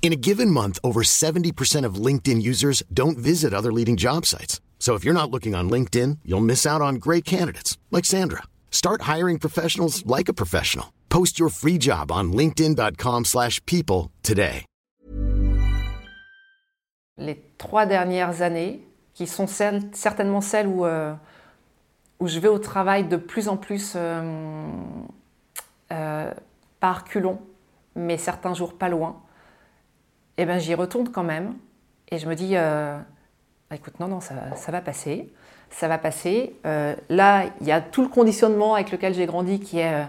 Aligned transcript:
In 0.00 0.12
a 0.12 0.16
given 0.16 0.50
month, 0.50 0.78
over 0.82 1.02
70% 1.02 1.84
of 1.84 1.96
LinkedIn 1.96 2.40
users 2.40 2.82
don't 2.94 3.18
visit 3.18 3.52
other 3.52 3.70
leading 3.72 3.96
job 3.96 4.24
sites. 4.24 4.60
So 4.78 4.94
if 4.94 5.04
you're 5.04 5.12
not 5.12 5.30
looking 5.30 5.54
on 5.54 5.68
LinkedIn, 5.68 6.20
you'll 6.24 6.40
miss 6.40 6.64
out 6.64 6.80
on 6.80 6.94
great 6.94 7.26
candidates 7.26 7.76
like 7.90 8.06
Sandra. 8.06 8.44
Start 8.70 9.02
hiring 9.02 9.38
professionals 9.38 10.06
like 10.06 10.30
a 10.30 10.32
professional. 10.32 10.86
Post 11.10 11.38
your 11.38 11.50
free 11.50 11.76
job 11.78 12.10
on 12.10 12.32
linkedin.com/people 12.32 14.10
today. 14.22 14.64
les 17.20 17.42
trois 17.58 17.84
dernières 17.84 18.42
années, 18.42 18.80
qui 19.12 19.26
sont 19.26 19.48
celles- 19.48 19.90
certainement 19.92 20.40
celles 20.40 20.68
où, 20.68 20.84
euh, 20.86 21.12
où 22.20 22.28
je 22.28 22.38
vais 22.38 22.46
au 22.46 22.60
travail 22.60 23.08
de 23.08 23.16
plus 23.16 23.48
en 23.48 23.56
plus 23.56 23.94
euh, 23.96 24.22
euh, 25.90 26.30
par 26.78 27.02
culon, 27.02 27.40
mais 27.96 28.18
certains 28.18 28.54
jours 28.54 28.72
pas 28.78 28.88
loin, 28.88 29.16
et 30.38 30.46
ben 30.46 30.58
j'y 30.58 30.74
retourne 30.74 31.10
quand 31.10 31.24
même. 31.24 31.54
Et 32.10 32.18
je 32.18 32.26
me 32.28 32.34
dis, 32.34 32.52
euh, 32.54 32.96
bah, 33.68 33.76
écoute, 33.76 34.00
non, 34.00 34.08
non, 34.08 34.20
ça, 34.20 34.34
va 34.68 34.80
passer. 34.80 35.30
Ça 35.68 35.88
va 35.88 35.98
passer. 35.98 36.54
Euh, 36.64 36.94
là, 37.10 37.44
il 37.60 37.66
y 37.66 37.72
a 37.72 37.82
tout 37.82 38.02
le 38.02 38.08
conditionnement 38.08 38.74
avec 38.74 38.90
lequel 38.90 39.12
j'ai 39.12 39.26
grandi 39.26 39.60
qui 39.60 39.80
est... 39.80 39.92
euh, 39.92 40.04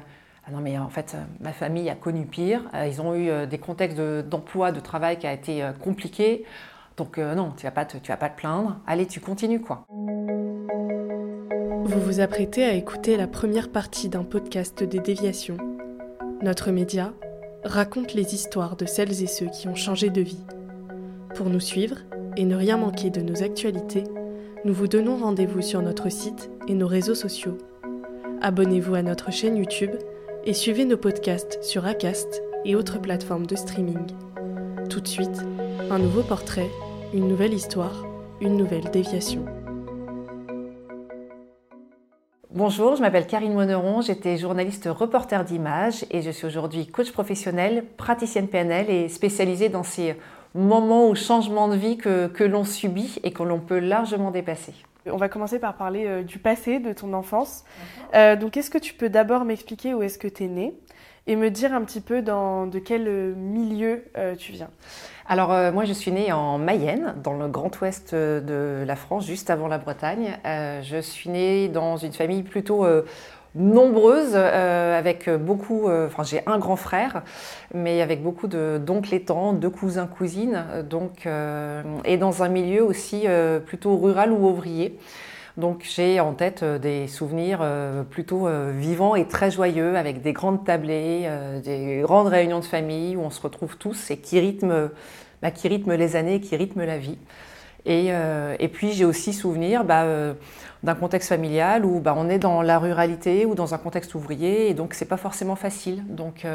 ah 0.48 0.52
non, 0.52 0.59
mais 0.62 0.78
en 0.80 0.89
fait, 0.89 1.17
ma 1.42 1.52
famille 1.52 1.89
a 1.89 1.95
connu 1.95 2.26
pire. 2.26 2.62
Ils 2.88 3.02
ont 3.02 3.14
eu 3.14 3.45
des 3.45 3.58
contextes 3.59 3.98
de- 3.98 4.23
d'emploi, 4.26 4.72
de, 4.72 4.80
travail 4.80 5.20
qui 5.20 5.28
a 5.28 5.34
été 5.34 5.64
compliqués. 5.84 6.44
Donc 6.98 7.20
non, 7.20 7.54
tu 7.56 7.66
vas 7.66 7.72
pas 7.72 7.86
te, 7.86 7.98
tu 7.98 8.08
vas 8.08 8.17
pas 8.17 8.30
te 8.30 8.38
plaindre. 8.39 8.80
Allez, 8.88 9.06
tu 9.06 9.20
continues 9.20 9.61
quoi. 9.61 9.86
Vous 11.84 12.02
vous 12.02 12.20
apprêtez 12.20 12.64
à 12.64 12.73
écouter 12.73 13.16
la 13.16 13.28
première 13.28 13.72
partie 13.72 14.09
d'un 14.09 14.23
podcast 14.23 14.84
des 14.84 15.00
déviations. 15.00 15.58
Notre 16.42 16.72
média 16.72 17.14
raconte 17.64 18.14
les 18.14 18.34
histoires 18.34 18.76
de 18.76 18.86
celles 18.86 19.22
et 19.22 19.28
ceux 19.28 19.48
qui 19.48 19.68
ont 19.68 19.76
changé 19.76 20.10
de 20.10 20.22
vie. 20.22 20.44
Pour 21.36 21.50
nous 21.50 21.60
suivre 21.60 21.98
et 22.38 22.46
ne 22.46 22.56
rien 22.56 22.78
manquer 22.78 23.10
de 23.10 23.22
nos 23.22 23.44
actualités, 23.44 24.04
nous 24.66 24.74
vous 24.74 24.88
donnons 24.88 25.18
rendez-vous 25.18 25.62
sur 25.62 25.82
notre 25.82 26.10
site 26.10 26.50
et 26.68 26.74
nos 26.74 26.88
réseaux 26.88 27.16
sociaux. 27.16 27.58
Abonnez-vous 28.42 28.96
à 28.96 29.02
notre 29.02 29.32
chaîne 29.32 29.58
YouTube 29.58 29.92
et 30.46 30.54
suivez 30.54 30.86
nos 30.86 30.98
podcasts 30.98 31.62
sur 31.64 31.86
Acast 31.86 32.42
et 32.66 32.76
autres 32.76 33.00
plateformes 33.00 33.46
de 33.46 33.56
streaming. 33.56 34.06
Tout 34.90 35.02
de 35.02 35.08
suite, 35.08 35.46
un 35.92 36.00
nouveau 36.00 36.23
portrait, 36.23 36.70
une 37.14 37.28
nouvelle 37.28 37.54
histoire, 37.54 38.06
une 38.42 38.58
nouvelle 38.58 38.90
déviation. 38.92 39.46
Bonjour, 42.52 42.95
je 42.95 43.02
m'appelle 43.02 43.28
Karine 43.28 43.53
Monneron, 43.53 44.02
j'étais 44.02 44.36
journaliste 44.36 44.89
reporter 44.89 45.44
d'images 45.44 46.03
et 46.09 46.23
je 46.23 46.31
suis 46.31 46.47
aujourd'hui 46.47 46.88
coach 46.88 47.11
professionnel, 47.11 47.86
praticienne 47.95 48.47
PNL 48.47 48.89
et 48.89 49.08
spécialisée 49.08 49.69
dans 49.69 49.83
ces 49.83 50.16
moments 50.55 51.08
ou 51.09 51.14
changements 51.14 51.67
de 51.67 51.75
vie 51.75 51.97
que, 51.97 52.25
que 52.25 52.44
l'on 52.44 52.64
subit 52.64 53.20
et 53.22 53.31
que 53.33 53.44
l'on 53.44 53.59
peut 53.59 53.77
largement 53.77 54.31
dépasser. 54.31 54.73
On 55.05 55.17
va 55.17 55.30
commencer 55.30 55.59
par 55.59 55.77
parler 55.77 56.08
euh, 56.08 56.23
du 56.23 56.39
passé, 56.39 56.80
de 56.80 56.92
ton 56.92 57.14
enfance. 57.14 57.65
Euh, 58.15 58.36
donc, 58.36 58.58
est-ce 58.58 58.71
que 58.71 58.80
tu 58.80 58.95
peux 58.95 59.09
d'abord 59.09 59.45
m'expliquer 59.45 59.93
où 59.93 60.02
est-ce 60.02 60.17
que 60.17 60.27
tu 60.27 60.45
es 60.45 60.48
née? 60.48 60.73
Et 61.28 61.36
me 61.36 61.50
dire 61.50 61.74
un 61.74 61.82
petit 61.84 62.02
peu 62.02 62.22
dans 62.22 62.68
de 62.68 62.80
quel 62.80 63.08
euh, 63.08 63.34
milieu 63.36 64.04
euh, 64.18 64.36
tu 64.36 64.52
viens 64.52 64.70
Alors 65.28 65.54
euh, 65.54 65.72
moi 65.72 65.86
je 65.86 65.94
suis 65.94 66.12
née 66.12 66.32
en 66.32 66.58
Mayenne, 66.58 67.16
dans 67.24 67.34
le 67.34 67.48
grand 67.48 67.80
ouest 67.82 68.16
de 68.16 68.84
la 68.86 68.96
France, 68.96 69.26
juste 69.26 69.50
avant 69.50 69.68
la 69.68 69.78
Bretagne. 69.78 70.38
Je 70.44 71.00
suis 71.02 71.30
née 71.30 71.68
dans 71.68 71.98
une 71.98 72.14
famille 72.14 72.44
plutôt 72.44 72.86
nombreuse, 73.56 74.36
avec 74.36 75.30
beaucoup, 75.30 75.90
enfin 75.90 76.24
j'ai 76.24 76.42
un 76.46 76.58
grand 76.58 76.76
frère, 76.76 77.24
mais 77.74 78.02
avec 78.02 78.24
beaucoup 78.24 78.48
d'oncles 78.48 79.14
et 79.14 79.22
tantes, 79.22 79.60
de 79.60 79.68
cousins, 79.68 80.08
cousines, 80.08 80.64
donc, 80.90 81.28
et 82.06 82.18
dans 82.18 82.44
un 82.44 82.50
milieu 82.50 82.84
aussi 82.84 83.26
plutôt 83.66 83.98
rural 83.98 84.32
ou 84.32 84.48
ouvrier. 84.48 84.98
Donc 85.59 85.83
j'ai 85.83 86.21
en 86.21 86.33
tête 86.33 86.64
euh, 86.64 86.80
des 86.80 87.08
souvenirs 87.08 87.59
euh, 87.61 88.03
plutôt 88.03 88.47
euh, 88.47 88.71
vivants 88.73 89.15
et 89.15 89.27
très 89.27 89.52
joyeux, 89.52 89.97
avec 89.97 90.21
des 90.21 90.31
grandes 90.31 90.64
tablées, 90.64 91.30
des 91.64 91.99
grandes 92.02 92.27
réunions 92.27 92.59
de 92.59 92.65
famille 92.65 93.17
où 93.17 93.21
on 93.21 93.30
se 93.30 93.42
retrouve 93.42 93.77
tous 93.77 94.09
et 94.09 94.17
qui 94.17 94.39
rythment, 94.39 94.89
bah, 95.42 95.52
qui 95.52 95.67
les 95.67 96.15
années, 96.15 96.39
qui 96.39 96.55
rythment 96.55 96.86
la 96.86 96.97
vie. 96.97 97.17
Et, 97.86 98.09
et 98.59 98.67
puis 98.67 98.92
j'ai 98.92 99.05
aussi 99.05 99.33
souvenir 99.33 99.83
bah, 99.83 100.05
d'un 100.83 100.95
contexte 100.95 101.30
familial 101.30 101.86
où 101.86 101.99
bah, 101.99 102.14
on 102.15 102.30
est 102.30 102.39
dans 102.39 102.61
la 102.61 102.77
ruralité 102.77 103.45
ou 103.45 103.55
dans 103.55 103.73
un 103.73 103.77
contexte 103.77 104.15
ouvrier 104.15 104.70
et 104.70 104.73
donc 104.73 104.93
c'est 104.93 105.05
pas 105.05 105.17
forcément 105.17 105.55
facile. 105.55 106.03
Donc 106.08 106.45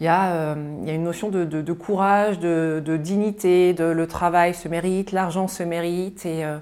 il 0.00 0.04
y, 0.04 0.08
a, 0.08 0.32
euh, 0.32 0.54
y 0.84 0.90
a 0.90 0.92
une 0.92 1.04
notion 1.04 1.30
de, 1.30 1.44
de- 1.44 1.72
courage, 1.72 2.38
de, 2.38 2.82
de 2.84 2.96
dignité, 2.96 3.72
de 3.72 3.84
le 3.84 4.06
travail 4.06 4.52
se 4.54 4.68
mérite, 4.68 5.12
l'argent 5.12 5.48
se 5.48 5.62
mérite 5.62 6.26
et, 6.26 6.44
euh, 6.44 6.58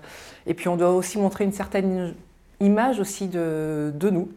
et 0.46 0.54
puis 0.54 0.68
on 0.68 0.76
doit 0.76 0.92
aussi 0.92 1.18
montrer 1.18 1.44
une 1.44 1.52
certaine 1.52 2.14
image 2.60 3.00
aussi 3.00 3.26
de, 3.26 3.92
nous. 4.10 4.28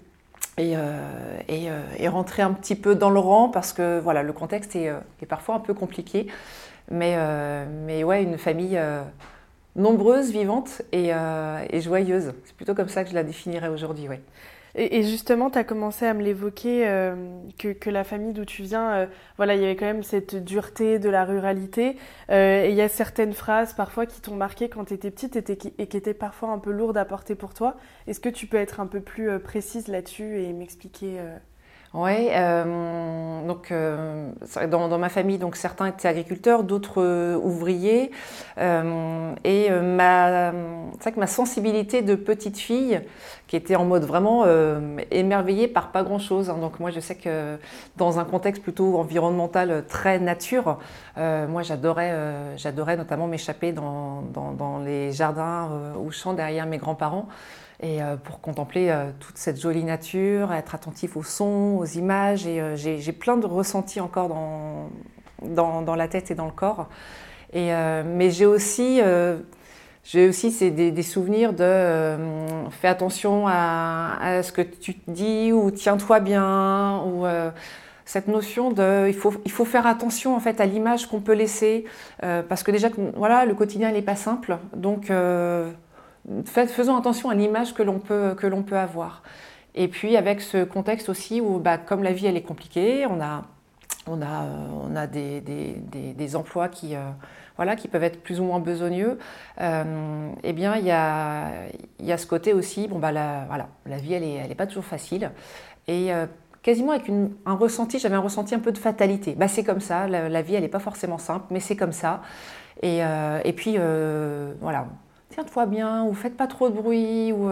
Et, 0.57 0.73
euh, 0.75 1.69
et, 1.99 2.07
rentrer 2.07 2.41
un 2.41 2.51
petit 2.51 2.75
peu 2.75 2.95
dans 2.95 3.11
le 3.11 3.19
rang 3.19 3.49
parce 3.49 3.73
que 3.73 3.99
voilà, 3.99 4.23
le 4.23 4.33
contexte 4.33 4.75
est, 4.75 4.91
est 5.21 5.25
parfois 5.27 5.55
un 5.55 5.59
peu 5.59 5.75
compliqué. 5.75 6.27
Mais, 6.89 7.15
mais 7.85 8.03
ouais, 8.03 8.23
une 8.23 8.39
famille 8.39 8.79
nombreuse, 9.75 10.31
vivante 10.31 10.81
et, 10.91 11.11
et 11.69 11.81
joyeuse. 11.81 12.33
C'est 12.45 12.55
plutôt 12.55 12.73
comme 12.73 12.89
ça 12.89 13.03
que 13.03 13.11
je 13.11 13.15
la 13.15 13.23
définirais 13.23 13.67
aujourd'hui. 13.67 14.09
Ouais. 14.09 14.21
Et, 14.77 14.99
et 14.99 15.03
justement, 15.03 15.49
tu 15.49 15.57
as 15.57 15.63
commencé 15.63 16.05
à 16.05 16.13
me 16.13 16.21
l'évoquer 16.23 16.87
euh, 16.87 17.15
que, 17.57 17.69
que 17.73 17.89
la 17.89 18.03
famille 18.03 18.33
d'où 18.33 18.45
tu 18.45 18.61
viens, 18.61 18.91
euh, 18.91 19.07
voilà, 19.37 19.55
il 19.55 19.61
y 19.61 19.65
avait 19.65 19.75
quand 19.75 19.87
même 19.87 20.03
cette 20.03 20.35
dureté 20.35 20.99
de 20.99 21.09
la 21.09 21.25
ruralité. 21.25 21.97
Euh, 22.29 22.63
et 22.63 22.69
il 22.69 22.75
y 22.75 22.81
a 22.81 22.89
certaines 22.89 23.33
phrases 23.33 23.73
parfois 23.73 24.05
qui 24.05 24.21
t'ont 24.21 24.35
marqué 24.35 24.69
quand 24.69 24.85
tu 24.85 24.93
étais 24.93 25.09
petite 25.11 25.35
et, 25.35 25.73
et 25.79 25.87
qui 25.87 25.97
étaient 25.97 26.13
parfois 26.13 26.49
un 26.49 26.59
peu 26.59 26.71
lourdes 26.71 26.97
à 26.97 27.05
porter 27.05 27.35
pour 27.35 27.53
toi. 27.55 27.75
Est-ce 28.05 28.19
que 28.19 28.29
tu 28.29 28.45
peux 28.47 28.57
être 28.57 28.79
un 28.79 28.87
peu 28.87 29.01
plus 29.01 29.29
euh, 29.29 29.39
précise 29.39 29.87
là-dessus 29.87 30.41
et 30.43 30.53
m'expliquer 30.53 31.19
Ouais, 31.93 32.31
euh, 32.35 33.47
donc 33.47 33.71
euh, 33.71 34.29
dans, 34.69 34.89
dans 34.89 34.97
ma 34.99 35.07
famille, 35.09 35.37
donc 35.37 35.55
certains 35.55 35.87
étaient 35.87 36.07
agriculteurs, 36.09 36.63
d'autres 36.63 37.01
euh, 37.01 37.35
ouvriers, 37.37 38.11
Euh, 38.59 39.33
et 39.43 39.67
euh, 39.71 39.81
ma, 39.95 40.51
c'est 40.99 41.11
que 41.13 41.19
ma 41.19 41.27
sensibilité 41.27 42.01
de 42.01 42.15
petite 42.15 42.57
fille, 42.57 43.01
qui 43.47 43.55
était 43.55 43.75
en 43.75 43.85
mode 43.85 44.03
vraiment 44.03 44.43
euh, 44.45 44.97
émerveillée 45.11 45.67
par 45.67 45.91
pas 45.91 46.03
grand 46.03 46.19
chose. 46.19 46.49
hein. 46.49 46.57
donc 46.59 46.79
moi, 46.79 46.91
je 46.91 46.99
sais 46.99 47.15
que 47.15 47.57
dans 47.95 48.19
un 48.19 48.25
contexte 48.25 48.63
plutôt 48.63 48.97
environnemental 48.99 49.85
très 49.87 50.19
nature, 50.19 50.79
moi 51.15 51.61
j'adorais, 51.63 52.13
j'adorais 52.57 52.97
notamment 52.97 53.27
m'échapper 53.27 53.71
dans, 53.71 54.21
dans, 54.33 54.51
dans 54.51 54.79
les 54.79 55.11
jardins 55.13 55.69
ou 55.99 56.11
champs 56.11 56.33
derrière 56.33 56.65
mes 56.65 56.77
grands-parents 56.77 57.27
et 57.79 58.01
euh, 58.01 58.15
pour 58.15 58.41
contempler 58.41 58.89
euh, 58.89 59.11
toute 59.19 59.37
cette 59.37 59.61
jolie 59.61 59.83
nature, 59.83 60.51
être 60.51 60.73
attentif 60.73 61.15
aux 61.15 61.23
sons, 61.23 61.77
aux 61.79 61.85
images. 61.85 62.47
Et 62.47 62.59
euh, 62.59 62.75
j'ai 62.75 63.11
plein 63.11 63.37
de 63.37 63.45
ressentis 63.45 63.99
encore 63.99 64.29
dans, 64.29 65.95
la 65.95 66.07
tête 66.07 66.31
et 66.31 66.35
dans 66.35 66.45
le 66.45 66.51
corps. 66.51 66.89
Mais 67.53 68.31
j'ai 68.31 68.45
aussi, 68.45 68.99
j'ai 70.03 70.27
aussi 70.27 70.71
des, 70.71 70.91
des 70.91 71.03
souvenirs 71.03 71.53
de 71.53 72.17
fais 72.71 72.87
attention 72.87 73.47
à, 73.47 74.41
ce 74.43 74.51
que 74.51 74.61
tu 74.61 74.95
te 74.95 75.11
dis 75.11 75.51
ou 75.53 75.71
tiens-toi 75.71 76.19
bien 76.19 77.01
ou 77.03 77.25
cette 78.05 78.27
notion 78.27 78.71
de 78.71 79.07
il 79.07 79.13
faut, 79.13 79.33
il 79.45 79.51
faut 79.51 79.65
faire 79.65 79.87
attention 79.87 80.35
en 80.35 80.39
fait 80.39 80.61
à 80.61 80.65
l'image 80.65 81.07
qu'on 81.07 81.21
peut 81.21 81.33
laisser 81.33 81.85
parce 82.19 82.63
que 82.63 82.71
déjà 82.71 82.89
voilà 83.15 83.45
le 83.45 83.53
quotidien 83.53 83.91
n'est 83.91 84.01
pas 84.01 84.15
simple 84.15 84.57
donc 84.75 85.09
faisons 86.45 86.97
attention 86.97 87.29
à 87.29 87.35
l'image 87.35 87.73
que 87.73 87.83
l'on 87.83 87.99
peut, 87.99 88.35
peut 88.63 88.77
avoir. 88.77 89.23
Et 89.75 89.87
puis 89.87 90.17
avec 90.17 90.41
ce 90.41 90.63
contexte 90.63 91.09
aussi 91.09 91.39
où, 91.39 91.59
bah, 91.59 91.77
comme 91.77 92.03
la 92.03 92.11
vie 92.11 92.25
elle 92.25 92.37
est 92.37 92.41
compliquée, 92.41 93.05
on 93.05 93.21
a, 93.21 93.43
on 94.07 94.21
a, 94.21 94.43
euh, 94.43 94.67
on 94.89 94.95
a 94.95 95.07
des, 95.07 95.41
des- 95.41 95.77
des- 96.13 96.35
emplois 96.35 96.67
qui, 96.67 96.95
euh, 96.95 96.99
voilà, 97.57 97.75
qui 97.75 97.87
peuvent 97.87 98.03
être 98.03 98.21
plus 98.23 98.39
ou 98.39 98.43
moins 98.45 98.59
besogneux. 98.59 99.19
Euh, 99.61 100.29
eh 100.43 100.53
bien, 100.53 100.75
il 100.77 100.85
y 100.85 100.91
a, 100.91 101.51
y 101.99 102.11
a 102.11 102.17
ce 102.17 102.25
côté 102.25 102.53
aussi, 102.53 102.87
bon, 102.87 102.99
bah, 102.99 103.11
la, 103.11 103.45
voilà, 103.47 103.67
la 103.85 103.97
vie 103.97 104.13
elle 104.13 104.23
est, 104.23 104.33
elle 104.35 104.51
est 104.51 104.55
pas 104.55 104.67
toujours 104.67 104.85
facile. 104.85 105.31
Et 105.87 106.09
quasiment 106.63 106.91
avec 106.91 107.09
un 107.45 107.53
ressenti, 107.55 107.97
j'avais 107.99 108.15
un 108.15 108.19
ressenti 108.19 108.53
un 108.55 108.59
peu 108.59 108.71
de 108.73 108.77
fatalité. 108.77 109.35
Bah, 109.35 109.47
c'est 109.47 109.63
comme 109.63 109.79
ça, 109.79 110.07
la, 110.07 110.41
vie, 110.41 110.55
elle 110.55 110.63
n'est 110.63 110.67
pas 110.67 110.79
forcément 110.79 111.17
simple, 111.17 111.45
mais 111.49 111.61
c'est 111.61 111.77
comme 111.77 111.93
ça. 111.93 112.21
Et, 112.81 112.99
et 112.99 113.53
puis, 113.53 113.77
voilà, 114.59 114.87
tiens-toi 115.37 115.67
bien, 115.67 116.03
ou 116.05 116.13
faites 116.13 116.35
pas 116.35 116.47
trop 116.47 116.69
de 116.69 116.73
bruit, 116.73 117.31
ou 117.31 117.49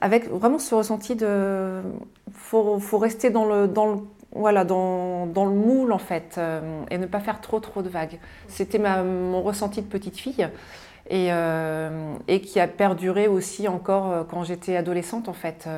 avec 0.00 0.28
vraiment 0.28 0.58
ce 0.58 0.74
ressenti 0.74 1.16
de 1.16 1.80
faut, 2.32 2.78
faut 2.78 2.98
rester 2.98 3.30
dans 3.30 3.44
le, 3.44 3.66
dans 3.66 3.86
le 3.86 3.98
voilà, 4.32 4.64
dans, 4.64 5.26
dans, 5.26 5.46
le 5.46 5.54
moule 5.54 5.90
en 5.90 5.98
fait, 5.98 6.36
euh, 6.36 6.82
et 6.90 6.98
ne 6.98 7.06
pas 7.06 7.20
faire 7.20 7.40
trop 7.40 7.60
trop 7.60 7.80
de 7.80 7.88
vagues. 7.88 8.18
C'était 8.46 8.78
mon 8.78 9.42
ressenti 9.42 9.80
de 9.80 9.86
petite 9.86 10.18
fille, 10.18 10.48
et, 11.08 11.32
euh, 11.32 12.14
et, 12.28 12.42
qui 12.42 12.60
a 12.60 12.68
perduré 12.68 13.26
aussi 13.26 13.68
encore 13.68 14.10
euh, 14.10 14.22
quand 14.28 14.44
j'étais 14.44 14.76
adolescente 14.76 15.28
en 15.28 15.32
fait. 15.32 15.68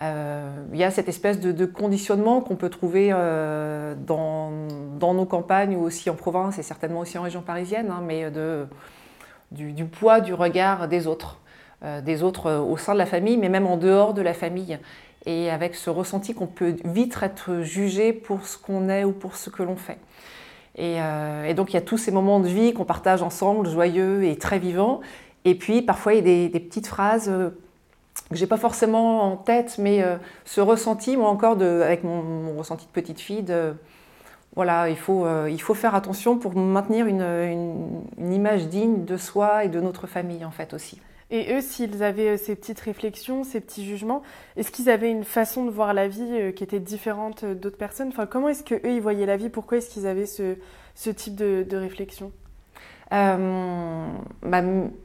Il 0.00 0.78
y 0.78 0.84
a 0.84 0.90
cette 0.90 1.08
espèce 1.08 1.40
de, 1.40 1.52
de 1.52 1.66
conditionnement 1.66 2.40
qu'on 2.40 2.56
peut 2.56 2.68
trouver 2.68 3.10
dans, 3.10 4.50
dans, 4.98 5.14
nos 5.14 5.24
campagnes 5.24 5.76
ou 5.76 5.82
aussi 5.82 6.10
en 6.10 6.14
province 6.14 6.58
et 6.58 6.62
certainement 6.62 7.00
aussi 7.00 7.16
en 7.16 7.22
région 7.22 7.42
parisienne, 7.42 7.90
hein, 7.90 8.02
mais 8.04 8.30
de, 8.30 8.66
du, 9.54 9.84
poids 9.84 10.20
du 10.20 10.34
regard 10.34 10.88
des 10.88 11.06
autres. 11.06 11.38
Euh, 11.84 12.00
des 12.00 12.22
autres 12.22 12.46
euh, 12.46 12.60
au 12.60 12.78
sein 12.78 12.94
de 12.94 12.98
la 12.98 13.06
famille, 13.06 13.36
mais 13.36 13.50
même 13.50 13.66
en 13.66 13.76
dehors 13.76 14.14
de 14.14 14.22
la 14.22 14.32
famille. 14.32 14.78
Et 15.26 15.50
avec 15.50 15.74
ce 15.74 15.90
ressenti 15.90 16.32
qu'on 16.32 16.46
peut 16.46 16.76
vite 16.84 17.18
être 17.20 17.60
jugé 17.60 18.12
pour 18.12 18.46
ce 18.46 18.56
qu'on 18.56 18.88
est 18.88 19.04
ou 19.04 19.12
pour 19.12 19.36
ce 19.36 19.50
que 19.50 19.62
l'on 19.62 19.76
fait. 19.76 19.98
Et, 20.76 20.96
euh, 20.98 21.52
donc 21.52 21.70
il 21.70 21.74
y 21.74 21.76
a 21.76 21.82
tous 21.82 21.98
ces 21.98 22.10
moments 22.10 22.40
de 22.40 22.48
vie 22.48 22.72
qu'on 22.72 22.84
partage 22.84 23.22
ensemble, 23.22 23.68
joyeux 23.68 24.24
et 24.24 24.36
très 24.36 24.58
vivants. 24.58 25.00
Et 25.44 25.54
puis 25.54 25.82
parfois 25.82 26.14
il 26.14 26.16
y 26.16 26.44
a 26.44 26.48
des, 26.48 26.60
petites 26.60 26.86
phrases 26.86 27.26
que 27.26 28.36
j'ai 28.36 28.46
pas 28.46 28.56
forcément 28.56 29.22
en 29.22 29.36
tête, 29.36 29.76
mais 29.78 30.02
ce 30.44 30.60
ressenti, 30.62 31.16
moi 31.16 31.28
encore, 31.28 31.60
avec 31.60 32.02
mon, 32.02 32.56
ressenti 32.56 32.86
de 32.86 32.90
petite 32.90 33.20
fille, 33.20 33.42
de, 33.42 33.74
voilà, 34.56 34.88
il 34.88 34.96
faut, 34.96 35.26
il 35.48 35.60
faut 35.60 35.74
faire 35.74 35.94
attention 35.94 36.38
pour 36.38 36.56
maintenir 36.56 37.06
une, 37.06 37.22
une, 37.22 38.32
image 38.32 38.68
digne 38.68 39.04
de 39.04 39.16
soi 39.16 39.64
et 39.64 39.68
de 39.68 39.80
notre 39.80 40.06
famille 40.06 40.44
en 40.44 40.52
fait 40.52 40.74
aussi. 40.74 41.00
Et 41.30 41.52
eux, 41.52 41.60
s'ils 41.60 42.02
avaient 42.02 42.30
euh, 42.30 42.36
ces 42.36 42.54
petites 42.54 42.80
réflexions, 42.80 43.44
ces 43.44 43.60
petits 43.60 43.84
jugements, 43.84 44.22
est-ce 44.56 44.70
qu'ils 44.70 44.90
avaient 44.90 45.10
une 45.10 45.24
façon 45.24 45.64
de 45.64 45.70
voir 45.70 45.94
la 45.94 46.06
vie 46.06 46.22
euh, 46.30 46.52
qui 46.52 46.62
était 46.62 46.80
différente 46.80 47.44
euh, 47.44 47.54
d'autres 47.54 47.78
personnes? 47.78 48.08
Enfin, 48.08 48.26
Comment 48.26 48.48
est-ce 48.48 48.62
qu'eux, 48.62 48.80
ils 48.84 49.00
voyaient 49.00 49.26
la 49.26 49.36
vie? 49.36 49.48
Pourquoi 49.48 49.78
est-ce 49.78 49.90
qu'ils 49.90 50.06
avaient 50.06 50.26
ce, 50.26 50.56
ce, 50.94 51.10
type 51.10 51.34
de, 51.34 51.64
de 51.68 51.76
réflexion? 51.76 52.30
Bah, 53.10 54.62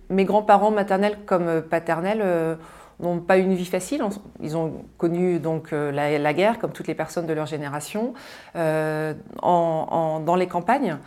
Mes 0.09 0.25
grands-parents 0.25 0.71
maternels 0.71 1.17
comme 1.25 1.61
paternels 1.61 2.57
n'ont 2.99 3.19
pas 3.19 3.37
eu 3.37 3.41
une 3.41 3.55
vie 3.55 3.65
facile. 3.65 4.03
Ils 4.41 4.57
ont 4.57 4.85
connu 4.97 5.39
donc 5.39 5.71
la, 5.71 6.33
guerre, 6.33 6.59
comme 6.59 6.71
toutes 6.71 6.87
les 6.87 6.95
personnes 6.95 7.25
de 7.25 7.33
leur 7.33 7.45
génération, 7.45 8.13
en, 8.55 10.19
dans 10.25 10.35
les 10.35 10.47
campagnes. 10.47 10.97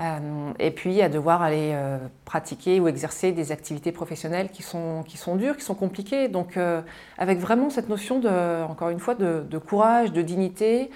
Euh, 0.00 0.52
et 0.60 0.70
puis 0.70 1.02
à 1.02 1.08
devoir 1.08 1.42
aller 1.42 1.72
euh, 1.74 1.98
pratiquer 2.24 2.78
ou 2.78 2.86
exercer 2.86 3.32
des 3.32 3.50
activités 3.50 3.90
professionnelles 3.90 4.48
qui 4.50 4.62
sont, 4.62 5.02
dures, 5.36 5.56
qui 5.56 5.64
sont 5.64 5.74
compliquées. 5.74 6.28
Donc 6.28 6.56
euh, 6.56 6.82
avec 7.16 7.38
vraiment 7.38 7.68
cette 7.68 7.88
notion, 7.88 8.20
de, 8.20 8.62
encore 8.62 8.90
une 8.90 9.00
fois, 9.00 9.14
de, 9.14 9.58
courage, 9.58 10.12
de 10.12 10.22
dignité. 10.22 10.90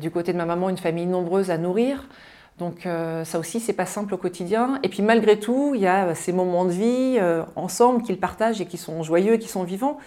du 0.00 0.10
côté 0.10 0.32
de 0.32 0.38
ma 0.38 0.46
maman, 0.46 0.70
une 0.70 0.78
famille 0.78 1.06
nombreuse 1.06 1.50
à 1.50 1.58
nourrir. 1.58 2.08
Donc 2.58 2.86
ça 3.24 3.38
aussi, 3.38 3.60
c'est 3.60 3.72
pas 3.72 3.86
simple 3.86 4.14
au 4.14 4.16
quotidien. 4.16 4.80
Et 4.82 4.88
puis 4.88 5.02
malgré 5.02 5.38
tout, 5.38 5.72
il 5.74 5.80
y 5.80 5.86
a 5.86 6.14
ces 6.14 6.32
moments 6.32 6.64
de 6.64 6.70
vie 6.70 7.18
ensemble 7.54 8.02
qu'ils 8.02 8.18
partagent 8.18 8.60
et 8.60 8.66
qui 8.66 8.76
sont 8.76 9.02
joyeux 9.02 9.34
et 9.34 9.38
qui 9.38 9.48
sont 9.48 9.62
vivants. 9.62 9.98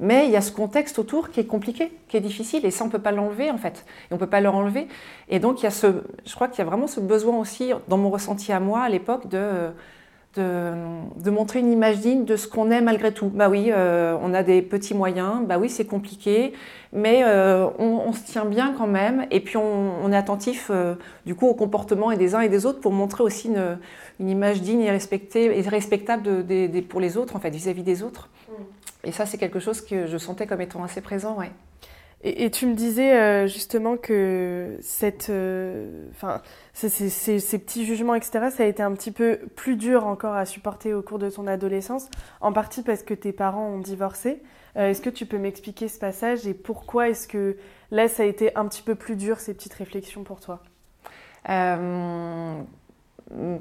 Mais 0.00 0.26
il 0.26 0.30
y 0.30 0.36
a 0.36 0.40
ce 0.40 0.52
contexte 0.52 0.98
autour 0.98 1.30
qui 1.30 1.40
est 1.40 1.46
compliqué, 1.46 1.92
qui 2.08 2.16
est 2.16 2.20
difficile, 2.20 2.64
et 2.64 2.70
ça, 2.70 2.84
on 2.84 2.86
ne 2.86 2.92
peut 2.92 3.00
pas 3.00 3.10
l'enlever, 3.10 3.50
en 3.50 3.58
fait. 3.58 3.84
Et 4.10 4.12
on 4.12 4.14
ne 4.14 4.20
peut 4.20 4.28
pas 4.28 4.40
leur 4.40 4.54
enlever. 4.54 4.86
Et 5.28 5.40
donc, 5.40 5.60
il 5.60 5.64
y 5.64 5.66
a 5.66 5.72
ce, 5.72 6.04
je 6.24 6.34
crois 6.34 6.46
qu'il 6.48 6.58
y 6.58 6.62
a 6.62 6.64
vraiment 6.64 6.86
ce 6.86 7.00
besoin 7.00 7.36
aussi, 7.36 7.72
dans 7.88 7.98
mon 7.98 8.10
ressenti 8.10 8.52
à 8.52 8.60
moi, 8.60 8.82
à 8.82 8.88
l'époque, 8.88 9.28
de, 9.28 9.70
de, 10.36 11.30
montrer 11.30 11.60
une 11.60 11.72
image 11.72 11.98
digne 11.98 12.24
de 12.24 12.36
ce 12.36 12.46
qu'on 12.46 12.70
est 12.70 12.80
malgré 12.80 13.12
tout. 13.12 13.28
Bah 13.28 13.48
oui, 13.48 13.70
euh, 13.70 14.16
on 14.22 14.34
a 14.34 14.42
des 14.42 14.62
petits 14.62 14.94
moyens, 14.94 15.46
bah 15.46 15.58
oui, 15.58 15.68
c'est 15.68 15.84
compliqué, 15.84 16.52
mais 16.92 17.22
euh, 17.24 17.66
on, 17.78 18.12
se 18.12 18.24
tient 18.24 18.44
bien 18.44 18.74
quand 18.76 18.86
même, 18.86 19.26
et 19.30 19.40
puis 19.40 19.56
on, 19.56 20.12
est 20.12 20.16
attentif, 20.16 20.68
euh, 20.70 20.94
du 21.26 21.34
coup, 21.34 21.46
au 21.46 21.54
comportement 21.54 22.10
et 22.10 22.16
des 22.16 22.34
uns 22.34 22.40
et 22.40 22.48
des 22.48 22.66
autres 22.66 22.80
pour 22.80 22.92
montrer 22.92 23.22
aussi 23.22 23.48
une, 23.48 23.78
une 24.20 24.28
image 24.28 24.60
digne 24.62 24.82
et, 24.82 24.90
respectée, 24.90 25.58
et 25.58 25.62
respectable 25.62 26.46
de, 26.46 26.80
pour 26.82 27.00
les 27.00 27.16
autres, 27.16 27.36
en 27.36 27.40
fait, 27.40 27.50
vis-à-vis 27.50 27.82
des 27.82 28.02
autres. 28.02 28.28
Mm. 28.48 28.62
Et 29.04 29.12
ça, 29.12 29.26
c'est 29.26 29.38
quelque 29.38 29.60
chose 29.60 29.80
que 29.80 30.06
je 30.06 30.18
sentais 30.18 30.46
comme 30.46 30.60
étant 30.60 30.82
assez 30.82 31.00
présent, 31.00 31.36
ouais. 31.36 31.50
Et, 32.24 32.50
tu 32.50 32.66
me 32.66 32.74
disais 32.74 33.16
euh, 33.16 33.46
justement 33.46 33.96
que 33.96 34.76
cette, 34.80 35.30
euh, 35.30 36.08
enfin, 36.10 36.42
ces, 36.72 36.88
petits 36.90 37.86
jugements, 37.86 38.16
etc., 38.16 38.48
ça 38.50 38.64
a 38.64 38.66
été 38.66 38.82
un 38.82 38.92
petit 38.92 39.12
peu 39.12 39.38
plus 39.54 39.76
dur 39.76 40.04
encore 40.04 40.34
à 40.34 40.44
supporter 40.44 40.92
au 40.94 41.02
cours 41.02 41.20
de 41.20 41.30
ton 41.30 41.46
adolescence, 41.46 42.08
en 42.40 42.52
partie 42.52 42.82
parce 42.82 43.04
que 43.04 43.14
tes 43.14 43.30
parents 43.30 43.68
ont 43.68 43.78
divorcé. 43.78 44.42
Euh, 44.76 44.90
est-ce 44.90 45.00
que 45.00 45.10
tu 45.10 45.26
peux 45.26 45.38
m'expliquer 45.38 45.86
ce 45.86 46.00
passage 46.00 46.44
et 46.48 46.54
pourquoi 46.54 47.08
est-ce 47.08 47.28
que 47.28 47.56
là, 47.92 48.08
ça 48.08 48.24
a 48.24 48.26
été 48.26 48.54
un 48.56 48.66
petit 48.66 48.82
peu 48.82 48.96
plus 48.96 49.14
dur, 49.14 49.38
ces 49.38 49.54
petites 49.54 49.74
réflexions 49.74 50.24
pour 50.24 50.40
toi? 50.40 50.60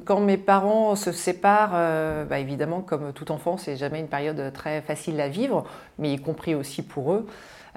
Quand 0.06 0.20
mes 0.20 0.38
parents 0.38 0.96
se 0.96 1.12
séparent, 1.12 2.26
bah, 2.26 2.40
évidemment, 2.40 2.82
comme 2.82 3.14
tout 3.14 3.32
enfant, 3.32 3.58
c'est 3.58 3.78
jamais 3.78 4.00
une 4.00 4.08
période 4.08 4.52
très 4.52 4.82
facile 4.82 5.22
à 5.22 5.30
vivre, 5.30 5.66
mais 6.00 6.12
y 6.14 6.18
compris 6.18 6.56
aussi 6.56 6.82
pour 6.82 7.14
eux. 7.14 7.28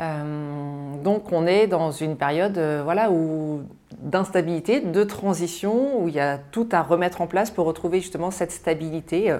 Euh, 0.00 1.02
donc 1.02 1.32
on 1.32 1.47
est 1.47 1.67
dans 1.67 1.91
une 1.91 2.17
période 2.17 2.56
euh, 2.58 2.81
voilà, 2.82 3.11
où, 3.11 3.62
d'instabilité, 4.00 4.81
de 4.81 5.05
transition, 5.05 6.00
où 6.02 6.08
il 6.08 6.14
y 6.14 6.20
a 6.20 6.38
tout 6.38 6.69
à 6.73 6.82
remettre 6.82 7.20
en 7.20 7.26
place 7.26 7.50
pour 7.50 7.67
retrouver 7.67 8.00
justement 8.00 8.31
cette 8.31 8.52
stabilité 8.52 9.35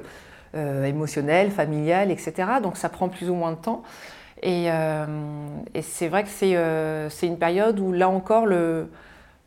émotionnelle, 0.55 1.53
familiale, 1.53 2.11
etc. 2.11 2.35
Donc 2.61 2.77
ça 2.77 2.89
prend 2.89 3.09
plus 3.09 3.31
ou 3.31 3.35
moins 3.35 3.53
de 3.53 3.57
temps. 3.57 3.83
Et, 4.43 4.69
c'est 5.83 6.09
vrai 6.09 6.25
que 6.25 6.29
c'est 6.29 7.27
une 7.27 7.39
période 7.39 7.79
où 7.79 7.93
là 7.93 8.09
encore 8.09 8.47
le, 8.47 8.89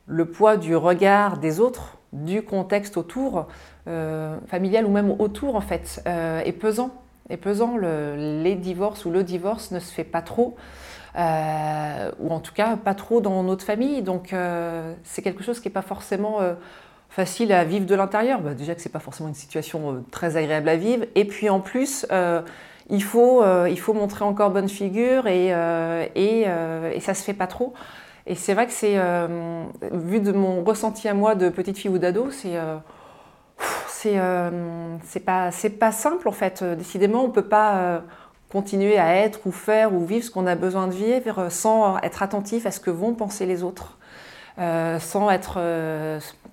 le 0.07 0.25
poids 0.25 0.57
du 0.57 0.75
regard 0.75 1.37
des 1.37 1.59
autres 1.59 1.97
du 2.13 2.43
contexte 2.43 2.95
autour, 2.95 3.47
euh, 3.87 4.37
familial 4.47 4.85
ou 4.85 4.91
même 4.91 5.11
autour 5.19 5.55
en 5.55 5.61
fait, 5.61 6.01
euh, 6.07 6.41
est 6.41 6.53
pesant. 6.53 6.91
Est 7.29 7.37
pesant. 7.37 7.77
les 7.77 8.55
divorces 8.55 9.05
ou 9.05 9.11
le 9.11 9.23
divorce 9.23 9.71
ne 9.71 9.79
se 9.79 9.91
fait 9.91 10.03
pas 10.03 10.21
trop, 10.21 10.55
euh, 11.15 12.11
ou 12.19 12.31
en 12.31 12.39
tout 12.39 12.53
cas 12.53 12.75
pas 12.77 12.93
trop 12.93 13.21
dans 13.21 13.43
notre 13.43 13.65
famille. 13.65 14.01
Donc 14.01 14.35
c'est 15.03 15.21
quelque 15.21 15.43
chose 15.43 15.59
qui 15.59 15.67
n'est 15.67 15.73
pas 15.73 15.81
forcément 15.81 16.39
facile 17.09 17.51
à 17.53 17.63
vivre 17.63 17.85
de 17.85 17.95
l'intérieur. 17.95 18.41
Bah, 18.41 18.53
déjà 18.53 18.75
que 18.75 18.81
c'est 18.81 18.89
pas 18.89 18.99
forcément 18.99 19.29
une 19.29 19.35
situation 19.35 20.03
très 20.11 20.37
agréable 20.37 20.69
à 20.69 20.75
vivre. 20.75 21.05
Et 21.15 21.25
puis 21.25 21.49
en 21.49 21.59
plus, 21.59 22.05
il, 22.89 23.03
faut, 23.03 23.43
il 23.67 23.79
faut 23.79 23.93
montrer 23.93 24.25
encore 24.25 24.51
bonne 24.51 24.69
figure 24.69 25.27
et, 25.27 25.49
et, 26.15 26.41
et 26.41 26.99
ça 26.99 27.13
se 27.13 27.23
fait 27.23 27.33
pas 27.33 27.47
trop. 27.47 27.73
Et 28.25 28.35
c'est 28.35 28.53
vrai 28.53 28.67
que 28.67 28.71
c'est, 28.71 28.97
euh, 28.97 29.63
vu 29.91 30.19
de 30.21 30.31
mon 30.31 30.63
ressenti 30.63 31.07
à 31.07 31.13
moi 31.13 31.35
de 31.35 31.49
petite 31.49 31.77
fille 31.77 31.91
ou 31.91 31.97
d'ado, 31.97 32.31
c'est 32.31 32.55
euh, 32.55 32.77
c'est 33.87 34.17
euh, 34.17 34.97
pas, 35.25 35.49
pas 35.79 35.91
simple 35.91 36.27
en 36.27 36.31
fait. 36.31 36.63
Décidément, 36.63 37.23
on 37.23 37.29
peut 37.29 37.47
pas 37.47 38.03
continuer 38.53 38.97
à 38.97 39.15
être 39.15 39.45
ou 39.45 39.51
faire 39.51 39.93
ou 39.93 40.05
vivre 40.05 40.23
ce 40.23 40.31
qu'on 40.31 40.47
a 40.47 40.55
besoin 40.55 40.87
de 40.87 40.93
vivre 40.93 41.49
sans 41.49 41.97
être 41.97 42.23
attentif 42.23 42.65
à 42.65 42.71
ce 42.71 42.79
que 42.79 42.91
vont 42.91 43.13
penser 43.13 43.45
les 43.45 43.63
autres, 43.63 43.97
sans 44.57 45.29
être 45.29 45.59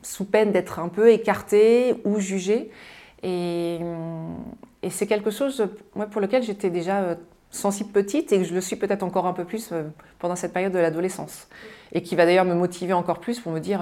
sous 0.02 0.25
peine 0.25 0.50
d'être 0.50 0.80
un 0.80 0.88
peu 0.88 1.11
écarté 1.11 2.00
ou 2.04 2.19
jugé. 2.19 2.71
Et, 3.23 3.78
et 4.83 4.90
c'est 4.90 5.07
quelque 5.07 5.30
chose 5.30 5.69
moi, 5.95 6.07
pour 6.07 6.23
lequel 6.23 6.42
j'étais 6.42 6.71
déjà 6.71 7.16
sensible 7.50 7.90
petite 7.90 8.33
et 8.33 8.38
que 8.38 8.45
je 8.45 8.54
le 8.54 8.61
suis 8.61 8.76
peut-être 8.76 9.02
encore 9.02 9.26
un 9.26 9.33
peu 9.33 9.45
plus 9.45 9.71
euh, 9.73 9.83
pendant 10.19 10.37
cette 10.37 10.52
période 10.52 10.73
de 10.73 10.78
l'adolescence. 10.78 11.49
Et 11.92 12.02
qui 12.02 12.14
va 12.16 12.25
d'ailleurs 12.25 12.45
me 12.45 12.54
motiver 12.54 12.92
encore 12.92 13.19
plus 13.19 13.40
pour 13.40 13.52
me 13.52 13.59
dire 13.59 13.80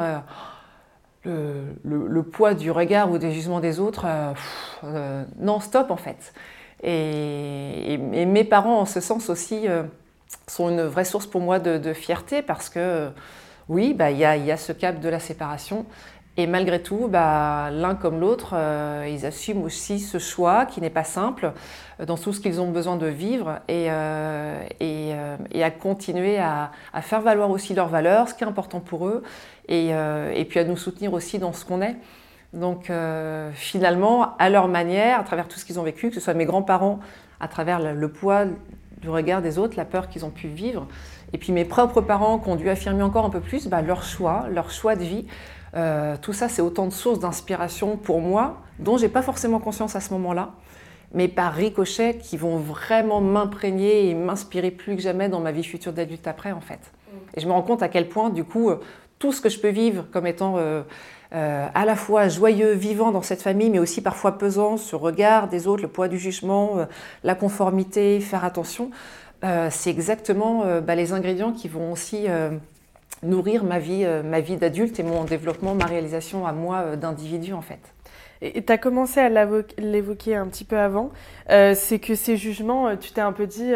euh, 1.27 1.73
le, 1.85 2.23
poids 2.23 2.55
du 2.55 2.71
regard 2.71 3.11
ou 3.11 3.19
des 3.19 3.33
jugements 3.33 3.61
des 3.61 3.81
autres, 3.81 4.07
euh, 4.85 5.25
non, 5.39 5.61
stop 5.61 5.91
en 5.91 5.97
fait. 5.97 6.33
Et, 6.83 7.99
mes 7.99 8.45
parents, 8.45 8.81
en 8.81 8.87
ce 8.87 9.01
sens 9.01 9.31
aussi, 9.31 9.67
sont 10.47 10.71
une 10.71 10.83
vraie 10.83 11.05
source 11.05 11.27
pour 11.27 11.41
moi 11.41 11.59
de, 11.59 11.93
fierté 11.93 12.43
parce 12.43 12.69
que 12.69 13.11
oui, 13.69 13.95
bah, 13.95 14.11
il 14.11 14.19
y, 14.19 14.25
a 14.25 14.57
ce 14.57 14.73
cap 14.73 15.01
de 15.01 15.09
la 15.09 15.21
séparation 15.21 15.87
et 16.39 16.47
malgré 16.47 16.81
tout, 16.81 17.09
bah, 17.09 17.69
l'un 17.73 17.97
comme 17.97 18.21
l'autre, 18.21 18.53
euh, 18.55 19.09
ils 19.11 19.27
assument 19.27 19.65
aussi 19.65 19.99
ce 19.99 20.19
choix 20.19 20.67
qui 20.67 20.81
n'est 20.81 20.89
pas 20.89 21.03
simple 21.03 21.53
euh, 21.99 22.07
dans 22.07 22.17
tout 22.17 22.33
ce 22.33 22.39
qu'ils 22.39 22.61
ont 22.61 22.71
besoin 22.71 22.97
de 22.97 23.09
vivre 23.09 23.59
euh, 23.69 24.63
et, 24.79 25.63
à 25.65 25.71
continuer 25.73 26.39
à, 26.39 26.71
faire 27.03 27.23
valoir 27.23 27.51
aussi 27.51 27.75
leurs 27.75 27.89
valeurs, 27.89 28.29
ce 28.29 28.35
qui 28.35 28.45
est 28.45 28.47
important 28.47 28.79
pour 28.79 29.09
eux, 29.09 29.25
et, 29.67 29.93
puis 30.49 30.61
à 30.61 30.65
nous 30.65 30.77
soutenir 30.77 31.13
aussi 31.13 31.41
dans 31.41 31.53
ce 31.53 31.65
qu'on 31.65 31.83
est. 31.83 31.97
Donc 32.55 32.91
finalement, 33.53 34.37
à 34.39 34.49
leur 34.49 34.69
manière, 34.69 35.21
à 35.21 35.23
travers 35.23 35.49
tout 35.49 35.59
ce 35.59 35.65
qu'ils 35.65 35.79
ont 35.79 35.83
vécu, 35.83 36.09
que 36.09 36.15
ce 36.15 36.21
soit 36.21 36.35
mes 36.35 36.47
grands-parents, 36.47 36.99
à 37.41 37.49
travers 37.49 37.79
le, 37.95 38.09
poids 38.09 38.45
du 39.01 39.09
regard 39.09 39.43
des 39.43 39.59
autres, 39.59 39.77
la 39.77 39.85
peur 39.85 40.09
qu'ils 40.09 40.25
ont 40.25 40.31
pu 40.31 40.49
vivre, 40.49 40.87
et 41.33 41.39
puis 41.39 41.53
mes 41.53 41.65
propres 41.65 42.01
parents 42.01 42.39
qui 42.39 42.49
ont 42.49 42.57
dû 42.57 42.69
affirmer 42.69 43.03
encore 43.03 43.25
un 43.25 43.31
peu 43.31 43.41
plus 43.41 43.69
bah, 43.69 43.83
leur 43.83 44.03
choix, 44.03 44.47
leur 44.51 44.71
choix 44.71 44.97
de 44.97 45.05
vie. 45.05 45.27
Euh, 45.77 46.17
tout 46.21 46.33
ça, 46.33 46.49
c'est 46.49 46.63
autant 46.63 46.87
de 46.87 46.93
sources 46.93 47.21
d'inspiration 47.21 47.97
pour 47.97 48.21
moi, 48.21 48.63
dont 48.79 48.97
j'ai 48.97 49.09
pas 49.09 49.23
forcément 49.23 49.59
conscience 49.59 49.95
à 49.97 50.01
ce 50.01 50.13
moment-là, 50.15 50.53
mais 51.13 51.29
par 51.29 51.53
ricochet 51.53 52.17
qui 52.17 52.37
vont 52.37 52.57
vraiment 52.57 53.21
m'imprégner 53.21 54.09
et 54.09 54.15
m'inspirer 54.15 54.71
plus 54.71 54.97
que 54.97 55.03
jamais 55.03 55.29
dans 55.29 55.41
ma 55.41 55.53
vie 55.53 55.65
future 55.65 55.93
d'adulte 55.93 56.27
après, 56.27 56.53
en 56.53 56.61
fait. 56.61 56.81
Mm. 56.81 57.17
Et 57.37 57.41
je 57.41 57.47
me 57.47 57.53
rends 57.53 57.63
compte 57.63 57.83
à 57.83 57.89
quel 57.89 58.09
point, 58.09 58.31
du 58.31 58.45
coup, 58.45 58.71
euh, 58.71 58.81
tout 59.19 59.33
ce 59.33 59.41
que 59.41 59.49
je 59.49 59.61
peux 59.61 59.69
vivre 59.69 60.07
comme 60.11 60.27
étant 60.27 60.55
euh, 60.57 60.83
à 61.31 61.85
la 61.85 61.97
fois 61.97 62.29
joyeux, 62.29 62.73
vivant 62.73 63.11
dans 63.13 63.23
cette 63.23 63.43
famille, 63.43 63.71
mais 63.71 63.79
aussi 63.79 64.01
parfois 64.01 64.39
pesant, 64.39 64.77
ce 64.77 64.97
regard 64.97 65.49
des 65.49 65.67
autres, 65.67 65.83
le 65.83 65.89
poids 65.89 66.09
du 66.09 66.19
jugement, 66.19 66.87
la 67.23 67.35
conformité, 67.35 68.21
faire 68.21 68.45
attention, 68.45 68.91
c'est 69.43 69.91
exactement 69.91 70.65
bah, 70.81 70.95
les 70.95 71.13
ingrédients 71.13 71.53
qui 71.53 71.69
vont 71.69 71.93
aussi 71.93 72.27
nourrir 73.23 73.65
ma 73.65 73.79
vie, 73.79 74.05
euh, 74.05 74.23
ma 74.23 74.41
vie 74.41 74.57
d'adulte 74.57 74.99
et 75.01 75.03
mon 75.03 75.25
développement, 75.25 75.75
ma 75.75 75.87
réalisation 75.87 76.47
à 76.47 76.53
moi 76.53 76.79
euh, 76.79 76.97
d'individu 76.97 77.53
en 77.53 77.63
fait. 77.63 77.81
Et 78.41 78.63
tu 78.63 78.73
as 78.73 78.79
commencé 78.79 79.19
à 79.19 79.29
l'évoquer 79.79 80.37
un 80.37 80.47
petit 80.47 80.63
peu 80.65 80.79
avant, 80.79 81.11
euh, 81.51 81.75
c'est 81.75 81.99
que 81.99 82.15
ces 82.15 82.37
jugements, 82.37 82.97
tu 82.97 83.11
t'es 83.11 83.21
un 83.21 83.33
peu 83.33 83.49
dit, 83.49 83.73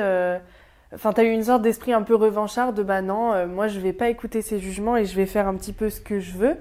enfin 0.95 1.13
tu 1.13 1.21
as 1.21 1.25
eu 1.25 1.33
une 1.33 1.43
sorte 1.43 1.63
d'esprit 1.63 1.93
un 1.93 2.03
peu 2.03 2.15
revanchard 2.15 2.73
de 2.73 2.85
bah 2.85 3.03
non, 3.03 3.49
moi 3.49 3.67
je 3.67 3.81
vais 3.81 3.93
pas 3.93 4.09
écouter 4.09 4.41
ces 4.41 4.61
jugements 4.61 4.97
et 4.97 5.05
je 5.05 5.17
vais 5.17 5.27
faire 5.27 5.49
un 5.49 5.57
petit 5.57 5.73
peu 5.73 5.91
ce 5.91 6.01
que 6.01 6.21
je 6.21 6.37
veux. 6.37 6.57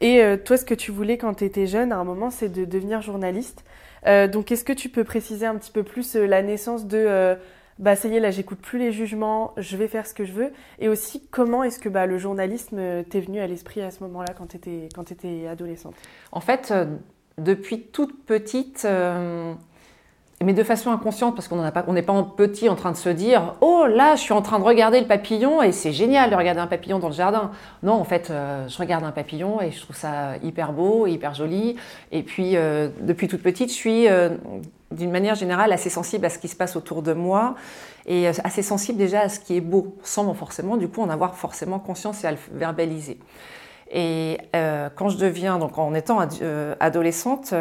Et 0.00 0.22
toi 0.44 0.56
ce 0.56 0.64
que 0.64 0.74
tu 0.74 0.90
voulais 0.92 1.18
quand 1.18 1.34
tu 1.34 1.44
étais 1.44 1.66
jeune 1.66 1.92
à 1.92 1.96
un 1.96 2.04
moment 2.04 2.30
c'est 2.30 2.48
de 2.48 2.64
devenir 2.64 3.02
journaliste. 3.02 3.64
donc 4.04 4.50
est-ce 4.50 4.64
que 4.64 4.72
tu 4.72 4.88
peux 4.88 5.04
préciser 5.04 5.46
un 5.46 5.56
petit 5.56 5.70
peu 5.70 5.82
plus 5.82 6.14
la 6.14 6.42
naissance 6.42 6.86
de 6.86 7.36
bah 7.80 7.96
ça 7.96 8.08
y 8.08 8.16
est, 8.16 8.20
là 8.20 8.30
j'écoute 8.30 8.58
plus 8.58 8.78
les 8.78 8.92
jugements, 8.92 9.54
je 9.56 9.76
vais 9.76 9.88
faire 9.88 10.06
ce 10.06 10.12
que 10.12 10.24
je 10.24 10.32
veux. 10.32 10.52
Et 10.78 10.88
aussi, 10.88 11.26
comment 11.30 11.64
est-ce 11.64 11.78
que 11.78 11.88
bah, 11.88 12.06
le 12.06 12.18
journalisme 12.18 13.02
t'est 13.04 13.20
venu 13.20 13.40
à 13.40 13.46
l'esprit 13.46 13.80
à 13.80 13.90
ce 13.90 14.04
moment-là 14.04 14.34
quand 14.36 14.48
tu 14.48 14.56
étais, 14.58 14.88
étais 15.10 15.46
adolescente? 15.48 15.94
En 16.30 16.40
fait, 16.40 16.70
euh, 16.70 16.84
depuis 17.38 17.80
toute 17.80 18.24
petite, 18.26 18.82
euh, 18.84 19.54
mais 20.42 20.54
de 20.54 20.64
façon 20.64 20.90
inconsciente, 20.90 21.34
parce 21.34 21.48
qu'on 21.48 21.92
n'est 21.92 22.02
pas, 22.02 22.12
en 22.12 22.24
petit 22.24 22.68
en 22.68 22.76
train 22.76 22.92
de 22.92 22.96
se 22.96 23.08
dire 23.08 23.54
Oh 23.60 23.84
là, 23.86 24.14
je 24.16 24.20
suis 24.20 24.32
en 24.32 24.42
train 24.42 24.58
de 24.58 24.64
regarder 24.64 25.00
le 25.00 25.06
papillon 25.06 25.62
et 25.62 25.72
c'est 25.72 25.92
génial 25.92 26.30
de 26.30 26.36
regarder 26.36 26.60
un 26.60 26.66
papillon 26.66 26.98
dans 26.98 27.08
le 27.08 27.14
jardin. 27.14 27.50
Non, 27.82 27.94
en 27.94 28.04
fait, 28.04 28.30
euh, 28.30 28.66
je 28.68 28.78
regarde 28.78 29.04
un 29.04 29.12
papillon 29.12 29.60
et 29.60 29.70
je 29.70 29.80
trouve 29.80 29.96
ça 29.96 30.36
hyper 30.42 30.72
beau, 30.72 31.06
hyper 31.06 31.34
joli. 31.34 31.76
Et 32.12 32.22
puis, 32.22 32.56
depuis 33.00 33.28
toute 33.28 33.42
petite, 33.42 33.70
je 33.70 33.74
suis 33.74 34.08
d'une 34.90 35.10
manière 35.10 35.34
générale 35.34 35.72
assez 35.72 35.90
sensible 35.90 36.26
à 36.26 36.30
ce 36.30 36.38
qui 36.38 36.48
se 36.48 36.56
passe 36.56 36.74
autour 36.76 37.02
de 37.02 37.12
moi 37.12 37.54
et 38.06 38.28
euh, 38.28 38.32
assez 38.44 38.62
sensible 38.62 38.98
déjà 38.98 39.20
à 39.20 39.28
ce 39.28 39.40
qui 39.40 39.56
est 39.56 39.60
beau, 39.60 39.96
sans 40.02 40.32
forcément 40.34 40.76
du 40.76 40.88
coup 40.88 41.02
en 41.02 41.08
avoir 41.08 41.36
forcément 41.36 41.78
conscience 41.78 42.24
et 42.24 42.26
à 42.26 42.32
le 42.32 42.38
verbaliser. 42.52 43.18
Et 43.92 44.38
euh, 44.54 44.88
quand 44.94 45.08
je 45.08 45.18
deviens, 45.18 45.58
donc 45.58 45.76
en 45.78 45.94
étant 45.94 46.20
euh, 46.42 46.74
adolescente, 46.78 47.52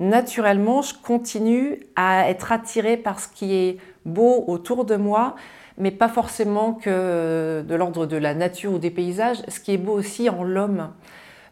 naturellement, 0.00 0.82
je 0.82 0.94
continue 0.94 1.78
à 1.94 2.28
être 2.28 2.50
attirée 2.50 2.96
par 2.96 3.20
ce 3.20 3.28
qui 3.28 3.54
est 3.54 3.76
beau 4.04 4.44
autour 4.48 4.84
de 4.84 4.96
moi, 4.96 5.36
mais 5.78 5.90
pas 5.90 6.08
forcément 6.08 6.74
que 6.74 7.62
de 7.66 7.74
l'ordre 7.74 8.06
de 8.06 8.16
la 8.16 8.34
nature 8.34 8.72
ou 8.72 8.78
des 8.78 8.90
paysages, 8.90 9.38
ce 9.48 9.60
qui 9.60 9.72
est 9.72 9.78
beau 9.78 9.92
aussi 9.92 10.28
en 10.28 10.42
l'homme. 10.42 10.90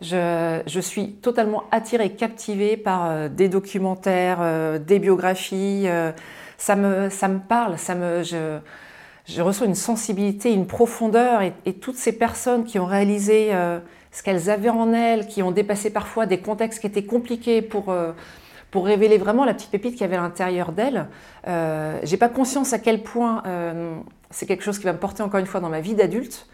Je, 0.00 0.80
suis 0.80 1.12
totalement 1.14 1.64
attirée, 1.72 2.10
captivée 2.10 2.76
par 2.76 3.10
euh, 3.10 3.28
des 3.28 3.48
documentaires, 3.48 4.38
euh, 4.40 4.78
des 4.78 5.00
biographies. 5.00 5.84
Euh, 5.86 6.12
ça, 6.56 6.76
me, 6.76 7.10
ça 7.10 7.26
me 7.26 7.40
parle, 7.40 7.78
ça 7.78 7.96
me, 7.96 8.22
je, 8.22 8.58
je 9.24 9.42
reçois 9.42 9.66
une 9.66 9.74
sensibilité, 9.74 10.52
une 10.52 10.68
profondeur. 10.68 11.42
Et, 11.42 11.72
toutes 11.72 11.96
ces 11.96 12.16
personnes 12.16 12.64
qui 12.64 12.78
ont 12.78 12.86
réalisé 12.86 13.50
ce 14.12 14.22
qu'elles 14.22 14.50
avaient 14.50 14.70
en 14.70 14.92
elles, 14.92 15.26
qui 15.26 15.42
ont 15.42 15.50
dépassé 15.50 15.90
parfois 15.90 16.26
des 16.26 16.38
contextes 16.38 16.80
qui 16.80 16.86
étaient 16.86 17.04
compliqués 17.04 17.62
pour 17.62 17.94
pour 18.70 18.84
révéler 18.84 19.16
vraiment 19.16 19.46
la 19.46 19.54
petite 19.54 19.70
pépite 19.70 19.92
qu'il 19.92 20.02
y 20.02 20.04
avait 20.04 20.16
à 20.16 20.20
l'intérieur 20.20 20.72
d'elle. 20.72 21.08
Euh, 21.46 21.98
j'ai 22.02 22.18
pas 22.18 22.28
conscience 22.28 22.74
à 22.74 22.78
quel 22.78 23.02
point 23.02 23.42
c'est 24.30 24.44
quelque 24.44 24.62
chose 24.62 24.78
qui 24.78 24.84
va 24.84 24.92
me 24.92 24.98
porter 24.98 25.22
encore 25.22 25.40
une 25.40 25.46
fois 25.46 25.60
dans 25.60 25.70
ma 25.70 25.80
vie 25.80 25.94
d'adulte 25.94 26.46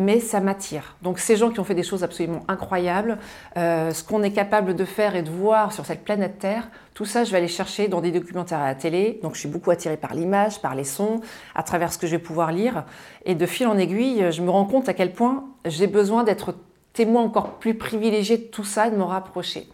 mais 0.00 0.18
ça 0.18 0.40
m'attire. 0.40 0.96
Donc 1.02 1.18
ces 1.18 1.36
gens 1.36 1.50
qui 1.50 1.60
ont 1.60 1.64
fait 1.64 1.74
des 1.74 1.82
choses 1.82 2.02
absolument 2.02 2.42
incroyables, 2.48 3.18
euh, 3.56 3.92
ce 3.92 4.02
qu'on 4.02 4.22
est 4.22 4.32
capable 4.32 4.74
de 4.74 4.84
faire 4.84 5.14
et 5.14 5.22
de 5.22 5.30
voir 5.30 5.72
sur 5.72 5.84
cette 5.84 6.04
planète 6.04 6.38
Terre, 6.38 6.68
tout 6.94 7.04
ça, 7.04 7.24
je 7.24 7.30
vais 7.30 7.38
aller 7.38 7.48
chercher 7.48 7.86
dans 7.88 8.00
des 8.00 8.10
documentaires 8.10 8.60
à 8.60 8.66
la 8.66 8.74
télé. 8.74 9.20
Donc 9.22 9.34
je 9.34 9.40
suis 9.40 9.48
beaucoup 9.48 9.70
attirée 9.70 9.96
par 9.96 10.14
l'image, 10.14 10.60
par 10.60 10.74
les 10.74 10.84
sons, 10.84 11.20
à 11.54 11.62
travers 11.62 11.92
ce 11.92 11.98
que 11.98 12.06
je 12.06 12.12
vais 12.12 12.22
pouvoir 12.22 12.50
lire. 12.50 12.84
Et 13.24 13.34
de 13.34 13.46
fil 13.46 13.66
en 13.66 13.76
aiguille, 13.76 14.26
je 14.30 14.42
me 14.42 14.50
rends 14.50 14.64
compte 14.64 14.88
à 14.88 14.94
quel 14.94 15.12
point 15.12 15.44
j'ai 15.66 15.86
besoin 15.86 16.24
d'être 16.24 16.54
témoin 17.00 17.22
encore 17.22 17.58
plus 17.58 17.72
privilégié 17.74 18.36
de 18.36 18.42
tout 18.42 18.64
ça, 18.64 18.90
de 18.90 18.96
m'en 18.96 19.06
rapprocher. 19.06 19.66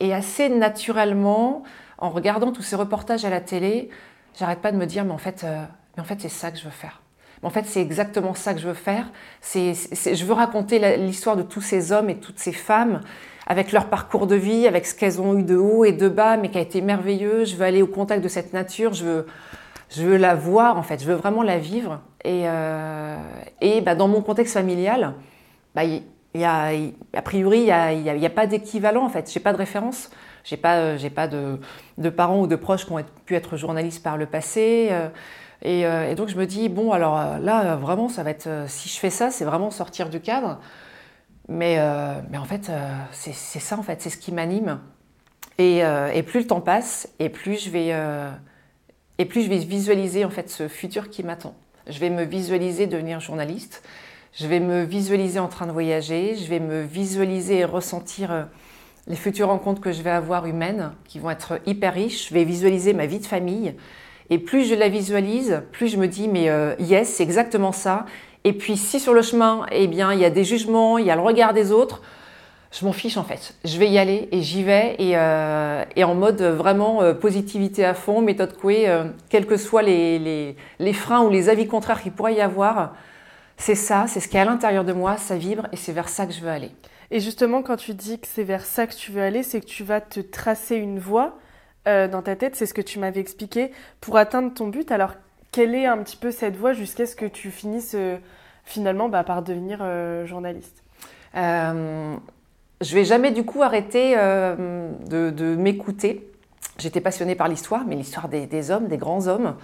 Et 0.00 0.14
assez 0.14 0.48
naturellement, 0.48 1.62
en 1.98 2.08
regardant 2.08 2.52
tous 2.52 2.62
ces 2.62 2.74
reportages 2.74 3.26
à 3.26 3.28
la 3.28 3.42
télé, 3.42 3.90
j'arrête 4.38 4.60
pas 4.60 4.72
de 4.72 4.78
me 4.78 4.86
dire, 4.86 5.04
mais 5.04 5.12
en 5.12 5.18
fait, 5.18 5.44
euh, 5.44 5.62
mais 5.94 6.00
en 6.00 6.06
fait 6.06 6.22
c'est 6.22 6.30
ça 6.30 6.50
que 6.50 6.56
je 6.58 6.64
veux 6.64 6.70
faire. 6.70 7.02
En 7.42 7.50
fait, 7.50 7.66
c'est 7.66 7.82
exactement 7.82 8.32
ça 8.32 8.54
que 8.54 8.60
je 8.60 8.66
veux 8.66 8.72
faire. 8.72 9.10
C'est, 9.42 9.74
je 9.74 10.24
veux 10.24 10.32
raconter 10.32 10.96
l'histoire 10.96 11.36
de 11.36 11.42
tous 11.42 11.60
ces 11.60 11.92
hommes 11.92 12.08
et 12.08 12.16
toutes 12.16 12.38
ces 12.38 12.52
femmes 12.52 13.02
avec 13.46 13.70
leur 13.70 13.90
parcours 13.90 14.26
de 14.26 14.34
vie, 14.34 14.66
avec 14.66 14.86
ce 14.86 14.94
qu'elles 14.94 15.20
ont 15.20 15.38
eu 15.38 15.42
de 15.42 15.56
haut 15.56 15.84
et 15.84 15.92
de 15.92 16.08
bas, 16.08 16.38
mais 16.38 16.50
qui 16.50 16.56
a 16.56 16.62
été 16.62 16.80
merveilleux. 16.80 17.44
Je 17.44 17.56
veux 17.56 17.66
aller 17.66 17.82
au 17.82 17.86
contact 17.86 18.24
de 18.24 18.28
cette 18.28 18.54
nature. 18.54 18.94
Je 18.94 19.04
veux, 19.04 19.26
je 19.90 20.02
veux 20.04 20.16
la 20.16 20.34
voir, 20.34 20.78
en 20.78 20.82
fait. 20.82 21.02
Je 21.02 21.06
veux 21.06 21.16
vraiment 21.16 21.42
la 21.42 21.58
vivre. 21.58 22.00
Et, 22.24 22.44
euh, 22.46 23.18
et 23.60 23.82
bah, 23.82 23.94
dans 23.94 24.08
mon 24.08 24.22
contexte 24.22 24.54
familial, 24.54 25.12
bah, 25.74 25.82
a, 26.42 27.22
priori, 27.22 27.60
il 27.60 28.02
n'y 28.02 28.26
a, 28.26 28.30
pas 28.30 28.46
d'équivalent, 28.46 29.04
en 29.04 29.08
fait. 29.08 29.30
Je 29.30 29.38
n'ai 29.38 29.42
pas 29.42 29.52
de 29.52 29.58
référence. 29.58 30.10
Je 30.42 30.54
n'ai 30.54 30.60
pas, 30.60 30.96
j'ai 30.96 31.10
pas 31.10 31.28
de, 31.28 31.58
parents 32.10 32.40
ou 32.40 32.46
de 32.46 32.56
proches 32.56 32.86
qui 32.86 32.92
ont 32.92 33.04
pu 33.24 33.34
être 33.34 33.56
journalistes 33.56 34.02
par 34.02 34.16
le 34.16 34.26
passé. 34.26 34.88
Euh, 34.90 35.08
euh, 35.64 36.10
et, 36.10 36.14
donc 36.14 36.28
je 36.28 36.36
me 36.36 36.46
dis, 36.46 36.68
bon, 36.68 36.92
alors 36.92 37.18
euh, 37.18 37.38
là, 37.38 37.72
euh, 37.72 37.76
vraiment, 37.76 38.08
ça 38.08 38.22
va 38.22 38.30
être, 38.30 38.48
si 38.68 38.88
je 38.88 38.98
fais 38.98 39.10
ça, 39.10 39.30
c'est 39.30 39.44
vraiment 39.44 39.70
sortir 39.70 40.08
du 40.08 40.20
cadre. 40.20 40.60
Mais, 41.48 41.78
mais 42.30 42.38
en 42.38 42.46
fait, 42.46 42.70
c'est 43.12 43.34
ça, 43.34 43.78
en 43.78 43.82
fait, 43.82 44.00
c'est 44.00 44.08
ce 44.08 44.16
qui 44.16 44.32
m'anime. 44.32 44.80
Et, 45.58 45.80
et, 45.80 46.22
plus 46.22 46.40
le 46.40 46.46
temps 46.46 46.62
passe, 46.62 47.10
et 47.18 47.28
plus 47.28 47.62
je 47.66 47.70
vais, 47.70 47.94
et 49.18 49.24
plus 49.26 49.42
je 49.42 49.50
vais 49.50 49.58
visualiser 49.58 50.24
en 50.24 50.30
fait 50.30 50.48
ce 50.48 50.68
futur 50.68 51.10
qui 51.10 51.22
m'attend. 51.22 51.54
Je 51.86 51.98
vais 51.98 52.08
me 52.08 52.22
visualiser 52.22 52.86
devenir 52.86 53.20
journaliste. 53.20 53.86
Je 54.36 54.48
vais 54.48 54.58
me 54.58 54.82
visualiser 54.82 55.38
en 55.38 55.46
train 55.46 55.66
de 55.66 55.70
voyager. 55.70 56.34
Je 56.34 56.48
vais 56.48 56.58
me 56.58 56.82
visualiser 56.82 57.58
et 57.58 57.64
ressentir 57.64 58.48
les 59.06 59.14
futures 59.14 59.46
rencontres 59.46 59.80
que 59.80 59.92
je 59.92 60.02
vais 60.02 60.10
avoir 60.10 60.46
humaines, 60.46 60.92
qui 61.06 61.20
vont 61.20 61.30
être 61.30 61.60
hyper 61.66 61.94
riches. 61.94 62.30
Je 62.30 62.34
vais 62.34 62.42
visualiser 62.42 62.94
ma 62.94 63.06
vie 63.06 63.20
de 63.20 63.26
famille. 63.26 63.74
Et 64.30 64.38
plus 64.38 64.68
je 64.68 64.74
la 64.74 64.88
visualise, 64.88 65.62
plus 65.70 65.88
je 65.88 65.98
me 65.98 66.08
dis, 66.08 66.26
mais 66.26 66.48
euh, 66.48 66.74
yes, 66.80 67.08
c'est 67.10 67.22
exactement 67.22 67.70
ça. 67.70 68.06
Et 68.42 68.52
puis 68.52 68.76
si 68.76 68.98
sur 68.98 69.14
le 69.14 69.22
chemin, 69.22 69.66
eh 69.70 69.86
bien, 69.86 70.12
il 70.12 70.18
y 70.18 70.24
a 70.24 70.30
des 70.30 70.44
jugements, 70.44 70.98
il 70.98 71.06
y 71.06 71.10
a 71.12 71.14
le 71.14 71.22
regard 71.22 71.52
des 71.52 71.70
autres, 71.70 72.02
je 72.72 72.84
m'en 72.84 72.92
fiche 72.92 73.16
en 73.16 73.22
fait. 73.22 73.54
Je 73.64 73.78
vais 73.78 73.88
y 73.88 73.98
aller 73.98 74.28
et 74.32 74.42
j'y 74.42 74.64
vais 74.64 74.96
et, 74.98 75.16
euh, 75.16 75.84
en 76.02 76.14
mode 76.14 76.42
vraiment 76.42 77.02
euh, 77.02 77.14
positivité 77.14 77.84
à 77.84 77.94
fond, 77.94 78.20
méthode 78.20 78.56
Coué, 78.56 78.88
quels 79.28 79.46
que 79.46 79.56
soient 79.56 79.82
les, 79.82 80.56
les, 80.80 80.92
freins 80.92 81.22
ou 81.22 81.30
les 81.30 81.48
avis 81.48 81.68
contraires 81.68 82.02
qu'il 82.02 82.12
pourrait 82.12 82.34
y 82.34 82.40
avoir. 82.40 82.94
C'est 83.56 83.74
ça, 83.74 84.06
c'est 84.08 84.20
ce 84.20 84.28
qui 84.28 84.36
est 84.36 84.40
à 84.40 84.44
l'intérieur 84.44 84.84
de 84.84 84.92
moi, 84.92 85.16
ça 85.16 85.36
vibre 85.36 85.68
et 85.72 85.76
c'est 85.76 85.92
vers 85.92 86.08
ça 86.08 86.26
que 86.26 86.32
je 86.32 86.40
veux 86.40 86.50
aller. 86.50 86.70
Et 87.10 87.20
justement, 87.20 87.62
quand 87.62 87.76
tu 87.76 87.94
dis 87.94 88.18
que 88.18 88.26
c'est 88.26 88.42
vers 88.42 88.64
ça 88.64 88.86
que 88.86 88.94
tu 88.94 89.12
veux 89.12 89.22
aller, 89.22 89.42
c'est 89.42 89.60
que 89.60 89.66
tu 89.66 89.84
vas 89.84 90.00
te 90.00 90.20
tracer 90.20 90.76
une 90.76 90.98
voie 90.98 91.38
euh, 91.86 92.08
dans 92.08 92.22
ta 92.22 92.34
tête, 92.34 92.56
c'est 92.56 92.66
ce 92.66 92.74
que 92.74 92.80
tu 92.80 92.98
m'avais 92.98 93.20
expliqué, 93.20 93.70
pour 94.00 94.16
atteindre 94.16 94.52
ton 94.52 94.68
but. 94.68 94.90
Alors, 94.90 95.14
quelle 95.52 95.74
est 95.74 95.86
un 95.86 95.98
petit 95.98 96.16
peu 96.16 96.30
cette 96.30 96.56
voie 96.56 96.72
jusqu'à 96.72 97.06
ce 97.06 97.14
que 97.14 97.26
tu 97.26 97.50
finisses 97.50 97.94
euh, 97.94 98.16
finalement 98.64 99.08
bah, 99.08 99.22
par 99.22 99.42
devenir 99.42 99.78
euh, 99.82 100.26
journaliste? 100.26 100.82
Je 101.34 102.94
vais 102.94 103.04
jamais 103.04 103.30
du 103.30 103.44
coup 103.44 103.62
arrêter 103.62 104.14
de, 104.14 105.56
m'écouter. 105.56 106.30
J'étais 106.78 107.00
passionnée 107.00 107.34
par 107.36 107.48
l'histoire, 107.48 107.82
mais 107.86 107.94
l'histoire 107.94 108.28
des, 108.28 108.70
hommes, 108.70 108.88
des 108.88 108.96
grands 108.96 109.28
hommes. 109.28 109.54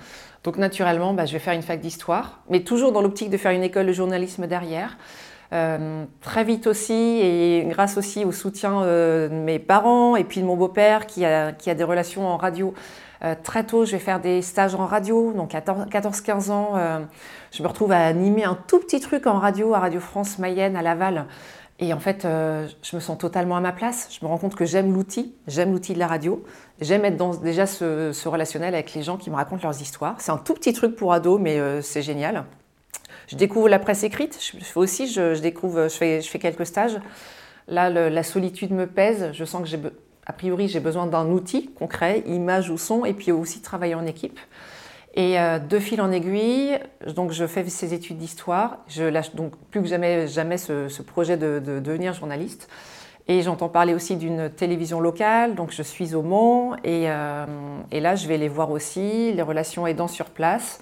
Donc 0.45 0.57
naturellement, 0.57 1.13
bah, 1.13 1.27
je 1.27 1.33
vais 1.33 1.39
faire 1.39 1.55
une 1.55 1.63
fac 1.63 1.81
d'histoire, 1.81 2.41
mais 2.49 2.61
toujours 2.61 2.93
dans 2.93 3.03
l'optique 3.03 3.31
de 3.31 3.37
faire 3.37 3.53
une 3.53 3.65
école 3.65 3.87
de 3.87 3.93
journalisme 3.93 4.47
derrière. 4.47 4.97
Euh, 5.53 6.05
très 6.21 6.45
vite 6.45 6.69
aussi, 6.69 6.93
et 6.93 7.67
grâce 7.69 7.99
aussi 7.99 8.25
au 8.25 8.31
soutien 8.31 8.83
euh, 8.83 9.29
de 9.29 9.35
mes 9.35 9.59
parents 9.59 10.15
et 10.15 10.23
puis 10.23 10.41
de 10.41 10.47
mon 10.47 10.57
beau-père 10.57 11.07
qui 11.07 11.25
a, 11.25 11.51
qui 11.51 11.71
a 11.71 11.75
des 11.75 11.83
relations 11.83 12.29
en 12.29 12.37
radio, 12.37 12.73
euh, 13.25 13.35
très 13.43 13.65
tôt, 13.65 13.85
je 13.85 13.91
vais 13.91 13.99
faire 13.99 14.21
des 14.21 14.43
stages 14.43 14.77
en 14.77 14.87
radio. 14.87 15.33
Donc 15.33 15.57
à 15.57 15.61
14-15 15.61 16.51
ans, 16.53 16.75
je 17.53 17.63
me 17.65 17.69
retrouve 17.69 17.91
à 17.91 18.07
animer 18.07 18.45
un 18.45 18.57
tout 18.69 18.79
petit 18.79 19.01
truc 19.01 19.27
en 19.27 19.41
radio 19.41 19.75
à 19.75 19.81
Radio 19.81 19.99
France 19.99 20.39
Mayenne 20.39 20.77
à 20.77 20.83
Laval. 20.83 21.27
Et 21.81 21.95
en 21.95 21.99
fait, 21.99 22.23
je 22.25 22.95
me 22.97 23.01
sens 23.01 23.17
totalement 23.17 23.57
à 23.57 23.61
ma 23.61 23.73
place. 23.73 24.09
Je 24.11 24.25
me 24.25 24.29
rends 24.29 24.37
compte 24.37 24.55
que 24.55 24.67
j'aime 24.67 24.93
l'outil, 24.93 25.35
j'aime 25.47 25.73
l'outil 25.73 25.95
de 25.95 25.99
la 25.99 26.07
radio. 26.07 26.45
J'aime 26.81 27.07
être 27.07 27.17
dans 27.17 27.35
déjà 27.35 27.67
ce, 27.67 28.29
relationnel 28.29 28.75
avec 28.75 28.93
les 28.93 29.03
gens 29.03 29.17
qui 29.17 29.31
me 29.31 29.37
racontent 29.37 29.63
leurs 29.63 29.81
histoires. 29.81 30.17
C'est 30.19 30.31
un 30.31 30.37
tout 30.37 30.53
petit 30.53 30.75
truc 30.75 30.95
pour 30.95 31.15
ados, 31.15 31.41
mais 31.41 31.81
c'est 31.81 32.03
génial. 32.03 32.45
je 33.29 33.37
découvre 33.37 33.71
la 33.71 33.79
presse 33.79 34.05
écrite. 34.05 34.39
Je, 34.41 34.63
fais 34.63 34.79
aussi, 34.79 35.07
je, 35.07 35.41
découvre, 35.41 35.85
je 35.85 35.97
fais, 35.97 36.21
je 36.21 36.29
fais 36.29 36.39
quelques 36.39 36.67
stages. 36.67 36.99
Là, 37.67 37.89
la 37.89 38.23
solitude 38.23 38.73
me 38.73 38.87
pèse. 38.87 39.31
Je 39.33 39.45
sens 39.47 39.63
que 39.63 39.69
j'ai, 39.69 39.79
a 40.27 40.33
priori, 40.33 40.69
j'ai 40.69 40.81
besoin 40.81 41.07
d'un 41.07 41.27
outil 41.31 41.71
concret, 41.75 42.23
image 42.27 42.71
ou 42.71 42.79
son, 42.79 43.05
et 43.05 43.15
puis 43.15 43.33
aussi 43.33 43.63
travailler 43.63 43.95
en 43.95 44.07
équipe. 44.07 44.39
Et 45.15 45.41
euh, 45.41 45.59
de 45.59 45.79
fil 45.79 46.01
en 46.01 46.13
aiguille, 46.13 46.79
donc 47.15 47.33
je 47.33 47.47
fais 47.47 47.69
ces 47.69 47.95
études 47.95 48.19
d'histoire. 48.19 48.79
Je 48.87 49.03
lâche 49.03 49.35
donc 49.35 49.57
plus 49.71 49.83
que 49.83 49.89
jamais, 49.89 50.29
jamais 50.29 50.57
ce, 50.57 51.03
projet 51.03 51.37
de, 51.37 51.59
devenir 51.59 52.13
journaliste. 52.13 52.69
Et 53.27 53.43
j'entends 53.43 53.69
parler 53.69 53.95
aussi 53.95 54.17
d'une 54.17 54.51
télévision 54.51 55.01
locale, 55.01 55.55
donc 55.55 55.73
je 55.73 55.83
suis 55.83 56.15
au 56.15 56.23
Mans. 56.23 56.75
Et, 56.85 57.11
euh, 57.11 57.47
et, 57.91 58.01
là, 58.01 58.15
je 58.15 58.27
vais 58.27 58.39
les 58.39 58.49
voir 58.49 58.71
aussi, 58.71 59.33
les 59.33 59.43
relations 59.43 59.87
aidant 59.87 60.09
sur 60.09 60.27
place. 60.27 60.81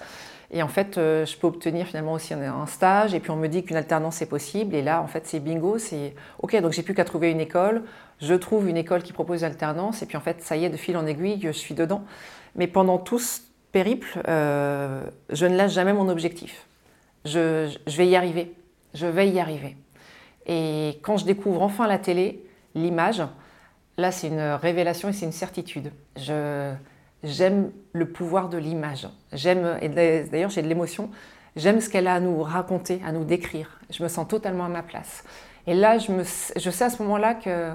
Et 0.51 0.63
en 0.63 0.67
fait, 0.67 0.97
euh, 0.97 1.25
je 1.25 1.37
peux 1.37 1.47
obtenir 1.47 1.85
finalement 1.85 2.13
aussi 2.13 2.33
un, 2.33 2.65
stage. 2.65 3.13
Et 3.13 3.19
puis 3.19 3.31
on 3.31 3.35
me 3.35 3.47
dit 3.47 3.63
qu'une 3.63 3.75
alternance 3.75 4.21
est 4.21 4.27
possible. 4.27 4.75
Et 4.75 4.81
là, 4.81 5.01
en 5.01 5.07
fait, 5.07 5.27
c'est 5.27 5.39
bingo. 5.39 5.77
C'est 5.77 6.15
OK, 6.41 6.59
donc 6.61 6.71
j'ai 6.71 6.81
plus 6.81 6.95
qu'à 6.95 7.05
trouver 7.05 7.29
une 7.31 7.39
école. 7.39 7.83
Je 8.19 8.33
trouve 8.33 8.67
une 8.67 8.77
école 8.77 9.03
qui 9.03 9.13
propose 9.13 9.41
l'alternance. 9.41 10.01
Et 10.01 10.05
puis 10.05 10.17
en 10.17 10.21
fait, 10.21 10.41
ça 10.41 10.57
y 10.57 10.65
est, 10.65 10.69
de 10.69 10.77
fil 10.77 10.97
en 10.97 11.05
aiguille, 11.05 11.39
je 11.41 11.51
suis 11.51 11.75
dedans. 11.75 12.03
Mais 12.55 12.67
pendant 12.67 12.97
tout 12.97 13.19
ce 13.19 13.41
périple, 13.71 14.21
euh, 14.27 15.03
je 15.29 15.45
ne 15.45 15.55
lâche 15.55 15.73
jamais 15.73 15.93
mon 15.93 16.09
objectif. 16.09 16.65
Je, 17.25 17.69
vais 17.87 18.07
y 18.07 18.15
arriver. 18.15 18.53
Je 18.93 19.05
vais 19.05 19.29
y 19.29 19.39
arriver. 19.39 19.77
Et 20.45 20.99
quand 21.03 21.17
je 21.17 21.25
découvre 21.25 21.61
enfin 21.61 21.87
la 21.87 21.99
télé, 21.99 22.43
l'image, 22.75 23.21
là, 23.97 24.11
c'est 24.11 24.27
une 24.27 24.57
révélation 24.61 25.09
et 25.09 25.13
c'est 25.13 25.25
une 25.25 25.31
certitude. 25.31 25.91
J'aime 27.23 27.71
le 27.93 28.09
pouvoir 28.09 28.49
de 28.49 28.57
l'image. 28.57 29.07
J'aime, 29.33 29.77
et 29.81 29.89
d'ailleurs 29.89 30.49
j'ai 30.49 30.61
de 30.61 30.67
l'émotion, 30.67 31.09
j'aime 31.55 31.81
ce 31.81 31.89
qu'elle 31.89 32.07
a 32.07 32.15
à 32.15 32.19
nous 32.19 32.41
raconter, 32.41 33.01
à 33.05 33.11
nous 33.11 33.25
décrire. 33.25 33.79
Je 33.89 34.01
me 34.01 34.07
sens 34.07 34.27
totalement 34.27 34.65
à 34.65 34.69
ma 34.69 34.83
place. 34.83 35.23
Et 35.67 35.73
là, 35.73 35.97
je, 35.97 36.11
me, 36.11 36.23
je 36.23 36.69
sais 36.69 36.85
à 36.85 36.89
ce 36.89 37.03
moment-là 37.03 37.35
que 37.35 37.73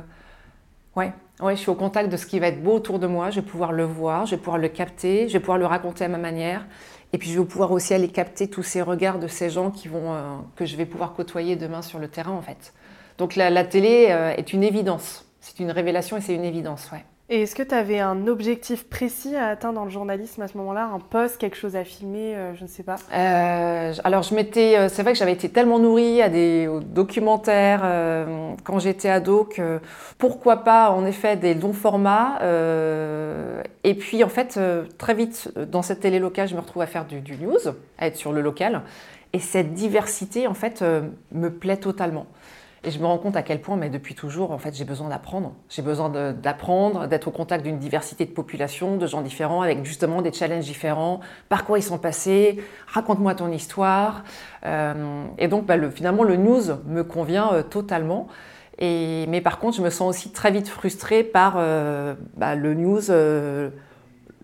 ouais, 0.97 1.13
ouais, 1.41 1.57
je 1.57 1.61
suis 1.61 1.71
au 1.71 1.75
contact 1.75 2.11
de 2.11 2.17
ce 2.17 2.27
qui 2.27 2.39
va 2.39 2.49
être 2.49 2.63
beau 2.63 2.75
autour 2.75 2.99
de 2.99 3.07
moi, 3.07 3.31
je 3.31 3.41
vais 3.41 3.47
pouvoir 3.47 3.73
le 3.73 3.85
voir, 3.85 4.27
je 4.27 4.33
vais 4.33 4.41
pouvoir 4.41 4.59
le 4.59 4.69
capter, 4.69 5.29
je 5.29 5.35
vais 5.35 5.41
pouvoir 5.41 5.59
le 5.59 5.67
raconter 5.67 6.05
à 6.05 6.09
ma 6.09 6.19
manière. 6.19 6.67
Et 7.13 7.19
puis 7.19 7.31
je 7.31 7.39
vais 7.39 7.47
pouvoir 7.47 7.71
aussi 7.71 7.95
aller 7.95 8.09
capter 8.09 8.49
tous 8.49 8.65
ces 8.65 8.83
regards 8.83 9.21
de 9.21 9.29
ces 9.29 9.49
gens 9.49 9.71
qui 9.71 9.87
vont, 9.87 10.13
euh, 10.15 10.37
que 10.57 10.65
je 10.67 10.77
vais 10.77 10.87
pouvoir 10.87 11.13
côtoyer 11.13 11.55
demain 11.55 11.81
sur 11.81 12.01
le 12.01 12.09
terrain 12.09 12.33
en 12.33 12.43
fait. 12.43 12.75
Donc 13.19 13.37
la, 13.37 13.65
télé 13.65 14.09
euh, 14.11 14.35
est 14.37 14.53
une 14.53 14.65
évidence, 14.65 15.25
c'est 15.41 15.61
une 15.61 15.71
révélation 15.71 16.17
et 16.17 16.21
c'est 16.21 16.35
une 16.35 16.45
évidence, 16.45 16.91
ouais. 16.93 17.05
Et 17.31 17.43
est-ce 17.43 17.55
que 17.55 17.63
tu 17.63 17.75
avais 17.75 18.01
un 18.01 18.27
objectif 18.27 18.87
précis 18.87 19.35
à 19.35 19.49
atteindre 19.49 19.77
dans 19.77 19.87
le 19.87 19.91
journalisme 19.91 20.43
à 20.43 20.49
ce 20.49 20.59
moment-là 20.59 20.91
Un 20.93 20.99
poste, 20.99 21.39
quelque 21.39 21.57
chose 21.57 21.75
à 21.75 21.83
filmer, 21.83 22.37
euh, 22.37 22.55
je 22.55 22.65
ne 22.65 22.69
sais 22.69 22.83
pas? 22.83 22.97
Euh, 23.15 23.95
Alors, 24.05 24.23
je 24.23 24.35
m'étais. 24.35 24.77
Euh, 24.77 24.89
c'est 24.91 25.03
vrai 25.03 25.15
que 25.15 25.19
j'avais 25.19 25.33
été 25.33 25.49
tellement 25.49 25.79
nourrie 25.79 26.21
à 26.21 26.29
des 26.29 26.69
documentaires 26.85 27.81
quand 28.63 28.79
j'étais 28.79 29.09
ado 29.09 29.45
que 29.45 29.81
pourquoi 30.19 30.65
pas, 30.65 30.91
en 30.91 31.07
effet, 31.07 31.37
des 31.37 31.55
longs 31.55 31.73
formats. 31.73 32.39
et 32.43 33.95
puis, 33.95 34.23
en 34.23 34.29
fait, 34.29 34.61
très 34.99 35.15
vite, 35.15 35.51
dans 35.71 35.81
cette 35.81 36.01
télé 36.01 36.19
locale, 36.19 36.49
je 36.49 36.55
me 36.55 36.61
retrouve 36.61 36.83
à 36.83 36.87
faire 36.87 37.07
du, 37.07 37.21
du 37.21 37.39
news, 37.39 37.57
à 37.99 38.07
être 38.07 38.17
sur 38.17 38.33
le 38.33 38.43
local. 38.43 38.83
Et 39.33 39.39
cette 39.39 39.73
diversité, 39.73 40.47
en 40.47 40.55
fait, 40.55 40.85
me 41.33 41.49
plaît 41.49 41.79
totalement. 41.79 42.27
Et 42.87 42.91
je 42.91 42.99
me 42.99 43.07
rends 43.07 43.17
compte 43.17 43.37
à 43.37 43.43
quel 43.43 43.63
point, 43.63 43.77
mais 43.77 43.89
depuis 43.89 44.15
toujours, 44.15 44.51
en 44.51 44.59
fait, 44.59 44.75
j'ai 44.75 44.85
besoin 44.85 45.09
d'apprendre. 45.09 45.55
J'ai 45.71 45.81
besoin 45.81 46.11
d'apprendre, 46.11 47.07
d'être 47.07 47.29
au 47.29 47.31
contact 47.31 47.65
d'une 47.65 47.79
diversité 47.79 48.27
de 48.27 48.31
populations, 48.31 48.99
de 48.99 49.07
gens 49.07 49.23
différents, 49.23 49.63
avec 49.63 49.85
justement 49.85 50.21
des 50.21 50.33
challenges 50.33 50.65
différents. 50.65 51.21
Par 51.49 51.65
quoi 51.65 51.79
ils 51.79 51.83
sont 51.83 51.97
passés? 51.97 52.63
Raconte-moi 52.87 53.35
ton 53.35 53.51
histoire. 53.51 54.25
Euh, 54.67 55.25
et 55.39 55.49
donc, 55.49 55.65
bah, 55.65 55.79
le, 55.79 55.89
finalement, 55.89 56.25
le 56.25 56.37
news 56.37 56.63
me 56.87 57.03
convient 57.03 57.53
euh, 57.55 57.63
totalement. 57.63 58.29
Mais 58.81 59.41
par 59.43 59.61
contre, 59.61 59.77
je 59.79 59.83
me 59.83 59.91
sens 59.91 60.11
aussi 60.11 60.31
très 60.31 60.51
vite 60.51 60.69
frustrée 60.69 61.23
par 61.25 61.55
euh, 61.57 62.15
bah, 62.37 62.55
le 62.55 62.75
news 62.75 63.01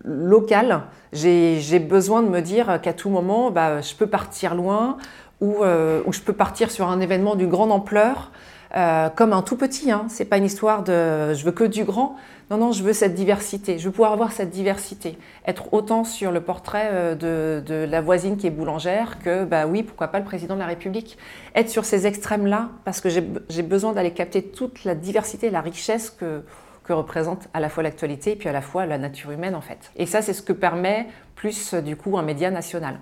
local. 0.03 0.83
J'ai 1.13 1.79
besoin 1.79 2.23
de 2.23 2.29
me 2.29 2.41
dire 2.41 2.79
qu'à 2.81 2.93
tout 2.93 3.09
moment, 3.09 3.51
bah, 3.51 3.81
je 3.81 3.93
peux 3.93 4.07
partir 4.07 4.55
loin 4.55 4.97
euh, 5.41 6.01
où, 6.05 6.13
je 6.13 6.21
peux 6.21 6.33
partir 6.33 6.69
sur 6.69 6.87
un 6.87 6.99
événement 6.99 7.35
d'une 7.35 7.49
grande 7.49 7.71
ampleur, 7.71 8.31
euh, 8.75 9.09
comme 9.09 9.33
un 9.33 9.41
tout 9.41 9.57
petit. 9.57 9.91
Hein. 9.91 10.05
C'est 10.07 10.25
pas 10.25 10.37
une 10.37 10.45
histoire 10.45 10.83
de 10.83 11.33
je 11.33 11.43
veux 11.43 11.51
que 11.51 11.63
du 11.63 11.83
grand. 11.83 12.15
Non, 12.51 12.57
non, 12.57 12.71
je 12.73 12.83
veux 12.83 12.93
cette 12.93 13.15
diversité. 13.15 13.79
Je 13.79 13.85
veux 13.85 13.91
pouvoir 13.91 14.11
avoir 14.11 14.31
cette 14.33 14.49
diversité. 14.49 15.17
Être 15.47 15.73
autant 15.73 16.03
sur 16.03 16.31
le 16.31 16.41
portrait 16.41 16.89
euh, 16.91 17.61
de, 17.61 17.85
la 17.85 18.01
voisine 18.01 18.37
qui 18.37 18.45
est 18.45 18.51
boulangère 18.51 19.19
que, 19.23 19.45
bah 19.45 19.65
oui, 19.65 19.83
pourquoi 19.83 20.09
pas 20.09 20.19
le 20.19 20.25
président 20.25 20.55
de 20.55 20.59
la 20.59 20.67
République. 20.67 21.17
Être 21.55 21.69
sur 21.69 21.85
ces 21.85 22.07
extrêmes-là, 22.07 22.69
parce 22.83 23.01
que 23.01 23.09
j'ai 23.09 23.63
besoin 23.63 23.93
d'aller 23.93 24.11
capter 24.11 24.43
toute 24.43 24.83
la 24.83 24.95
diversité, 24.95 25.49
la 25.49 25.61
richesse 25.61 26.09
que, 26.09 26.43
que 26.83 26.93
représente 26.93 27.47
à 27.53 27.59
la 27.59 27.69
fois 27.69 27.83
l'actualité 27.83 28.33
et 28.33 28.35
puis 28.35 28.49
à 28.49 28.51
la 28.51 28.61
fois 28.61 28.85
la 28.85 28.97
nature 28.97 29.31
humaine 29.31 29.55
en 29.55 29.61
fait. 29.61 29.91
Et 29.95 30.05
ça, 30.05 30.21
c'est 30.21 30.33
ce 30.33 30.41
que 30.41 30.53
permet 30.53 31.07
plus 31.35 31.73
du 31.73 31.95
coup 31.95 32.17
un 32.17 32.23
média 32.23 32.51
national. 32.51 32.99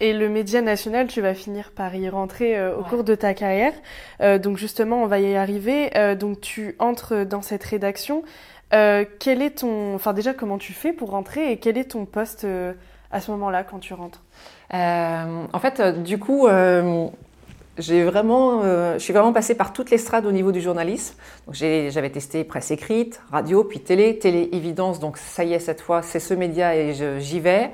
Et 0.00 0.12
le 0.12 0.28
média 0.28 0.60
national, 0.60 1.06
tu 1.06 1.20
vas 1.20 1.34
finir 1.34 1.70
par 1.70 1.94
y 1.94 2.08
rentrer 2.08 2.58
euh, 2.58 2.76
au 2.76 2.82
cours 2.82 3.04
de 3.04 3.14
ta 3.14 3.32
carrière. 3.32 3.72
Euh, 4.20 4.38
donc 4.38 4.56
justement, 4.56 5.02
on 5.02 5.06
va 5.06 5.20
y 5.20 5.36
arriver. 5.36 5.96
Euh, 5.96 6.16
donc 6.16 6.40
tu 6.40 6.74
entres 6.80 7.24
dans 7.24 7.42
cette 7.42 7.62
rédaction. 7.64 8.22
quel 8.70 9.40
est 9.40 9.58
ton, 9.60 9.94
enfin 9.94 10.12
déjà 10.12 10.34
comment 10.34 10.58
tu 10.58 10.72
fais 10.72 10.92
pour 10.92 11.10
rentrer 11.10 11.52
et 11.52 11.58
quel 11.58 11.78
est 11.78 11.92
ton 11.92 12.06
poste 12.06 12.44
à 13.12 13.20
ce 13.20 13.30
moment-là 13.30 13.62
quand 13.62 13.78
tu 13.78 13.94
rentres? 13.94 14.20
En 14.72 15.60
fait, 15.60 15.80
du 16.02 16.18
coup, 16.18 16.48
j'ai 17.78 18.02
vraiment, 18.02 18.62
je 18.94 18.98
suis 18.98 19.12
vraiment 19.12 19.32
passée 19.32 19.54
par 19.54 19.72
toutes 19.72 19.90
les 19.90 19.98
strades 19.98 20.26
au 20.26 20.32
niveau 20.32 20.50
du 20.50 20.60
journalisme. 20.60 21.14
J'avais 21.52 22.10
testé 22.10 22.42
presse 22.42 22.72
écrite, 22.72 23.20
radio, 23.30 23.62
puis 23.62 23.78
télé, 23.78 24.18
télé 24.18 24.48
évidence. 24.50 24.98
Donc 24.98 25.18
ça 25.18 25.44
y 25.44 25.52
est, 25.52 25.60
cette 25.60 25.80
fois, 25.80 26.02
c'est 26.02 26.18
ce 26.18 26.34
média 26.34 26.74
et 26.74 26.94
j'y 27.20 27.38
vais. 27.38 27.70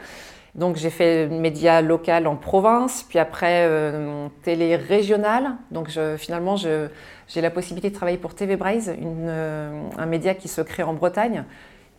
Donc 0.55 0.77
j'ai 0.77 0.91
fait 0.91 1.29
média 1.29 1.81
local 1.81 2.27
en 2.27 2.37
province, 2.37 3.05
puis 3.09 3.19
après 3.19 3.67
euh, 3.69 4.27
télé 4.43 4.77
régionale. 4.77 5.53
Donc 5.71 5.91
finalement, 6.19 6.57
j'ai 6.57 7.41
la 7.41 7.51
possibilité 7.51 7.91
de 7.91 7.95
travailler 7.95 8.19
pour 8.19 8.35
TV 8.35 8.57
Braise, 8.57 8.93
euh, 9.01 9.83
un 9.97 10.07
média 10.07 10.35
qui 10.35 10.49
se 10.49 10.61
crée 10.61 10.83
en 10.83 10.95
Bretagne. 10.95 11.45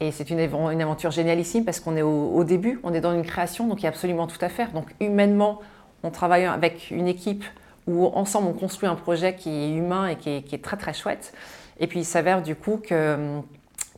Et 0.01 0.11
c'est 0.11 0.31
une, 0.31 0.39
aventure 0.39 1.11
génialissime 1.11 1.63
parce 1.63 1.79
qu'on 1.79 1.95
est 1.95 2.01
au, 2.01 2.43
début, 2.43 2.79
on 2.83 2.93
est 2.93 3.01
dans 3.01 3.13
une 3.13 3.25
création, 3.25 3.67
donc 3.67 3.81
il 3.81 3.83
y 3.83 3.85
a 3.85 3.89
absolument 3.89 4.25
tout 4.25 4.43
à 4.43 4.49
faire. 4.49 4.71
Donc 4.71 4.87
humainement, 4.99 5.59
on 6.03 6.09
travaille 6.09 6.45
avec 6.45 6.89
une 6.89 7.07
équipe 7.07 7.45
où 7.87 8.07
ensemble 8.07 8.47
on 8.47 8.53
construit 8.53 8.89
un 8.89 8.95
projet 8.95 9.35
qui 9.35 9.49
est 9.49 9.75
humain 9.75 10.07
et 10.07 10.15
qui 10.15 10.29
est 10.29 10.63
très 10.63 10.75
très 10.75 10.93
chouette. 10.93 11.33
Et 11.79 11.87
puis 11.87 11.99
il 11.99 12.05
s'avère 12.05 12.41
du 12.41 12.55
coup 12.55 12.77
que 12.77 13.41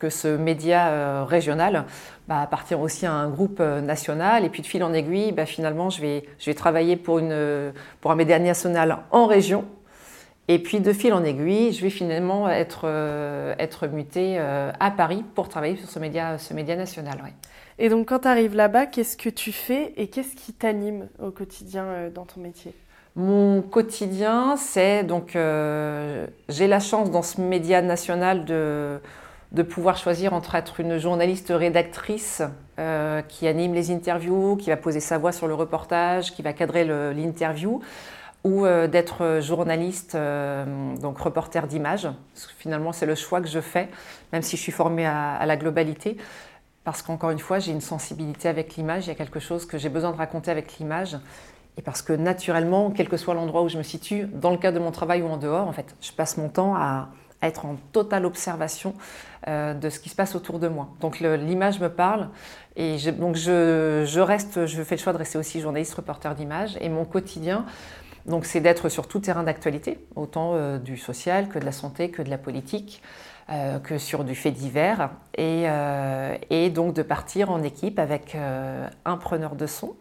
que 0.04 0.10
ce 0.10 0.36
média 0.36 0.90
euh, 0.90 1.24
régional 1.24 1.86
bah, 2.28 2.42
appartient 2.42 2.76
aussi 2.76 3.06
à 3.06 3.14
un 3.14 3.30
groupe 3.30 3.60
euh, 3.62 3.80
national. 3.80 4.44
Et 4.44 4.50
puis 4.50 4.62
de 4.62 4.68
fil 4.68 4.84
en 4.84 4.94
aiguille, 4.94 5.32
bah, 5.32 5.46
finalement, 5.46 5.90
je 5.90 6.02
vais, 6.02 6.26
je 6.40 6.48
vais 6.48 6.54
travailler 6.54 6.98
pour, 6.98 7.20
une, 7.20 7.72
pour 8.02 8.12
un 8.12 8.16
média 8.16 8.38
national 8.38 8.98
en 9.12 9.28
région. 9.28 9.64
Et 10.50 10.60
puis 10.60 10.82
de 10.82 10.92
fil 10.92 11.14
en 11.14 11.24
aiguille, 11.24 11.72
je 11.72 11.82
vais 11.82 11.90
finalement 11.90 12.50
être, 12.50 12.82
euh, 12.84 13.56
être 13.60 13.88
mutée 13.88 14.38
à 14.38 14.92
Paris 14.92 15.24
pour 15.36 15.48
travailler 15.48 15.78
sur 15.78 15.90
ce 15.90 16.00
média, 16.00 16.38
ce 16.38 16.54
média 16.54 16.76
national. 16.76 17.20
Et 17.80 17.88
donc 17.88 18.10
quand 18.10 18.20
tu 18.20 18.28
arrives 18.28 18.54
là-bas, 18.54 18.88
qu'est-ce 18.88 19.16
que 19.16 19.30
tu 19.30 19.54
fais 19.54 19.94
et 19.96 20.08
qu'est-ce 20.08 20.36
qui 20.36 20.52
t'anime 20.52 21.08
au 21.26 21.32
quotidien 21.32 22.10
dans 22.14 22.26
ton 22.26 22.42
métier? 22.42 22.74
Mon 23.16 23.62
quotidien, 23.62 24.58
c'est 24.58 25.06
donc 25.06 25.38
j'ai 26.50 26.68
la 26.68 26.80
chance 26.82 27.10
dans 27.10 27.24
ce 27.24 27.40
média 27.40 27.82
national 27.82 28.44
de, 28.44 29.00
de 29.54 29.62
pouvoir 29.62 29.98
choisir 29.98 30.34
entre 30.34 30.56
être 30.56 30.80
une 30.80 30.98
journaliste 30.98 31.54
rédactrice 31.56 32.42
euh, 32.80 33.22
qui 33.22 33.48
anime 33.48 33.74
les 33.74 33.92
interviews, 33.92 34.56
qui 34.56 34.72
va 34.72 34.78
poser 34.78 35.00
sa 35.00 35.20
voix 35.20 35.32
sur 35.32 35.48
le 35.48 35.54
reportage, 35.54 36.34
qui 36.34 36.42
va 36.42 36.54
cadrer 36.54 36.84
l'interview, 37.14 37.80
ou 38.44 38.66
euh, 38.66 38.88
d'être 38.88 39.40
journaliste, 39.42 40.16
euh, 40.16 40.96
donc 40.98 41.20
reporter 41.20 41.68
d'image. 41.68 42.10
Finalement, 42.58 42.92
c'est 42.92 43.06
le 43.06 43.16
choix 43.16 43.42
que 43.42 43.48
je 43.48 43.62
fais, 43.62 43.90
même 44.34 44.42
si 44.42 44.58
je 44.58 44.62
suis 44.62 44.72
formée 44.72 45.06
à, 45.06 45.36
à 45.36 45.46
la 45.46 45.56
globalité, 45.56 46.18
parce 46.84 47.04
qu'encore 47.04 47.30
une 47.30 47.40
fois, 47.40 47.60
j'ai 47.60 47.72
une 47.72 47.82
sensibilité 47.82 48.50
avec 48.50 48.76
l'image, 48.76 49.06
il 49.06 49.10
y 49.10 49.12
a 49.12 49.16
quelque 49.16 49.40
chose 49.40 49.68
que 49.68 49.78
j'ai 49.78 49.90
besoin 49.90 50.12
de 50.12 50.18
raconter 50.18 50.50
avec 50.50 50.80
l'image. 50.80 51.18
Et 51.78 51.82
parce 51.82 52.02
que 52.02 52.14
naturellement, 52.14 52.92
quel 52.92 53.10
que 53.10 53.18
soit 53.18 53.34
l'endroit 53.34 53.64
où 53.64 53.70
je 53.70 53.78
me 53.78 53.84
situe, 53.84 54.26
dans 54.26 54.52
le 54.52 54.58
cadre 54.58 54.78
de 54.78 54.84
mon 54.84 54.92
travail 54.92 55.22
ou 55.22 55.28
en 55.28 55.38
dehors, 55.38 55.68
en 55.68 55.72
fait, 55.72 55.96
je 56.02 56.12
passe 56.12 56.38
mon 56.38 56.50
temps 56.50 56.76
à, 56.76 57.10
être 57.48 57.66
en 57.66 57.76
totale 57.92 58.26
observation 58.26 58.94
euh, 59.48 59.74
de 59.74 59.90
ce 59.90 60.00
qui 60.00 60.10
se 60.10 60.16
passe 60.16 60.36
autour 60.36 60.60
de 60.60 60.68
moi. 60.68 60.90
Donc 61.02 61.20
l'image 61.20 61.80
me 61.80 61.90
parle 61.90 62.30
et 62.76 62.98
je, 62.98 63.10
donc 63.10 63.36
je, 63.36 64.20
reste, 64.20 64.66
je 64.66 64.84
fais 64.84 64.96
le 64.96 65.02
choix 65.02 65.14
de 65.14 65.18
rester 65.18 65.38
aussi 65.38 65.62
journaliste, 65.62 65.94
reporter 65.94 66.34
d'image 66.36 66.78
et 66.82 66.90
mon 66.90 67.06
quotidien, 67.06 67.66
donc 68.26 68.46
c'est 68.46 68.62
d'être 68.62 68.90
sur 68.90 69.08
tout 69.08 69.20
terrain 69.20 69.44
d'actualité, 69.44 70.00
autant 70.16 70.54
euh, 70.54 70.78
du 70.78 70.98
social 70.98 71.50
que 71.50 71.60
de 71.60 71.66
la 71.66 71.72
santé, 71.72 72.10
que 72.10 72.22
de 72.22 72.30
la 72.30 72.38
politique. 72.38 73.02
Euh, 73.50 73.78
que 73.80 73.98
sur 73.98 74.24
du 74.24 74.36
fait 74.36 74.52
divers 74.52 75.10
et, 75.38 75.66
et, 76.50 76.70
donc 76.70 76.94
de 76.94 77.02
partir 77.02 77.52
en 77.52 77.62
équipe 77.62 78.00
avec 78.00 78.38
un 78.38 79.18
preneur 79.18 79.58
de 79.58 79.68
son, 79.68 79.96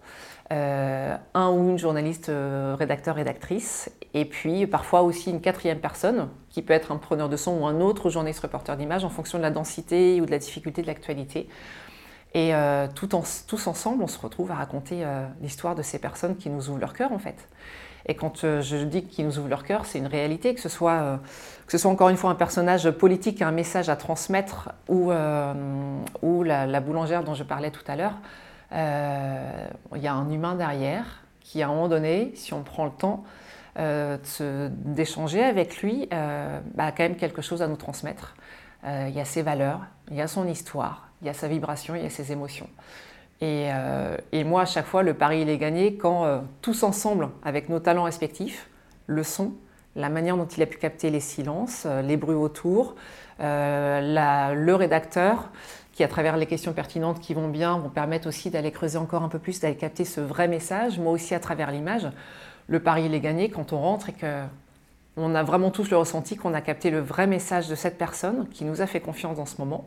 euh, 0.53 1.17
un 1.33 1.51
ou 1.51 1.71
une 1.71 1.79
journaliste 1.79 2.29
euh, 2.29 2.77
rédacteur 2.79 3.15
rédactrice 3.15 3.91
et 4.13 4.27
puis 4.27 4.67
parfois 4.67 5.01
aussi 5.01 5.31
une 5.31 5.41
quatrième 5.41 5.79
personne 5.79 6.29
qui 6.51 6.61
peut 6.61 6.75
être 6.75 6.93
un 6.93 6.99
preneur 6.99 7.31
de 7.31 7.39
son 7.39 7.61
ou 7.61 7.67
un 7.67 7.81
autre 7.81 8.11
journaliste 8.11 8.41
reporter 8.41 8.77
d'image 8.77 9.03
en 9.03 9.09
fonction 9.09 9.39
de 9.39 9.43
la 9.43 9.51
densité 9.51 10.21
ou 10.21 10.27
de 10.27 10.31
la 10.31 10.37
difficulté 10.37 10.83
de 10.83 10.89
l'actualité. 10.89 11.49
Et 12.35 12.55
euh, 12.55 12.87
tous 12.95 13.67
ensemble, 13.67 14.03
on 14.03 14.07
se 14.07 14.19
retrouve 14.19 14.51
à 14.51 14.55
raconter 14.55 15.07
l'histoire 15.41 15.75
de 15.75 15.83
ces 15.83 15.99
personnes 15.99 16.37
qui 16.37 16.51
nous 16.51 16.69
ouvrent 16.69 16.81
leur 16.81 16.93
cœur 16.93 17.13
en 17.13 17.19
fait. 17.19 17.49
Et 18.07 18.15
quand 18.15 18.41
je 18.41 18.85
dis 18.85 19.05
qu'ils 19.05 19.25
nous 19.25 19.39
ouvrent 19.39 19.49
leur 19.49 19.65
cœur, 19.65 19.87
c'est 19.87 19.99
une 19.99 20.07
réalité, 20.07 20.55
que 20.55 20.61
ce, 20.61 20.69
soit, 20.69 21.21
encore 21.85 22.09
une 22.09 22.17
fois 22.17 22.31
un 22.31 22.35
personnage 22.35 22.91
politique, 22.91 23.43
un 23.43 23.53
message 23.53 23.89
à 23.89 23.97
transmettre, 23.97 24.71
ou, 24.89 25.13
ou 26.23 26.43
la, 26.43 26.67
la, 26.67 26.81
boulangère 26.81 27.23
dont 27.23 27.35
je 27.35 27.45
parlais 27.45 27.71
tout 27.71 27.85
à 27.87 27.97
l'heure. 27.97 28.15
Euh, 28.73 29.69
il 29.95 30.03
y 30.03 30.07
a 30.07 30.15
un 30.15 30.31
humain 30.31 30.55
derrière 30.55 31.23
qui, 31.41 31.63
à 31.63 31.67
un 31.67 31.69
moment 31.69 31.89
donné, 31.89 32.33
si 32.35 32.55
on 32.55 32.63
prend 32.63 32.85
le 32.85 32.93
temps 32.93 33.25
euh, 33.79 34.17
d'échanger 34.71 35.43
avec 35.43 35.83
lui, 35.83 36.09
euh, 36.13 36.61
bah, 36.75 36.87
a 36.87 36.93
quand 36.93 37.03
même 37.03 37.17
quelque 37.17 37.43
chose 37.43 37.63
à 37.63 37.69
nous 37.69 37.77
transmettre. 37.77 38.35
il 38.85 39.11
y 39.15 39.21
a 39.21 39.25
ses 39.25 39.43
valeurs, 39.43 39.81
il 40.11 40.17
y 40.17 40.23
a 40.23 40.29
son 40.29 40.47
histoire, 40.49 41.09
il 41.21 41.27
y 41.27 41.31
a 41.31 41.35
sa 41.35 41.49
vibration, 41.49 41.95
il 41.95 42.03
y 42.03 42.07
a 42.07 42.11
ses 42.11 42.33
émotions. 42.33 42.69
Et, 43.41 43.71
moi, 44.45 44.63
à 44.63 44.67
chaque 44.67 44.87
fois, 44.87 45.03
le 45.03 45.15
pari, 45.15 45.43
il 45.43 45.49
est 45.49 45.59
gagné 45.59 45.97
quand 45.97 46.43
tous 46.61 46.85
ensemble, 46.85 47.29
avec 47.45 47.69
nos 47.69 47.81
talents 47.81 48.05
respectifs, 48.05 48.69
le 49.07 49.25
son, 49.25 49.53
la 49.97 50.09
manière 50.09 50.37
dont 50.37 50.47
il 50.47 50.63
a 50.63 50.67
pu 50.67 50.79
capter 50.79 51.11
les 51.11 51.21
silences, 51.21 51.87
les 52.05 52.17
bruits 52.17 52.37
autour, 52.37 52.95
le 53.41 54.73
rédacteur, 54.75 55.51
qui, 56.03 56.05
à 56.05 56.09
travers 56.09 56.37
les 56.37 56.47
questions 56.47 56.73
pertinentes 56.73 57.21
qui 57.21 57.33
vont 57.33 57.47
bien, 57.47 57.79
vont 57.79 57.89
permettre 57.89 58.27
aussi 58.27 58.51
d'aller 58.51 58.73
creuser 58.73 58.99
encore 58.99 59.23
un 59.23 59.29
peu 59.29 59.39
plus, 59.39 59.61
d'aller 59.61 59.77
capter 59.77 60.05
ce 60.05 60.21
vrai 60.21 60.49
message, 60.49 60.99
moi 60.99 61.13
aussi 61.13 61.33
à 61.33 61.39
travers 61.39 61.71
l'image. 61.71 62.09
Le 62.67 62.81
pari, 62.81 63.05
il 63.05 63.15
est 63.15 63.21
gagné 63.21 63.51
quand 63.51 63.73
on 63.73 63.79
rentre 63.79 64.09
et 64.09 64.13
que 64.13 64.43
on 65.17 65.35
a 65.37 65.45
vraiment 65.45 65.71
tous 65.71 65.91
le 65.91 65.97
ressenti 65.97 66.37
qu'on 66.37 66.55
a 66.55 66.61
capté 66.61 66.91
le 66.91 66.99
vrai 66.99 67.29
message 67.29 67.69
de 67.69 67.77
cette 67.77 67.99
personne 67.99 68.49
qui 68.49 68.65
nous 68.65 68.81
a 68.81 68.87
fait 68.87 68.99
confiance 68.99 69.37
dans 69.37 69.47
ce 69.47 69.59
moment. 69.59 69.87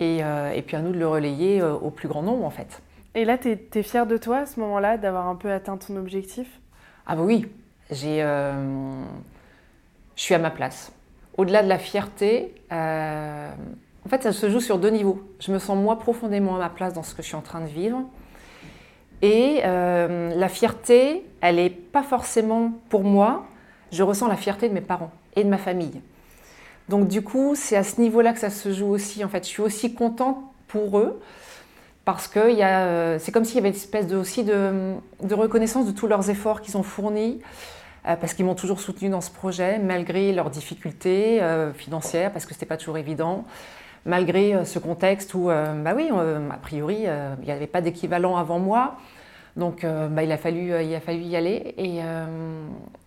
Et, 0.00 0.20
euh, 0.22 0.58
puis 0.66 0.74
à 0.74 0.80
nous 0.80 0.92
de 0.92 0.98
le 0.98 1.08
relayer 1.08 1.60
euh, 1.60 1.74
au 1.74 1.90
plus 1.90 2.08
grand 2.08 2.22
nombre, 2.22 2.46
en 2.46 2.50
fait. 2.50 2.80
Et 3.14 3.26
là, 3.26 3.36
tu 3.36 3.50
es, 3.50 3.60
es 3.74 3.82
fière 3.82 4.06
de 4.06 4.16
toi 4.16 4.38
à 4.38 4.46
ce 4.46 4.58
moment-là, 4.60 4.96
d'avoir 4.96 5.26
un 5.28 5.34
peu 5.34 5.52
atteint 5.52 5.76
ton 5.76 5.96
objectif? 5.96 6.48
Ah 7.06 7.14
bah 7.14 7.22
oui, 7.22 7.46
j'ai, 7.90 8.22
euh, 8.22 9.04
je 10.16 10.22
suis 10.22 10.34
à 10.34 10.38
ma 10.38 10.50
place. 10.50 10.92
Au-delà 11.36 11.62
de 11.62 11.68
la 11.68 11.78
fierté, 11.78 12.54
en 14.04 14.08
fait, 14.08 14.22
ça 14.22 14.32
se 14.32 14.50
joue 14.50 14.60
sur 14.60 14.78
deux 14.78 14.90
niveaux. 14.90 15.22
Je 15.38 15.52
me 15.52 15.58
sens 15.58 15.76
moi 15.76 15.98
profondément 15.98 16.56
à 16.56 16.58
ma 16.58 16.68
place 16.68 16.92
dans 16.92 17.02
ce 17.02 17.14
que 17.14 17.22
je 17.22 17.28
suis 17.28 17.36
en 17.36 17.40
train 17.40 17.60
de 17.60 17.68
vivre. 17.68 18.02
Et 19.22 19.60
euh, 19.64 20.34
la 20.34 20.48
fierté, 20.48 21.24
elle 21.40 21.56
n'est 21.56 21.70
pas 21.70 22.02
forcément 22.02 22.72
pour 22.88 23.04
moi. 23.04 23.46
Je 23.92 24.02
ressens 24.02 24.26
la 24.26 24.36
fierté 24.36 24.68
de 24.68 24.74
mes 24.74 24.80
parents 24.80 25.12
et 25.36 25.44
de 25.44 25.48
ma 25.48 25.58
famille. 25.58 26.00
Donc 26.88 27.06
du 27.06 27.22
coup, 27.22 27.54
c'est 27.54 27.76
à 27.76 27.84
ce 27.84 28.00
niveau-là 28.00 28.32
que 28.32 28.40
ça 28.40 28.50
se 28.50 28.72
joue 28.72 28.88
aussi. 28.88 29.24
En 29.24 29.28
fait, 29.28 29.44
je 29.44 29.48
suis 29.48 29.62
aussi 29.62 29.94
contente 29.94 30.38
pour 30.66 30.98
eux 30.98 31.20
parce 32.04 32.26
que 32.26 32.40
euh, 32.40 33.20
c'est 33.20 33.30
comme 33.30 33.44
s'il 33.44 33.54
y 33.54 33.58
avait 33.60 33.68
une 33.68 33.76
espèce 33.76 34.08
de, 34.08 34.16
aussi 34.16 34.42
de, 34.42 34.96
reconnaissance 35.30 35.86
de 35.86 35.92
tous 35.92 36.08
leurs 36.08 36.28
efforts 36.28 36.60
qu'ils 36.60 36.76
ont 36.76 36.82
fournis. 36.82 37.40
Euh, 38.08 38.16
parce 38.16 38.34
qu'ils 38.34 38.44
m'ont 38.44 38.56
toujours 38.56 38.80
soutenu 38.80 39.08
dans 39.10 39.20
ce 39.20 39.30
projet, 39.30 39.78
malgré 39.78 40.32
leurs 40.32 40.50
difficultés 40.50 41.40
financières, 41.76 42.32
parce 42.32 42.46
que 42.46 42.52
ce 42.52 42.56
n'était 42.56 42.66
pas 42.66 42.76
toujours 42.76 42.98
évident 42.98 43.44
malgré 44.04 44.54
euh, 44.54 44.64
ce 44.64 44.78
contexte 44.78 45.34
où, 45.34 45.50
euh, 45.50 45.74
bah 45.82 45.92
oui, 45.94 46.08
euh, 46.12 46.50
a 46.50 46.56
priori, 46.56 47.04
il 47.04 47.44
n'y 47.44 47.50
avait 47.50 47.66
pas 47.66 47.80
d'équivalent 47.80 48.36
avant 48.36 48.58
moi. 48.58 48.96
Donc, 49.56 49.84
bah, 49.84 50.22
il, 50.22 50.32
a 50.32 50.38
fallu, 50.38 50.72
il 50.82 50.94
a 50.94 51.00
fallu 51.00 51.20
y 51.20 51.36
aller. 51.36 51.74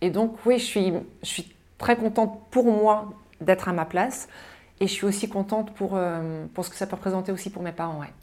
Et, 0.02 0.10
donc, 0.12 0.36
oui, 0.46 0.60
je 0.60 0.64
suis, 0.64 0.94
je 1.24 1.28
suis 1.28 1.52
très 1.80 1.96
contente 1.96 2.40
pour 2.52 2.66
moi 2.66 3.14
d'être 3.42 3.68
à 3.68 3.74
ma 3.74 3.86
place. 3.86 4.30
Et 4.80 4.86
je 4.86 4.94
suis 4.94 5.08
aussi 5.08 5.28
contente 5.28 5.74
pour, 5.74 5.98
pour 6.54 6.66
ce 6.66 6.70
que 6.70 6.76
ça 6.76 6.86
peut 6.86 6.98
représenter 6.98 7.32
aussi 7.32 7.50
pour 7.50 7.64
mes 7.64 7.72
parents. 7.72 8.00
Ouais. 8.00 8.14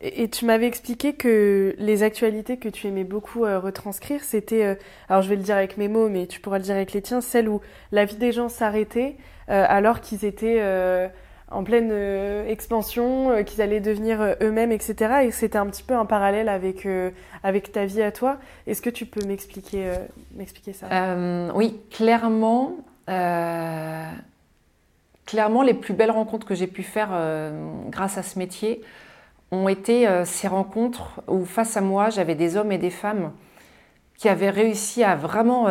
Et, 0.00 0.30
tu 0.30 0.46
m'avais 0.46 0.66
expliqué 0.66 1.12
que 1.12 1.74
les 1.76 2.02
actualités 2.02 2.56
que 2.56 2.70
tu 2.70 2.86
aimais 2.86 3.04
beaucoup 3.04 3.40
retranscrire, 3.42 4.24
c'était, 4.24 4.78
alors 5.10 5.20
je 5.20 5.28
vais 5.28 5.36
le 5.36 5.42
dire 5.42 5.56
avec 5.56 5.76
mes 5.76 5.88
mots, 5.88 6.08
mais 6.08 6.26
tu 6.26 6.40
pourras 6.40 6.56
le 6.56 6.64
dire 6.64 6.76
avec 6.76 6.94
les 6.94 7.02
tiens, 7.02 7.20
celles 7.20 7.50
où 7.50 7.60
la 7.92 8.06
vie 8.06 8.16
des 8.16 8.32
gens 8.32 8.48
s'arrêtait 8.48 9.16
alors 9.48 10.00
qu'ils 10.00 10.24
étaient 10.24 10.62
en 11.50 11.62
pleine 11.62 11.90
euh, 11.92 12.46
expansion, 12.48 13.30
euh, 13.30 13.42
qu'ils 13.42 13.62
allaient 13.62 13.80
devenir 13.80 14.20
euh, 14.20 14.34
eux-mêmes, 14.42 14.72
etc. 14.72 15.20
Et 15.24 15.30
c'était 15.30 15.58
un 15.58 15.66
petit 15.66 15.84
peu 15.84 15.94
un 15.94 16.04
parallèle 16.04 16.48
avec, 16.48 16.88
avec 17.42 17.72
ta 17.72 17.86
vie 17.86 18.02
à 18.02 18.10
toi. 18.10 18.38
Est-ce 18.66 18.82
que 18.82 18.90
tu 18.90 19.06
peux 19.06 19.24
m'expliquer 19.24 19.92
ça? 20.72 20.86
Oui, 21.54 21.80
clairement. 21.90 22.76
clairement, 25.24 25.62
les 25.62 25.74
plus 25.74 25.94
belles 25.94 26.10
rencontres 26.10 26.46
que 26.46 26.54
j'ai 26.54 26.66
pu 26.66 26.82
faire 26.82 27.10
grâce 27.88 28.18
à 28.18 28.22
ce 28.22 28.38
métier 28.38 28.82
ont 29.52 29.68
été 29.68 30.08
ces 30.24 30.48
rencontres 30.48 31.22
où 31.28 31.44
face 31.44 31.76
à 31.76 31.80
moi, 31.80 32.10
j'avais 32.10 32.34
des 32.34 32.56
hommes 32.56 32.72
et 32.72 32.78
des 32.78 32.90
femmes 32.90 33.32
qui 34.16 34.28
avaient 34.28 34.50
réussi 34.50 35.04
à 35.04 35.14
vraiment 35.14 35.68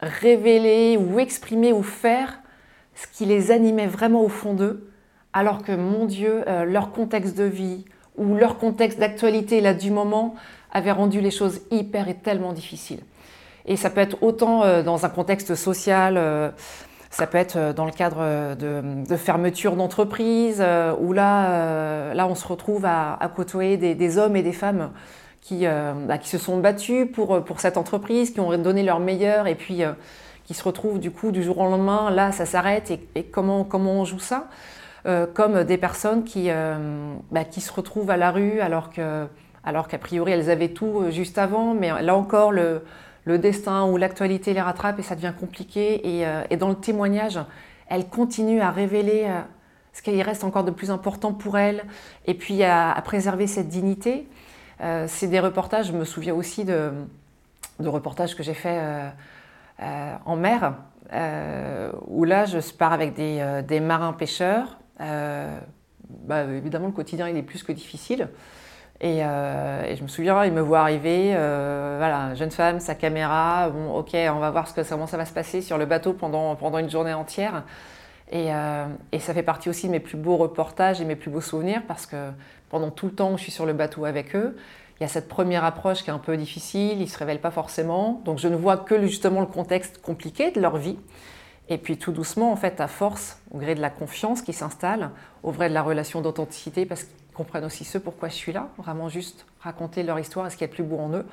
révéler 0.00 0.96
ou 0.96 1.18
exprimer 1.18 1.72
ou 1.72 1.82
faire 1.82 2.40
ce 2.98 3.06
qui 3.16 3.26
les 3.26 3.50
animait 3.50 3.86
vraiment 3.86 4.22
au 4.22 4.28
fond 4.28 4.54
d'eux, 4.54 4.90
alors 5.32 5.62
que, 5.62 5.72
mon 5.72 6.06
Dieu, 6.06 6.42
euh, 6.48 6.64
leur 6.64 6.90
contexte 6.90 7.36
de 7.36 7.44
vie 7.44 7.84
ou 8.16 8.34
leur 8.34 8.58
contexte 8.58 8.98
d'actualité 8.98 9.60
là 9.60 9.72
du 9.74 9.90
moment 9.90 10.34
avait 10.72 10.90
rendu 10.90 11.20
les 11.20 11.30
choses 11.30 11.60
hyper 11.70 12.08
et 12.08 12.14
tellement 12.14 12.52
difficiles. 12.52 13.00
Et 13.66 13.76
ça 13.76 13.90
peut 13.90 14.00
être 14.00 14.20
autant 14.22 14.64
euh, 14.64 14.82
dans 14.82 15.06
un 15.06 15.08
contexte 15.08 15.54
social, 15.54 16.16
euh, 16.16 16.50
ça 17.10 17.26
peut 17.26 17.38
être 17.38 17.72
dans 17.72 17.84
le 17.84 17.92
cadre 17.92 18.54
de, 18.56 19.16
fermeture 19.16 19.76
d'entreprise, 19.76 20.62
où 21.00 21.12
là, 21.14 22.12
là, 22.12 22.26
on 22.26 22.34
se 22.34 22.46
retrouve 22.46 22.84
à, 22.84 23.32
côtoyer 23.34 23.78
des, 23.78 24.18
hommes 24.18 24.36
et 24.36 24.42
des 24.42 24.52
femmes 24.52 24.90
qui, 25.40 25.64
bah, 25.64 26.18
qui 26.18 26.28
se 26.28 26.36
sont 26.36 26.58
battus 26.58 27.10
pour, 27.10 27.42
pour 27.44 27.60
cette 27.60 27.78
entreprise, 27.78 28.30
qui 28.30 28.40
ont 28.40 28.54
donné 28.58 28.82
leur 28.82 29.00
meilleur, 29.00 29.46
et 29.46 29.54
puis 29.54 29.84
qui 30.48 30.54
se 30.54 30.64
retrouvent 30.64 30.98
du 30.98 31.10
coup 31.10 31.30
du 31.30 31.42
jour 31.42 31.58
au 31.58 31.68
lendemain, 31.68 32.10
là 32.10 32.32
ça 32.32 32.46
s'arrête 32.46 32.90
et, 33.14 33.24
comment, 33.24 33.64
comment 33.64 33.92
on 33.92 34.04
joue 34.06 34.18
ça 34.18 34.48
euh, 35.04 35.26
Comme 35.26 35.62
des 35.62 35.76
personnes 35.76 36.24
qui, 36.24 36.46
euh, 36.48 37.12
bah, 37.30 37.44
qui 37.44 37.60
se 37.60 37.70
retrouvent 37.70 38.08
à 38.08 38.16
la 38.16 38.30
rue 38.30 38.60
alors 38.60 38.88
que 38.90 39.26
alors 39.62 39.88
qu'a 39.88 39.98
priori 39.98 40.32
elles 40.32 40.48
avaient 40.48 40.70
tout 40.70 41.02
euh, 41.02 41.10
juste 41.10 41.36
avant, 41.36 41.74
mais 41.74 41.90
là 42.00 42.16
encore 42.16 42.50
le, 42.50 42.82
le 43.24 43.38
destin 43.38 43.84
ou 43.84 43.98
l'actualité 43.98 44.54
les 44.54 44.62
rattrape 44.62 44.98
et 44.98 45.02
ça 45.02 45.16
devient 45.16 45.34
compliqué. 45.38 46.20
Et, 46.20 46.24
et, 46.48 46.56
dans 46.56 46.70
le 46.70 46.76
témoignage, 46.76 47.38
elles 47.90 48.08
continuent 48.08 48.62
à 48.62 48.70
révéler 48.70 49.26
ce 49.92 50.00
qui 50.00 50.22
reste 50.22 50.44
encore 50.44 50.64
de 50.64 50.70
plus 50.70 50.90
important 50.90 51.34
pour 51.34 51.58
elles 51.58 51.84
et 52.24 52.32
puis 52.32 52.64
à, 52.64 52.98
préserver 53.04 53.46
cette 53.46 53.68
dignité. 53.68 54.26
C'est 55.08 55.26
des 55.26 55.40
reportages, 55.40 55.88
je 55.88 55.92
me 55.92 56.06
souviens 56.06 56.32
aussi 56.32 56.64
de, 56.64 56.90
de 57.80 57.88
reportages 57.88 58.34
que 58.34 58.42
j'ai 58.42 58.54
fait 58.54 58.80
en 59.80 60.36
mer, 60.36 60.74
euh, 61.12 61.90
où 62.06 62.24
là, 62.24 62.44
je 62.44 62.58
pars 62.76 62.92
avec 62.92 63.14
des, 63.14 63.38
euh, 63.40 63.80
marins 63.80 64.12
pêcheurs. 64.12 64.78
Bah, 64.98 66.44
évidemment, 66.44 66.86
le 66.86 66.92
quotidien, 66.92 67.28
il 67.28 67.36
est 67.36 67.42
plus 67.42 67.62
que 67.62 67.72
difficile. 67.72 68.28
Et, 69.00 69.18
je 69.20 70.02
me 70.02 70.08
souviens, 70.08 70.44
il 70.44 70.52
me 70.52 70.60
voit 70.60 70.80
arriver, 70.80 71.32
voilà, 71.32 72.34
jeune 72.34 72.50
femme, 72.50 72.80
sa 72.80 72.94
caméra, 72.94 73.68
bon, 73.70 73.94
ok, 73.94 74.14
on 74.14 74.38
va 74.38 74.50
voir 74.50 74.66
comment 74.88 75.06
ça 75.06 75.16
va 75.16 75.24
se 75.24 75.32
passer 75.32 75.60
sur 75.60 75.78
le 75.78 75.86
bateau 75.86 76.14
pendant, 76.14 76.56
pendant 76.56 76.78
une 76.78 76.90
journée 76.90 77.14
entière. 77.14 77.64
Et, 78.32 78.48
et, 79.12 79.18
ça 79.18 79.34
fait 79.34 79.42
partie 79.42 79.68
aussi 79.68 79.86
de 79.86 79.92
mes 79.92 80.00
plus 80.00 80.16
beaux 80.16 80.36
reportages 80.36 81.00
et 81.00 81.04
mes 81.04 81.16
plus 81.16 81.30
beaux 81.30 81.40
souvenirs 81.40 81.82
parce 81.86 82.06
que 82.06 82.30
pendant 82.70 82.90
tout 82.90 83.06
le 83.06 83.12
temps 83.12 83.32
où 83.32 83.36
je 83.36 83.42
suis 83.42 83.52
sur 83.52 83.66
le 83.66 83.74
bateau 83.74 84.04
avec 84.04 84.34
eux, 84.34 84.56
il 84.98 85.04
y 85.04 85.06
a 85.06 85.08
cette 85.08 85.28
première 85.28 85.64
approche 85.64 86.02
qui 86.02 86.10
est 86.10 86.12
un 86.12 86.18
peu 86.18 86.36
difficile, 86.36 86.98
ils 86.98 87.02
ne 87.02 87.06
se 87.06 87.18
révèlent 87.18 87.40
pas 87.40 87.52
forcément. 87.52 88.20
Donc 88.24 88.38
je 88.38 88.48
ne 88.48 88.56
vois 88.56 88.76
que 88.76 89.06
justement 89.06 89.40
le 89.40 89.46
contexte 89.46 90.02
compliqué 90.02 90.50
de 90.50 90.60
leur 90.60 90.76
vie. 90.76 90.98
Et 91.68 91.78
puis 91.78 91.98
tout 91.98 92.12
doucement, 92.12 92.50
en 92.50 92.56
fait, 92.56 92.80
à 92.80 92.88
force, 92.88 93.40
au 93.50 93.58
gré 93.58 93.74
de 93.74 93.80
la 93.80 93.90
confiance 93.90 94.42
qui 94.42 94.52
s'installe, 94.52 95.10
au 95.42 95.52
vrai 95.52 95.68
de 95.68 95.74
la 95.74 95.82
relation 95.82 96.20
d'authenticité, 96.20 96.86
parce 96.86 97.04
qu'ils 97.04 97.34
comprennent 97.34 97.64
aussi 97.64 97.84
ce 97.84 97.98
pourquoi 97.98 98.28
je 98.28 98.34
suis 98.34 98.52
là, 98.52 98.68
vraiment 98.78 99.08
juste 99.08 99.46
raconter 99.60 100.02
leur 100.02 100.18
histoire 100.18 100.46
et 100.46 100.50
ce 100.50 100.56
qui 100.56 100.64
est 100.64 100.68
le 100.68 100.72
plus 100.72 100.82
beau 100.82 100.98
en 100.98 101.12
eux, 101.12 101.26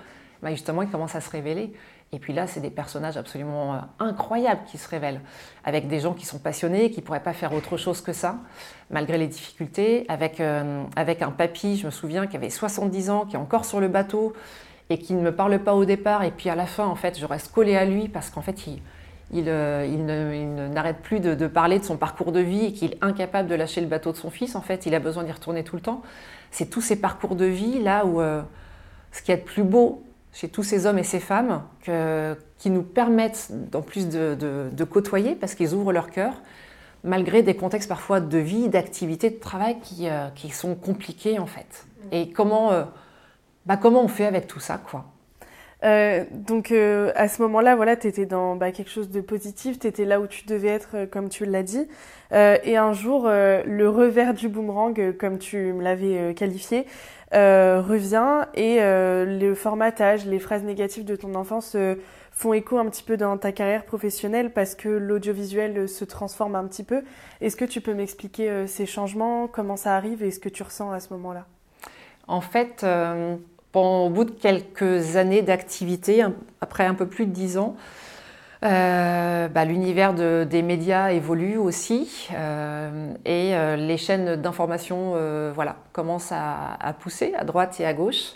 bah 0.43 0.51
justement, 0.51 0.81
ils 0.81 0.89
commencent 0.89 1.15
à 1.15 1.21
se 1.21 1.29
révéler. 1.29 1.73
Et 2.11 2.19
puis 2.19 2.33
là, 2.33 2.47
c'est 2.47 2.61
des 2.61 2.69
personnages 2.69 3.17
absolument 3.17 3.73
euh, 3.73 3.77
incroyables 3.99 4.61
qui 4.67 4.77
se 4.77 4.87
révèlent, 4.87 5.21
avec 5.63 5.87
des 5.87 5.99
gens 5.99 6.13
qui 6.13 6.25
sont 6.25 6.39
passionnés, 6.39 6.91
qui 6.91 7.01
ne 7.01 7.05
pourraient 7.05 7.23
pas 7.23 7.33
faire 7.33 7.53
autre 7.53 7.77
chose 7.77 8.01
que 8.01 8.13
ça, 8.13 8.37
malgré 8.89 9.17
les 9.17 9.27
difficultés, 9.27 10.05
avec, 10.07 10.39
euh, 10.39 10.83
avec 10.95 11.21
un 11.21 11.31
papy, 11.31 11.77
je 11.77 11.87
me 11.87 11.91
souviens, 11.91 12.27
qui 12.27 12.37
avait 12.37 12.49
70 12.49 13.09
ans, 13.09 13.25
qui 13.25 13.35
est 13.35 13.39
encore 13.39 13.65
sur 13.65 13.79
le 13.79 13.87
bateau 13.87 14.33
et 14.89 14.99
qui 14.99 15.13
ne 15.13 15.21
me 15.21 15.35
parle 15.35 15.59
pas 15.59 15.73
au 15.73 15.83
départ. 15.83 16.23
Et 16.23 16.31
puis 16.31 16.49
à 16.49 16.55
la 16.55 16.67
fin, 16.67 16.85
en 16.85 16.95
fait, 16.95 17.19
je 17.19 17.25
reste 17.25 17.51
collée 17.51 17.75
à 17.75 17.85
lui 17.85 18.07
parce 18.07 18.29
qu'en 18.29 18.41
fait, 18.41 18.67
il, 18.67 18.81
il, 19.33 19.45
euh, 19.47 20.69
n'arrête 20.69 21.01
plus 21.01 21.19
de, 21.19 21.47
parler 21.47 21.79
de 21.79 21.83
son 21.83 21.97
parcours 21.97 22.31
de 22.31 22.39
vie 22.39 22.65
et 22.65 22.71
qu'il 22.73 22.93
est 22.93 23.03
incapable 23.03 23.49
de 23.49 23.55
lâcher 23.55 23.81
le 23.81 23.87
bateau 23.87 24.11
de 24.11 24.17
son 24.17 24.29
fils. 24.29 24.55
En 24.55 24.61
fait, 24.61 24.85
il 24.85 24.93
a 24.93 24.99
besoin 24.99 25.23
d'y 25.23 25.31
retourner 25.31 25.63
tout 25.63 25.75
le 25.75 25.81
temps. 25.81 26.03
C'est 26.51 26.69
tous 26.69 26.81
ces 26.81 26.95
parcours 26.95 27.35
de 27.35 27.45
vie 27.45 27.81
là 27.81 28.05
où 28.05 28.21
ce 28.21 29.21
qui 29.21 29.31
est 29.31 29.37
le 29.37 29.41
plus 29.41 29.63
beau 29.63 30.03
chez 30.35 30.49
tous 30.49 30.63
ces 30.63 30.85
hommes 30.85 30.99
et 30.99 31.03
ces 31.03 31.21
femmes 31.21 31.63
qui 31.81 32.69
nous 32.69 32.83
permettent 32.83 33.51
en 33.73 33.81
plus 33.81 34.09
de, 34.09 34.83
côtoyer 34.83 35.33
parce 35.33 35.55
qu'ils 35.55 35.73
ouvrent 35.73 35.93
leur 35.93 36.11
cœur, 36.11 36.33
malgré 37.05 37.41
des 37.41 37.55
contextes 37.55 37.87
parfois 37.87 38.19
de 38.19 38.37
vie, 38.37 38.67
d'activité, 38.67 39.29
de 39.29 39.39
travail 39.39 39.77
qui, 39.81 40.09
euh, 40.09 40.27
sont 40.51 40.75
compliqués 40.75 41.39
en 41.39 41.45
fait. 41.45 41.85
Et 42.11 42.29
comment, 42.29 42.73
euh, 42.73 42.83
bah, 43.65 43.77
comment 43.77 44.03
on 44.03 44.09
fait 44.09 44.25
avec 44.25 44.45
tout 44.45 44.59
ça 44.59 44.77
quoi? 44.77 45.05
Euh, 45.83 46.23
donc 46.31 46.71
à 46.71 47.27
ce 47.27 47.41
moment-là, 47.43 47.75
voilà, 47.75 47.95
tu 47.95 48.07
étais 48.07 48.25
dans 48.25 48.55
bah, 48.55 48.71
quelque 48.71 48.89
chose 48.89 49.09
de 49.09 49.21
positif, 49.21 49.79
tu 49.79 49.87
étais 49.87 50.03
là 50.03 50.19
où 50.19 50.27
tu 50.27 50.45
devais 50.45 50.69
être, 50.69 51.05
comme 51.05 51.29
tu 51.29 51.45
l'as 51.45 51.63
dit. 51.63 51.87
et 52.31 52.75
un 52.75 52.91
jour, 52.91 53.27
le 53.27 53.85
revers 53.87 54.33
du 54.33 54.49
boomerang, 54.49 55.15
comme 55.17 55.37
tu 55.37 55.71
me 55.73 55.83
l'avais 55.83 56.33
qualifié, 56.33 56.85
euh, 57.33 57.81
revient 57.81 58.45
et 58.53 58.77
euh, 58.81 59.25
le 59.39 59.55
formatage, 59.55 60.25
les 60.25 60.39
phrases 60.39 60.63
négatives 60.63 61.05
de 61.05 61.15
ton 61.15 61.33
enfance 61.33 61.73
euh, 61.75 61.95
font 62.31 62.53
écho 62.53 62.77
un 62.77 62.85
petit 62.85 63.01
peu 63.01 63.17
dans 63.17 63.37
ta 63.37 63.51
carrière 63.51 63.83
professionnelle 63.83 64.51
parce 64.53 64.75
que 64.75 64.89
l'audiovisuel 64.89 65.89
se 65.89 66.05
transforme 66.05 66.55
un 66.55 66.65
petit 66.65 66.83
peu. 66.83 67.03
Est-ce 67.41 67.55
que 67.55 67.65
tu 67.65 67.81
peux 67.81 67.93
m'expliquer 67.93 68.67
ces 68.67 68.85
changements, 68.85 69.47
comment 69.47 69.77
ça 69.77 69.95
arrive 69.95 70.21
et 70.21 70.31
ce 70.31 70.39
que 70.39 70.49
tu 70.49 70.61
ressens 70.61 70.91
à 70.91 70.99
ce 70.99 71.13
moment-là? 71.13 71.45
En 72.27 72.41
fait, 72.41 72.85
au 73.73 74.09
bout 74.09 74.25
de 74.25 74.31
quelques 74.31 75.15
années 75.15 75.41
d'activité, 75.41 76.25
après 76.59 76.85
un 76.85 76.93
peu 76.93 77.07
plus 77.07 77.25
de 77.25 77.31
dix 77.31 77.57
ans, 77.57 77.77
euh, 78.65 79.47
bah, 79.47 79.63
l'univers 79.63 80.13
des 80.13 80.61
médias 80.63 81.11
évolue 81.11 81.57
aussi 81.57 82.29
euh, 82.33 83.13
et 83.23 83.55
euh, 83.55 83.75
les 83.75 83.97
chaînes 83.97 84.37
d'information 84.37 85.13
voilà, 85.53 85.75
commencent 85.93 86.31
à, 86.31 86.95
pousser 86.99 87.33
à 87.35 87.43
droite 87.43 87.79
et 87.79 87.85
à 87.85 87.93
gauche 87.93 88.33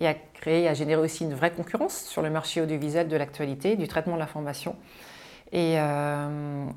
et 0.00 0.06
à 0.06 0.14
créer, 0.14 0.68
à 0.68 0.74
générer 0.74 1.00
aussi 1.00 1.24
une 1.24 1.34
vraie 1.34 1.50
concurrence 1.50 2.04
sur 2.04 2.22
le 2.22 2.30
marché 2.30 2.60
audiovisuel 2.60 3.08
de 3.08 3.16
l'actualité, 3.16 3.76
du 3.76 3.88
traitement 3.88 4.14
de 4.14 4.20
l'information 4.20 4.76
et, 5.52 5.76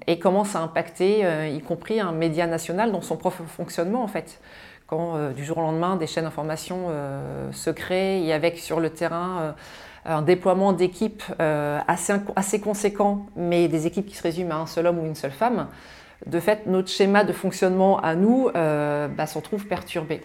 et 0.08 0.20
commence 0.20 0.56
à 0.56 0.60
impacter 0.60 1.50
y 1.54 1.62
compris 1.62 2.00
un 2.00 2.12
média 2.12 2.48
national 2.48 2.91
dans 2.91 3.02
son 3.02 3.18
propre 3.18 3.44
fonctionnement 3.44 4.04
en 4.04 4.08
fait. 4.08 4.41
Quand 4.88 5.32
du 5.32 5.43
jour 5.43 5.58
au 5.58 5.62
lendemain 5.62 5.95
des 5.95 6.06
chaînes 6.06 6.26
d'information 6.26 6.89
se 7.52 7.69
créent 7.71 8.24
et 8.24 8.34
avec 8.34 8.60
sur 8.60 8.80
le 8.80 8.91
terrain 8.91 9.56
un 10.06 10.21
déploiement 10.21 10.71
d'équipes 10.74 11.24
euh, 11.39 11.80
assez, 11.88 12.13
assez 12.36 12.60
conséquent, 12.60 13.26
mais 13.36 13.67
des 13.67 13.88
équipes 13.88 14.06
qui 14.06 14.15
se 14.15 14.24
résument 14.24 14.56
à 14.56 14.58
un 14.58 14.67
seul 14.67 14.88
homme 14.88 15.00
ou 15.00 15.06
une 15.06 15.15
seule 15.15 15.32
femme, 15.32 15.67
de 16.28 16.39
fait, 16.39 16.67
notre 16.67 16.89
schéma 16.89 17.24
de 17.24 17.34
fonctionnement 17.34 18.00
à 18.00 18.15
nous 18.15 18.50
euh, 18.56 19.08
bah, 19.08 19.26
se 19.26 19.38
retrouve 19.38 19.65
perturbé. 19.65 20.21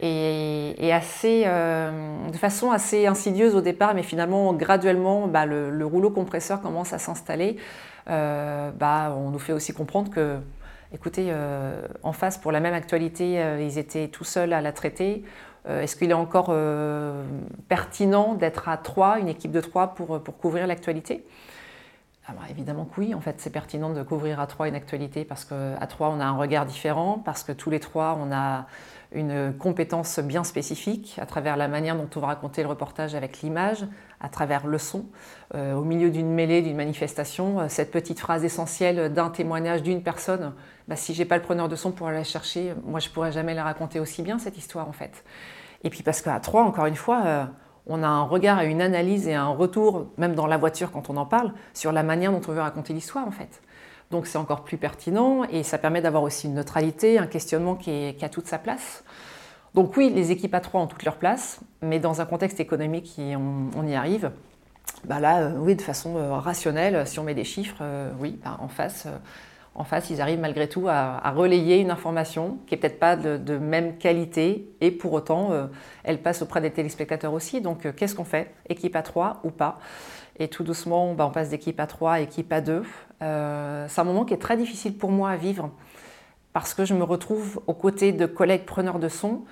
Et, 0.00 0.92
assez, 0.92 1.44
euh, 1.46 1.90
de 2.30 2.36
façon 2.36 2.70
assez 2.70 3.06
insidieuse 3.06 3.54
au 3.54 3.62
départ, 3.62 3.94
mais 3.94 4.02
finalement, 4.02 4.52
graduellement, 4.52 5.26
bah, 5.26 5.46
le, 5.46 5.86
rouleau 5.86 6.10
compresseur 6.10 6.60
commence 6.60 6.92
à 6.92 6.98
s'installer. 6.98 7.56
Bah, 8.06 9.14
on 9.16 9.30
nous 9.30 9.38
fait 9.38 9.52
aussi 9.52 9.72
comprendre 9.72 10.10
que, 10.10 10.36
écoutez, 10.92 11.32
en 12.02 12.12
face, 12.12 12.38
pour 12.38 12.52
la 12.52 12.60
même 12.60 12.74
actualité, 12.74 13.42
ils 13.60 13.78
étaient 13.78 14.08
tout 14.08 14.24
seuls 14.24 14.52
à 14.52 14.60
la 14.60 14.72
traiter. 14.72 15.24
Euh, 15.68 15.82
est-ce 15.82 15.96
qu'il 15.96 16.10
est 16.10 16.14
encore 16.14 16.48
euh, 16.50 17.24
pertinent 17.68 18.34
d'être 18.34 18.68
à 18.68 18.76
trois, 18.76 19.18
une 19.18 19.28
équipe 19.28 19.50
de 19.50 19.60
trois, 19.60 19.94
pour, 19.94 20.22
pour 20.22 20.38
couvrir 20.38 20.66
l'actualité? 20.66 21.26
Ah 22.28 22.32
bah, 22.34 22.42
évidemment 22.50 22.84
que 22.84 23.00
oui, 23.00 23.14
en 23.14 23.20
fait, 23.20 23.36
c'est 23.38 23.50
pertinent 23.50 23.90
de 23.90 24.02
couvrir 24.02 24.40
à 24.40 24.46
trois 24.46 24.68
une 24.68 24.74
actualité 24.74 25.24
parce 25.24 25.44
qu'à 25.44 25.86
trois, 25.86 26.08
on 26.08 26.20
a 26.20 26.24
un 26.24 26.36
regard 26.36 26.66
différent, 26.66 27.22
parce 27.24 27.42
que 27.42 27.52
tous 27.52 27.70
les 27.70 27.80
trois, 27.80 28.18
on 28.20 28.32
a 28.32 28.66
une 29.12 29.54
compétence 29.56 30.18
bien 30.18 30.42
spécifique 30.42 31.18
à 31.22 31.26
travers 31.26 31.56
la 31.56 31.68
manière 31.68 31.94
dont 31.96 32.08
on 32.16 32.20
va 32.20 32.26
raconter 32.28 32.62
le 32.62 32.68
reportage 32.68 33.14
avec 33.14 33.42
l'image, 33.42 33.86
à 34.20 34.28
travers 34.28 34.66
le 34.66 34.78
son. 34.78 35.06
Euh, 35.54 35.74
au 35.74 35.84
milieu 35.84 36.10
d'une 36.10 36.32
mêlée, 36.32 36.62
d'une 36.62 36.76
manifestation, 36.76 37.68
cette 37.68 37.90
petite 37.90 38.20
phrase 38.20 38.44
essentielle 38.44 39.12
d'un 39.12 39.30
témoignage 39.30 39.82
d'une 39.82 40.02
personne, 40.02 40.52
bah, 40.88 40.96
si 40.96 41.14
j'ai 41.14 41.24
pas 41.24 41.36
le 41.36 41.42
preneur 41.42 41.68
de 41.68 41.76
son 41.76 41.90
pour 41.90 42.08
aller 42.08 42.18
la 42.18 42.24
chercher, 42.24 42.74
moi 42.84 43.00
je 43.00 43.10
pourrais 43.10 43.32
jamais 43.32 43.54
la 43.54 43.64
raconter 43.64 44.00
aussi 44.00 44.22
bien 44.22 44.38
cette 44.38 44.56
histoire 44.56 44.88
en 44.88 44.92
fait. 44.92 45.24
Et 45.84 45.90
puis 45.90 46.02
parce 46.02 46.22
qu'à 46.22 46.38
trois, 46.40 46.62
encore 46.62 46.86
une 46.86 46.96
fois, 46.96 47.22
euh, 47.26 47.44
on 47.86 48.02
a 48.02 48.08
un 48.08 48.22
regard 48.22 48.60
et 48.62 48.68
une 48.68 48.80
analyse 48.80 49.28
et 49.28 49.34
un 49.34 49.48
retour, 49.48 50.06
même 50.16 50.34
dans 50.34 50.46
la 50.46 50.56
voiture 50.56 50.90
quand 50.90 51.10
on 51.10 51.16
en 51.16 51.26
parle, 51.26 51.52
sur 51.74 51.92
la 51.92 52.02
manière 52.02 52.32
dont 52.32 52.40
on 52.48 52.52
veut 52.52 52.60
raconter 52.60 52.92
l'histoire 52.92 53.26
en 53.26 53.30
fait. 53.30 53.62
Donc 54.10 54.26
c'est 54.26 54.38
encore 54.38 54.62
plus 54.62 54.76
pertinent 54.76 55.44
et 55.44 55.62
ça 55.62 55.78
permet 55.78 56.00
d'avoir 56.00 56.22
aussi 56.22 56.46
une 56.46 56.54
neutralité, 56.54 57.18
un 57.18 57.26
questionnement 57.26 57.74
qui, 57.74 58.14
a 58.20 58.28
toute 58.28 58.46
sa 58.46 58.58
place. 58.58 59.04
Donc 59.76 59.96
oui, 59.96 60.10
les 60.12 60.32
équipes 60.32 60.54
à 60.54 60.60
trois 60.60 60.80
ont 60.80 60.88
toute 60.88 61.04
leur 61.04 61.16
place, 61.16 61.60
mais 61.82 62.00
dans 62.00 62.20
un 62.20 62.26
contexte 62.26 62.58
économique, 62.58 63.14
on, 63.18 63.86
y 63.86 63.94
arrive. 63.94 64.32
Bah 65.04 65.20
là, 65.20 65.42
euh, 65.42 65.58
oui, 65.58 65.76
de 65.76 65.82
façon 65.82 66.16
euh, 66.16 66.32
rationnelle, 66.32 67.06
si 67.06 67.20
on 67.20 67.22
met 67.22 67.34
des 67.34 67.44
chiffres, 67.44 67.82
oui, 68.18 68.40
bah, 68.42 68.56
en 68.60 68.68
face, 68.68 69.06
en 69.76 69.84
face, 69.84 70.08
ils 70.10 70.20
arrivent 70.22 70.40
malgré 70.40 70.68
tout 70.68 70.88
à, 70.88 71.30
relayer 71.32 71.78
une 71.78 71.90
information 71.90 72.58
qui 72.66 72.74
n'est 72.74 72.80
peut-être 72.80 72.98
pas 72.98 73.14
de, 73.14 73.58
même 73.58 73.98
qualité 73.98 74.70
et 74.80 74.90
pour 74.90 75.12
autant, 75.12 75.52
euh, 75.52 75.66
elle 76.02 76.22
passe 76.22 76.42
auprès 76.42 76.62
des 76.62 76.70
téléspectateurs 76.70 77.32
aussi. 77.32 77.60
Donc, 77.60 77.84
euh, 77.84 77.92
qu'est-ce 77.94 78.14
qu'on 78.14 78.24
fait? 78.24 78.54
Équipe 78.68 78.96
à 78.96 79.02
3 79.02 79.40
ou 79.44 79.50
pas? 79.50 79.78
Et 80.38 80.48
tout 80.48 80.64
doucement, 80.64 81.12
bah, 81.12 81.26
on 81.26 81.30
passe 81.30 81.50
d'équipe 81.50 81.78
à 81.78 81.86
3 81.86 82.12
à 82.12 82.20
équipe 82.20 82.52
à 82.52 82.62
2. 82.62 82.82
Euh, 83.22 83.86
c'est 83.88 84.00
un 84.00 84.04
moment 84.04 84.24
qui 84.24 84.32
est 84.32 84.38
très 84.38 84.56
difficile 84.56 84.96
pour 84.96 85.10
moi 85.10 85.30
à 85.30 85.36
vivre 85.36 85.70
parce 86.56 86.72
que 86.72 86.86
je 86.86 86.94
me 86.94 87.04
retrouve 87.04 87.60
aux 87.66 87.74
côtés 87.74 88.12
de 88.12 88.24
collègues 88.24 88.64
preneurs 88.64 88.98
de 88.98 89.08
son 89.08 89.42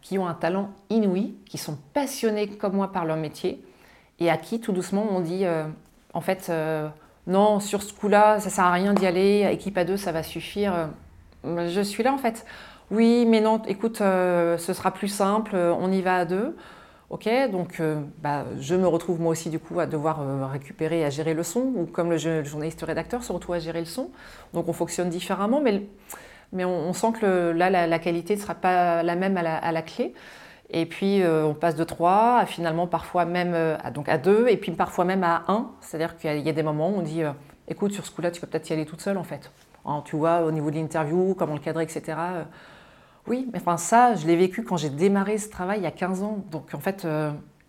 qui 0.00 0.18
ont 0.18 0.26
un 0.26 0.34
talent 0.34 0.70
inouï, 0.90 1.34
qui 1.46 1.58
sont 1.58 1.76
passionnés 1.94 2.48
comme 2.48 2.74
moi 2.74 2.92
par 2.92 3.04
leur 3.04 3.16
métier 3.16 3.64
et 4.18 4.28
à 4.30 4.36
qui 4.36 4.60
tout 4.60 4.72
doucement 4.72 5.06
on 5.10 5.20
dit 5.20 5.44
en 6.12 6.20
fait 6.20 6.50
non, 7.26 7.60
sur 7.60 7.82
ce 7.82 7.92
coup-là, 7.92 8.40
ça 8.40 8.50
sert 8.50 8.64
à 8.64 8.72
rien 8.72 8.94
d'y 8.94 9.06
aller, 9.06 9.48
équipe 9.52 9.76
à 9.78 9.84
deux, 9.84 9.96
ça 9.96 10.12
va 10.12 10.22
suffire. 10.22 10.74
Euh, 11.44 11.68
je 11.68 11.80
suis 11.80 12.02
là 12.02 12.12
en 12.12 12.18
fait. 12.18 12.44
Oui, 12.90 13.24
mais 13.26 13.40
non, 13.40 13.62
écoute, 13.68 14.00
euh, 14.00 14.58
ce 14.58 14.72
sera 14.72 14.90
plus 14.90 15.08
simple, 15.08 15.54
on 15.54 15.92
y 15.92 16.02
va 16.02 16.16
à 16.16 16.24
deux. 16.24 16.56
Ok, 17.10 17.28
donc 17.50 17.80
euh, 17.80 18.00
bah, 18.22 18.44
je 18.58 18.74
me 18.76 18.86
retrouve 18.86 19.20
moi 19.20 19.32
aussi 19.32 19.50
du 19.50 19.58
coup 19.58 19.80
à 19.80 19.86
devoir 19.86 20.50
récupérer, 20.52 21.04
à 21.04 21.10
gérer 21.10 21.34
le 21.34 21.42
son, 21.42 21.60
ou 21.60 21.86
comme 21.86 22.10
le, 22.10 22.44
journaliste 22.44 22.82
rédacteur 22.82 23.24
se 23.24 23.32
retrouve 23.32 23.56
à 23.56 23.58
gérer 23.58 23.80
le 23.80 23.86
son. 23.86 24.10
Donc 24.54 24.68
on 24.68 24.72
fonctionne 24.72 25.08
différemment, 25.10 25.60
mais, 25.60 25.82
mais 26.52 26.64
on, 26.64 26.92
sent 26.92 27.12
que 27.20 27.50
là, 27.50 27.68
la, 27.68 27.98
qualité 27.98 28.36
ne 28.36 28.40
sera 28.40 28.54
pas 28.54 29.02
la 29.02 29.16
même 29.16 29.36
à 29.36 29.72
la 29.72 29.82
clé. 29.82 30.14
Et 30.72 30.86
puis 30.86 31.22
euh, 31.22 31.44
on 31.44 31.54
passe 31.54 31.74
de 31.74 31.84
3 31.84 32.38
à 32.38 32.46
finalement 32.46 32.86
parfois 32.86 33.24
même 33.24 33.54
euh, 33.54 33.76
à, 33.82 33.90
donc 33.90 34.08
à 34.08 34.18
2 34.18 34.46
et 34.48 34.56
puis 34.56 34.70
parfois 34.72 35.04
même 35.04 35.24
à 35.24 35.42
1. 35.48 35.70
C'est-à-dire 35.80 36.16
qu'il 36.16 36.46
y, 36.46 36.48
a 36.48 36.52
des 36.52 36.62
moments 36.62 36.90
où 36.90 36.98
on 36.98 37.02
dit 37.02 37.24
euh, 37.24 37.32
écoute, 37.68 37.92
sur 37.92 38.06
ce 38.06 38.12
coup-là, 38.12 38.30
tu 38.30 38.40
peux 38.40 38.46
peut-être 38.46 38.70
y 38.70 38.72
aller 38.72 38.86
toute 38.86 39.00
seule 39.00 39.18
en 39.18 39.24
fait. 39.24 39.50
Hein, 39.84 40.02
tu 40.04 40.16
vois, 40.16 40.42
au 40.42 40.52
niveau 40.52 40.70
de 40.70 40.76
l'interview, 40.76 41.34
comment 41.34 41.54
le 41.54 41.60
cadrer, 41.60 41.84
etc. 41.84 42.16
oui, 43.26 43.48
mais 43.52 43.58
enfin 43.60 43.76
ça, 43.76 44.14
je 44.14 44.26
l'ai 44.26 44.36
vécu 44.36 44.64
quand 44.64 44.76
j'ai 44.76 44.90
démarré 44.90 45.38
ce 45.38 45.48
travail 45.50 45.80
il 45.80 45.84
y 45.84 45.86
a 45.86 45.90
15 45.90 46.22
ans. 46.22 46.44
Donc 46.50 46.74
en 46.74 46.80
fait, 46.80 47.06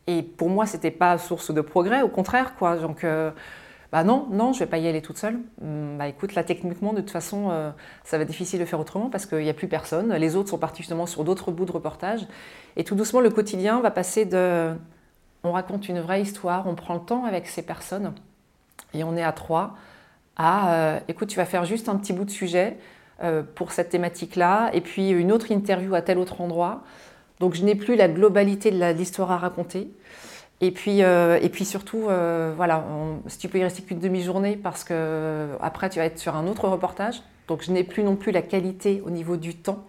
et 0.08 0.24
pour 0.24 0.50
moi, 0.50 0.66
c'était 0.66 0.92
pas 0.92 1.18
source 1.18 1.54
de 1.54 1.62
progrès, 1.62 2.02
au 2.02 2.10
contraire, 2.10 2.56
quoi. 2.56 2.78
Donc 2.78 3.06
bah 3.92 4.06
non, 4.06 4.28
non, 4.32 4.54
je 4.54 4.60
vais 4.60 4.68
pas 4.68 4.78
y 4.78 4.88
aller 4.88 5.02
toute 5.02 5.18
seule. 5.18 5.40
Hum, 5.62 5.98
bah 5.98 6.08
écoute, 6.08 6.34
là 6.34 6.44
techniquement, 6.44 6.94
de 6.94 7.02
toute 7.02 7.12
façon, 7.12 7.50
euh, 7.52 7.72
ça 8.06 8.18
va 8.18 8.24
être 8.24 8.30
difficile 8.30 8.60
de 8.60 8.66
faire 8.66 8.80
autrement 8.80 9.10
parce 9.10 9.26
qu'il 9.26 9.40
n'y 9.40 9.50
a 9.50 9.54
plus 9.54 9.68
personne. 9.68 10.14
Les 10.14 10.36
autres 10.38 10.50
sont 10.50 10.58
partis 10.58 10.82
justement 10.82 11.06
sur 11.06 11.26
d'autres 11.26 11.52
bouts 11.52 11.66
de 11.66 11.74
reportage. 11.74 12.26
Et 12.78 12.86
tout 12.86 12.96
doucement, 12.96 13.20
le 13.20 13.30
quotidien 13.30 13.82
va 13.82 13.92
passer 13.92 14.26
de... 14.26 14.74
On 15.44 15.52
raconte 15.52 15.90
une 15.90 16.00
vraie 16.00 16.22
histoire, 16.22 16.68
on 16.68 16.76
prend 16.76 16.94
le 16.94 17.02
temps 17.02 17.26
avec 17.26 17.48
ces 17.48 17.64
personnes 17.64 18.14
et 18.94 19.04
on 19.04 19.18
est 19.18 19.24
à 19.24 19.32
trois 19.34 19.76
à... 20.38 20.74
Euh, 20.74 21.00
écoute, 21.10 21.28
tu 21.28 21.38
vas 21.38 21.46
faire 21.46 21.66
juste 21.66 21.90
un 21.90 21.98
petit 21.98 22.14
bout 22.14 22.26
de 22.26 22.32
sujet 22.32 22.78
euh, 22.78 22.78
pour 23.56 23.72
cette 23.72 23.90
thématique-là 23.90 24.72
et 24.74 24.82
puis 24.82 25.10
une 25.10 25.32
autre 25.32 25.52
interview 25.52 25.94
à 25.94 26.02
tel 26.02 26.18
autre 26.18 26.42
endroit. 26.42 26.84
Donc 27.42 27.56
je 27.56 27.64
n'ai 27.64 27.76
plus 27.76 27.96
la 27.96 28.08
globalité 28.08 28.72
de 28.72 28.92
l'histoire 28.92 29.32
à 29.32 29.38
raconter. 29.38 29.92
Et 30.62 30.70
puis, 30.70 31.02
euh, 31.02 31.40
et 31.42 31.50
puis 31.50 31.66
surtout, 31.66 32.08
euh, 32.08 32.54
voilà, 32.56 32.86
si 33.26 33.40
tu 33.40 33.50
peux 33.50 33.58
y 33.58 33.64
rester 33.64 33.82
qu'une 33.82 34.00
demi-journée 34.00 34.56
parce 34.56 34.84
que 34.84 35.48
après 35.60 35.90
tu 35.90 35.98
vas 35.98 36.06
être 36.06 36.20
sur 36.20 36.36
un 36.36 36.48
autre 36.48 36.68
reportage. 36.68 37.24
Donc 37.48 37.64
je 37.64 37.72
n'ai 37.72 37.84
plus 37.84 38.04
non 38.04 38.16
plus 38.16 38.32
la 38.32 38.44
qualité 38.44 39.02
au 39.06 39.10
niveau 39.10 39.38
du 39.38 39.56
temps. 39.56 39.84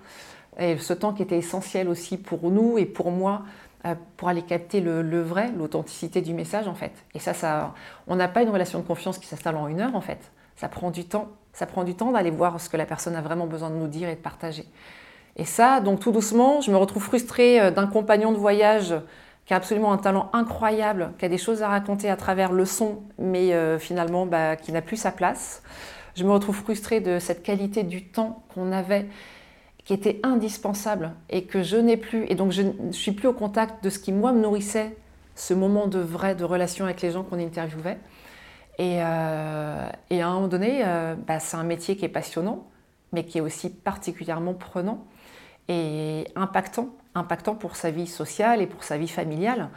Et 0.59 0.79
ce 0.79 0.95
temps 0.95 1.13
qui 1.13 1.23
était 1.23 1.37
essentiel 1.37 1.89
aussi 1.89 2.17
pour 2.17 2.51
nous 2.51 2.79
et 2.79 2.87
pour 2.87 3.11
moi 3.11 3.43
euh, 3.85 3.95
pour 4.17 4.31
aller 4.31 4.43
capter 4.43 4.81
le, 4.81 5.21
vrai, 5.21 5.51
l'authenticité 5.57 6.23
du 6.23 6.33
message 6.33 6.69
en 6.69 6.75
fait. 6.75 6.93
Et 7.15 7.19
ça, 7.19 7.35
ça 7.35 7.75
on 8.07 8.17
n'a 8.17 8.29
pas 8.29 8.43
une 8.43 8.51
relation 8.51 8.79
de 8.79 8.87
confiance 8.87 9.19
qui 9.19 9.27
s'installe 9.27 9.57
en 9.57 9.69
une 9.69 9.81
heure 9.81 9.95
en 9.95 10.01
fait. 10.01 10.31
Ça 10.57 10.69
prend 10.69 10.91
du 10.91 11.05
temps. 11.05 11.29
Ça 11.53 11.67
prend 11.67 11.85
du 11.85 11.95
temps 11.95 12.13
d'aller 12.13 12.31
voir 12.31 12.61
ce 12.61 12.69
que 12.69 12.77
la 12.77 12.87
personne 12.87 13.15
a 13.15 13.21
vraiment 13.21 13.47
besoin 13.47 13.71
de 13.71 13.77
nous 13.77 13.89
dire 13.89 14.09
et 14.09 14.15
de 14.15 14.21
partager. 14.21 14.65
Et 15.37 15.45
ça, 15.45 15.81
donc 15.81 16.01
tout 16.01 16.13
doucement, 16.13 16.61
je 16.61 16.71
me 16.71 16.77
retrouve 16.77 17.03
frustrée 17.03 17.71
d'un 17.71 17.87
compagnon 17.87 18.33
de 18.33 18.39
voyage 18.39 18.95
qui 19.47 19.55
a 19.55 19.57
absolument 19.57 19.93
un 19.93 19.99
talent 19.99 20.31
incroyable, 20.33 21.13
qui 21.19 21.25
a 21.25 21.29
des 21.29 21.39
choses 21.39 21.63
à 21.63 21.69
raconter 21.69 22.09
à 22.09 22.17
travers 22.17 22.53
le 22.53 22.65
son, 22.65 23.03
mais 23.19 23.53
euh, 23.53 23.79
finalement 23.79 24.27
bah, 24.27 24.57
qui 24.57 24.73
n'a 24.73 24.83
plus 24.83 24.97
sa 24.97 25.11
place. 25.11 25.63
Je 26.15 26.25
me 26.25 26.31
retrouve 26.31 26.57
frustrée 26.57 27.01
de 27.01 27.19
cette 27.19 27.43
qualité 27.43 27.83
du 27.83 28.05
temps 28.05 28.45
qu'on 28.55 28.71
avait, 28.71 29.09
qui 29.85 29.95
était 29.95 30.21
indispensable 30.23 31.13
et 31.29 31.45
que 31.45 31.63
je 31.63 31.77
n'ai 31.77 31.97
plus. 31.97 32.27
Et 32.29 32.35
donc 32.35 32.53
je 32.53 32.63
ne 32.63 32.93
suis 32.93 33.13
plus 33.13 33.27
au 33.27 33.33
contact 33.33 33.83
de 33.83 33.91
ce 33.91 33.99
qui, 33.99 34.13
moi, 34.13 34.33
me 34.33 34.41
nourrissait 34.41 34.97
ce 35.35 35.55
moment 35.55 35.87
de 35.87 35.99
vrai, 35.99 36.35
de 36.35 36.45
relation 36.45 36.85
avec 36.85 37.01
les 37.01 37.11
gens 37.11 37.25
qu'on 37.25 37.41
interviewait. 37.41 37.99
Et, 38.79 38.99
euh, 39.01 39.89
et, 40.11 40.23
à 40.23 40.29
un 40.29 40.35
moment 40.35 40.49
donné, 40.49 40.83
euh, 40.85 41.15
bah, 41.15 41.41
c'est 41.41 41.57
un 41.57 41.63
métier 41.63 41.97
qui 41.97 42.05
est 42.05 42.11
passionnant, 42.11 42.67
mais 43.13 43.25
qui 43.25 43.39
est 43.39 43.41
aussi 43.41 43.71
particulièrement 43.71 44.55
prenant 44.55 45.05
et 45.69 46.27
impactant, 46.35 46.89
impactant 47.15 47.55
pour 47.55 47.77
sa 47.77 47.91
vie 47.91 48.07
sociale 48.07 48.63
et 48.63 48.67
pour 48.67 48.83
sa 48.85 48.97
vie 48.97 49.09
familiale. 49.09 49.69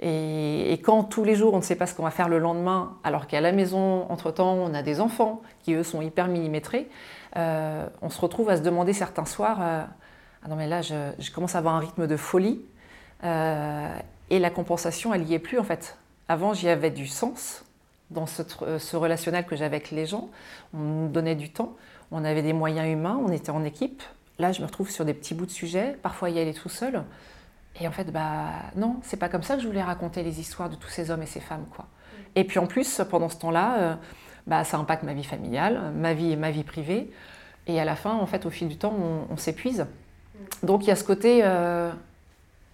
Et, 0.00 0.80
quand 0.82 1.04
tous 1.04 1.24
les 1.24 1.34
jours 1.34 1.52
on 1.52 1.58
ne 1.58 1.62
sait 1.62 1.76
pas 1.76 1.86
ce 1.86 1.94
qu'on 1.94 2.02
va 2.02 2.10
faire 2.10 2.30
le 2.30 2.38
lendemain, 2.38 2.96
alors 3.04 3.26
qu'à 3.26 3.42
la 3.42 3.52
maison, 3.52 4.10
entre-temps, 4.10 4.54
on 4.54 4.72
a 4.72 4.82
des 4.82 5.00
enfants 5.00 5.42
qui 5.62 5.74
eux 5.74 5.82
sont 5.82 6.00
hyper 6.00 6.26
millimétrés, 6.26 6.88
euh, 7.36 7.86
on 8.00 8.08
se 8.08 8.18
retrouve 8.18 8.48
à 8.48 8.56
se 8.56 8.62
demander 8.62 8.94
certains 8.94 9.26
soirs, 9.26 9.58
ah 9.60 10.48
non 10.48 10.56
mais 10.56 10.66
là 10.66 10.80
je, 10.80 11.30
commence 11.32 11.54
à 11.54 11.58
avoir 11.58 11.74
un 11.74 11.80
rythme 11.80 12.06
de 12.06 12.16
folie, 12.16 12.62
et 13.22 14.38
la 14.38 14.50
compensation 14.50 15.12
elle 15.12 15.24
n'y 15.24 15.34
est 15.34 15.38
plus 15.38 15.58
en 15.58 15.64
fait. 15.64 15.98
Avant 16.28 16.54
j'y 16.54 16.70
avais 16.70 16.90
du 16.90 17.06
sens 17.06 17.64
dans 18.10 18.26
ce, 18.26 18.42
ce 18.78 18.96
relationnel 18.96 19.46
que 19.46 19.56
j'avais 19.56 19.76
avec 19.76 19.90
les 19.90 20.06
gens, 20.06 20.28
on 20.74 20.78
nous 20.78 21.08
donnait 21.08 21.36
du 21.36 21.50
temps, 21.50 21.76
on 22.10 22.24
avait 22.24 22.42
des 22.42 22.52
moyens 22.52 22.88
humains, 22.88 23.20
on 23.24 23.30
était 23.30 23.50
en 23.50 23.64
équipe. 23.64 24.02
Là 24.38 24.52
je 24.52 24.60
me 24.60 24.66
retrouve 24.66 24.90
sur 24.90 25.04
des 25.04 25.14
petits 25.14 25.34
bouts 25.34 25.46
de 25.46 25.50
sujets, 25.50 25.96
parfois 26.02 26.30
y 26.30 26.38
aller 26.38 26.54
tout 26.54 26.68
seul. 26.68 27.04
Et 27.78 27.86
en 27.86 27.92
fait, 27.92 28.10
bah 28.10 28.48
non, 28.76 28.96
c'est 29.02 29.16
pas 29.16 29.28
comme 29.28 29.42
ça 29.42 29.54
que 29.54 29.62
je 29.62 29.66
voulais 29.66 29.82
raconter 29.82 30.22
les 30.22 30.40
histoires 30.40 30.68
de 30.68 30.74
tous 30.74 30.88
ces 30.88 31.10
hommes 31.10 31.22
et 31.22 31.26
ces 31.26 31.40
femmes, 31.40 31.66
quoi. 31.74 31.86
Et 32.34 32.44
puis 32.44 32.58
en 32.58 32.66
plus, 32.66 33.00
pendant 33.10 33.28
ce 33.28 33.36
temps-là, 33.38 33.78
euh, 33.78 33.94
bah, 34.46 34.64
ça 34.64 34.78
impacte 34.78 35.02
ma 35.02 35.14
vie 35.14 35.24
familiale, 35.24 35.92
ma 35.94 36.14
vie 36.14 36.32
et 36.32 36.36
ma 36.36 36.50
vie 36.50 36.64
privée. 36.64 37.10
Et 37.66 37.80
à 37.80 37.84
la 37.84 37.96
fin, 37.96 38.14
en 38.14 38.26
fait, 38.26 38.46
au 38.46 38.50
fil 38.50 38.68
du 38.68 38.76
temps, 38.76 38.94
on, 39.30 39.36
s'épuise. 39.36 39.86
Donc 40.62 40.84
il 40.84 40.88
y 40.88 40.90
a 40.90 40.96
ce 40.96 41.04
côté, 41.04 41.40
euh, 41.44 41.92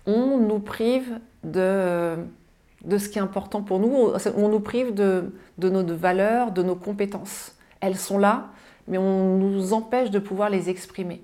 on 0.06 0.38
nous 0.38 0.58
prive 0.58 1.18
de, 1.44 2.16
de 2.86 2.98
ce 2.98 3.08
qui 3.08 3.18
est 3.18 3.22
important 3.22 3.62
pour 3.62 3.80
nous, 3.80 4.12
on 4.36 4.48
nous 4.48 4.60
prive 4.60 4.94
de, 4.94 5.34
de 5.58 5.68
nos 5.68 5.84
valeurs, 5.94 6.52
de 6.52 6.62
nos 6.62 6.76
compétences. 6.76 7.56
Elles 7.80 7.96
sont 7.96 8.18
là, 8.18 8.50
mais 8.86 8.96
on 8.96 9.36
nous 9.36 9.72
empêche 9.72 10.10
de 10.10 10.20
pouvoir 10.20 10.48
les 10.50 10.70
exprimer. 10.70 11.22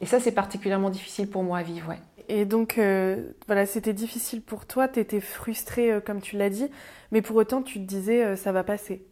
Et 0.00 0.06
ça, 0.06 0.18
c'est 0.18 0.32
particulièrement 0.32 0.90
difficile 0.90 1.30
pour 1.30 1.42
moi 1.42 1.58
à 1.58 1.62
vivre, 1.62 1.88
ouais. 1.88 2.00
Et 2.28 2.44
donc, 2.44 2.78
euh, 2.78 3.32
voilà, 3.46 3.66
c'était 3.66 3.92
difficile 3.92 4.40
pour 4.40 4.66
toi, 4.66 4.88
tu 4.88 5.00
étais 5.00 5.20
frustrée, 5.20 5.92
euh, 5.92 6.00
comme 6.00 6.20
tu 6.20 6.36
l'as 6.36 6.50
dit, 6.50 6.70
mais 7.10 7.22
pour 7.22 7.36
autant, 7.36 7.62
tu 7.62 7.80
te 7.80 7.84
disais, 7.84 8.24
euh, 8.24 8.36
ça 8.36 8.52
va 8.52 8.62
passer. 8.62 9.04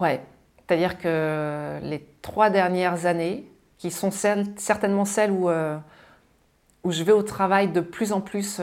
Ouais, 0.00 0.22
c'est-à-dire 0.58 0.98
que 0.98 1.80
les 1.82 2.06
trois 2.22 2.50
dernières 2.50 3.06
années, 3.06 3.50
qui 3.78 3.90
sont 3.90 4.10
certainement 4.10 5.04
celles 5.04 5.30
où, 5.30 5.50
où 6.84 6.90
je 6.90 7.02
vais 7.02 7.12
au 7.12 7.22
travail 7.22 7.68
de 7.70 7.80
plus 7.80 8.12
en 8.12 8.22
plus 8.22 8.58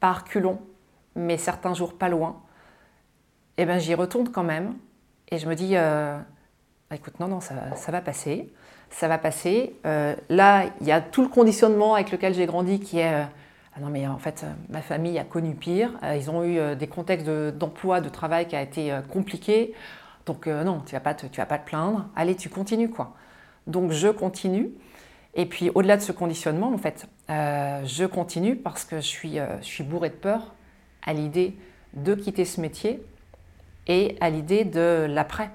par 0.00 0.24
culon, 0.24 0.58
mais 1.14 1.36
certains 1.36 1.74
jours 1.74 1.98
pas 1.98 2.08
loin, 2.08 2.40
eh 3.58 3.66
ben, 3.66 3.78
j'y 3.78 3.94
retourne 3.94 4.30
quand 4.30 4.44
même. 4.44 4.74
Et 5.28 5.38
je 5.38 5.48
me 5.48 5.54
dis, 5.54 5.74
bah, 5.74 6.96
écoute, 6.96 7.20
non, 7.20 7.28
non, 7.28 7.40
ça, 7.40 7.54
va 7.90 8.00
passer 8.00 8.52
ça 8.90 9.08
va 9.08 9.18
passer. 9.18 9.74
Euh, 9.86 10.14
là, 10.28 10.64
il 10.80 10.86
y 10.86 10.92
a 10.92 11.00
tout 11.00 11.22
le 11.22 11.28
conditionnement 11.28 11.94
avec 11.94 12.10
lequel 12.10 12.34
j'ai 12.34 12.46
grandi 12.46 12.80
qui 12.80 12.98
est 12.98 13.14
euh, 13.14 13.24
ah 13.76 13.80
non 13.80 13.88
mais 13.88 14.06
en 14.08 14.18
fait 14.18 14.44
ma 14.68 14.82
famille 14.82 15.18
a 15.18 15.24
connu 15.24 15.54
pire. 15.54 15.92
Euh, 16.02 16.16
ils 16.16 16.28
ont 16.28 16.44
eu 16.44 16.74
des 16.76 16.88
contextes 16.88 17.28
d'emploi, 17.28 18.00
de, 18.00 18.08
travail 18.08 18.48
qui 18.48 18.56
a 18.56 18.62
été 18.62 18.92
compliqué. 19.10 19.74
Donc 20.26 20.46
non, 20.46 20.82
tu 20.84 20.92
vas 20.92 21.00
pas 21.00 21.14
tu 21.14 21.28
vas 21.36 21.46
pas 21.46 21.58
te 21.58 21.66
plaindre. 21.66 22.06
Allez, 22.16 22.34
tu 22.34 22.48
continues 22.48 22.90
quoi. 22.90 23.14
Donc 23.66 23.92
je 23.92 24.08
continue. 24.08 24.70
Et 25.34 25.46
puis 25.46 25.70
au-delà 25.74 25.96
de 25.96 26.02
ce 26.02 26.12
conditionnement, 26.12 26.72
en 26.72 26.78
fait, 26.78 27.06
je 27.28 28.04
continue 28.04 28.56
parce 28.56 28.84
que 28.84 28.96
je 28.96 29.06
suis, 29.06 29.38
suis 29.62 29.84
bourrée 29.84 30.10
de 30.10 30.14
peur 30.14 30.54
à 31.02 31.12
l'idée 31.12 31.56
de 31.94 32.14
quitter 32.14 32.44
ce 32.44 32.60
métier 32.60 33.02
et 33.86 34.16
à 34.20 34.30
l'idée 34.30 34.64
de 34.64 35.06
l'après. 35.08 35.50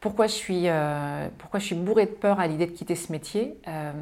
Pourquoi 0.00 0.26
je 0.26 0.32
suis, 0.32 0.68
euh, 0.68 1.28
pourquoi 1.38 1.58
je 1.60 1.66
suis 1.66 1.74
bourrée 1.74 2.06
de 2.06 2.12
peur 2.12 2.38
à 2.38 2.46
l'idée 2.46 2.66
de 2.66 2.72
quitter 2.72 2.94
ce 2.94 3.10
métier 3.10 3.60
euh, 3.66 3.92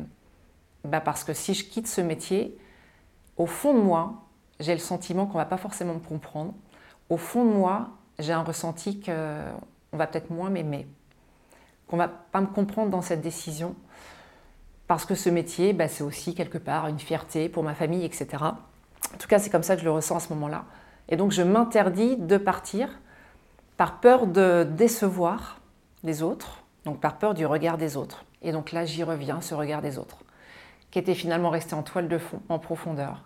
bah 0.85 1.01
Parce 1.01 1.25
que 1.25 1.33
si 1.33 1.55
je 1.55 1.65
quitte 1.65 1.89
ce 1.89 2.01
métier, 2.01 2.57
au 3.37 3.47
fond 3.47 3.75
de 3.75 3.81
moi, 3.81 4.25
j'ai 4.61 4.75
le 4.75 4.81
sentiment 4.81 5.27
qu'on 5.27 5.39
ne 5.39 5.43
va 5.43 5.47
pas 5.47 5.57
forcément 5.57 5.95
me 5.95 6.01
comprendre. 6.01 6.55
Au 7.09 7.17
fond 7.17 7.45
de 7.45 7.51
moi, 7.51 7.91
j'ai 8.19 8.33
un 8.33 8.43
ressenti 8.43 9.01
qu'on 9.01 9.97
va 9.97 10.07
peut-être 10.07 10.31
moins 10.31 10.51
m'aimer, 10.51 10.87
qu'on 11.87 11.97
ne 11.97 12.03
va 12.03 12.09
pas 12.09 12.41
me 12.41 12.47
comprendre 12.47 12.91
dans 12.91 13.03
cette 13.03 13.21
décision. 13.21 13.75
Parce 14.87 15.05
que 15.05 15.15
ce 15.15 15.29
métier, 15.29 15.73
bah, 15.73 15.89
c'est 15.89 16.05
aussi 16.05 16.35
quelque 16.35 16.59
part 16.59 16.87
une 16.87 16.99
fierté 16.99 17.49
pour 17.49 17.63
ma 17.63 17.75
famille, 17.75 18.05
etc. 18.05 18.27
En 18.43 19.19
tout 19.19 19.29
cas, 19.29 19.39
c'est 19.39 19.51
comme 19.51 19.63
ça 19.63 19.75
que 19.75 19.81
je 19.81 19.85
le 19.87 19.93
ressens 19.93 20.17
à 20.17 20.21
ce 20.21 20.33
moment-là. 20.35 20.65
Et 21.09 21.17
donc, 21.17 21.33
je 21.33 21.43
m'interdis 21.43 22.17
de 22.17 22.37
partir 22.37 22.89
par 23.77 24.01
peur 24.01 24.27
de 24.27 24.65
décevoir 24.65 25.61
des 26.03 26.23
autres, 26.23 26.63
donc 26.85 27.01
par 27.01 27.19
peur 27.19 27.35
du 27.35 27.47
regard 27.47 27.79
des 27.79 27.97
autres. 27.97 28.25
Et 28.43 28.53
donc 28.53 28.73
là, 28.73 28.85
j'y 28.85 29.03
reviens, 29.03 29.41
ce 29.41 29.55
regard 29.55 29.83
des 29.83 29.99
autres, 29.99 30.19
qui 30.91 30.99
était 30.99 31.15
finalement 31.15 31.51
resté 31.51 31.75
en 31.75 31.83
toile 31.83 32.09
de 32.09 32.19
fond, 32.19 32.41
en 32.49 32.59
profondeur. 32.59 33.25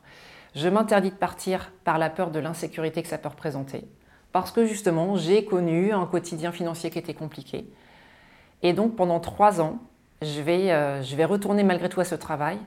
Je 0.54 0.68
m'interdis 0.68 1.10
de 1.10 1.16
partir 1.16 1.70
par 1.84 1.98
la 1.98 2.10
peur 2.10 2.30
de 2.30 2.40
l'insécurité 2.40 3.02
que 3.02 3.08
ça 3.08 3.18
peut 3.18 3.28
représenter, 3.28 3.84
parce 4.32 4.50
que 4.50 4.64
justement, 4.66 5.16
j'ai 5.16 5.44
connu 5.44 5.92
un 5.92 6.06
quotidien 6.06 6.52
financier 6.52 6.90
qui 6.90 6.98
était 6.98 7.14
compliqué. 7.14 7.70
Et 8.62 8.72
donc 8.72 8.96
pendant 8.96 9.20
trois 9.20 9.60
ans, 9.60 9.78
je 10.22 10.40
vais, 10.40 10.70
euh, 10.70 11.02
je 11.02 11.16
vais 11.16 11.24
retourner 11.24 11.62
malgré 11.62 11.88
tout 11.88 12.00
à 12.00 12.04
ce 12.04 12.14
travail, 12.14 12.58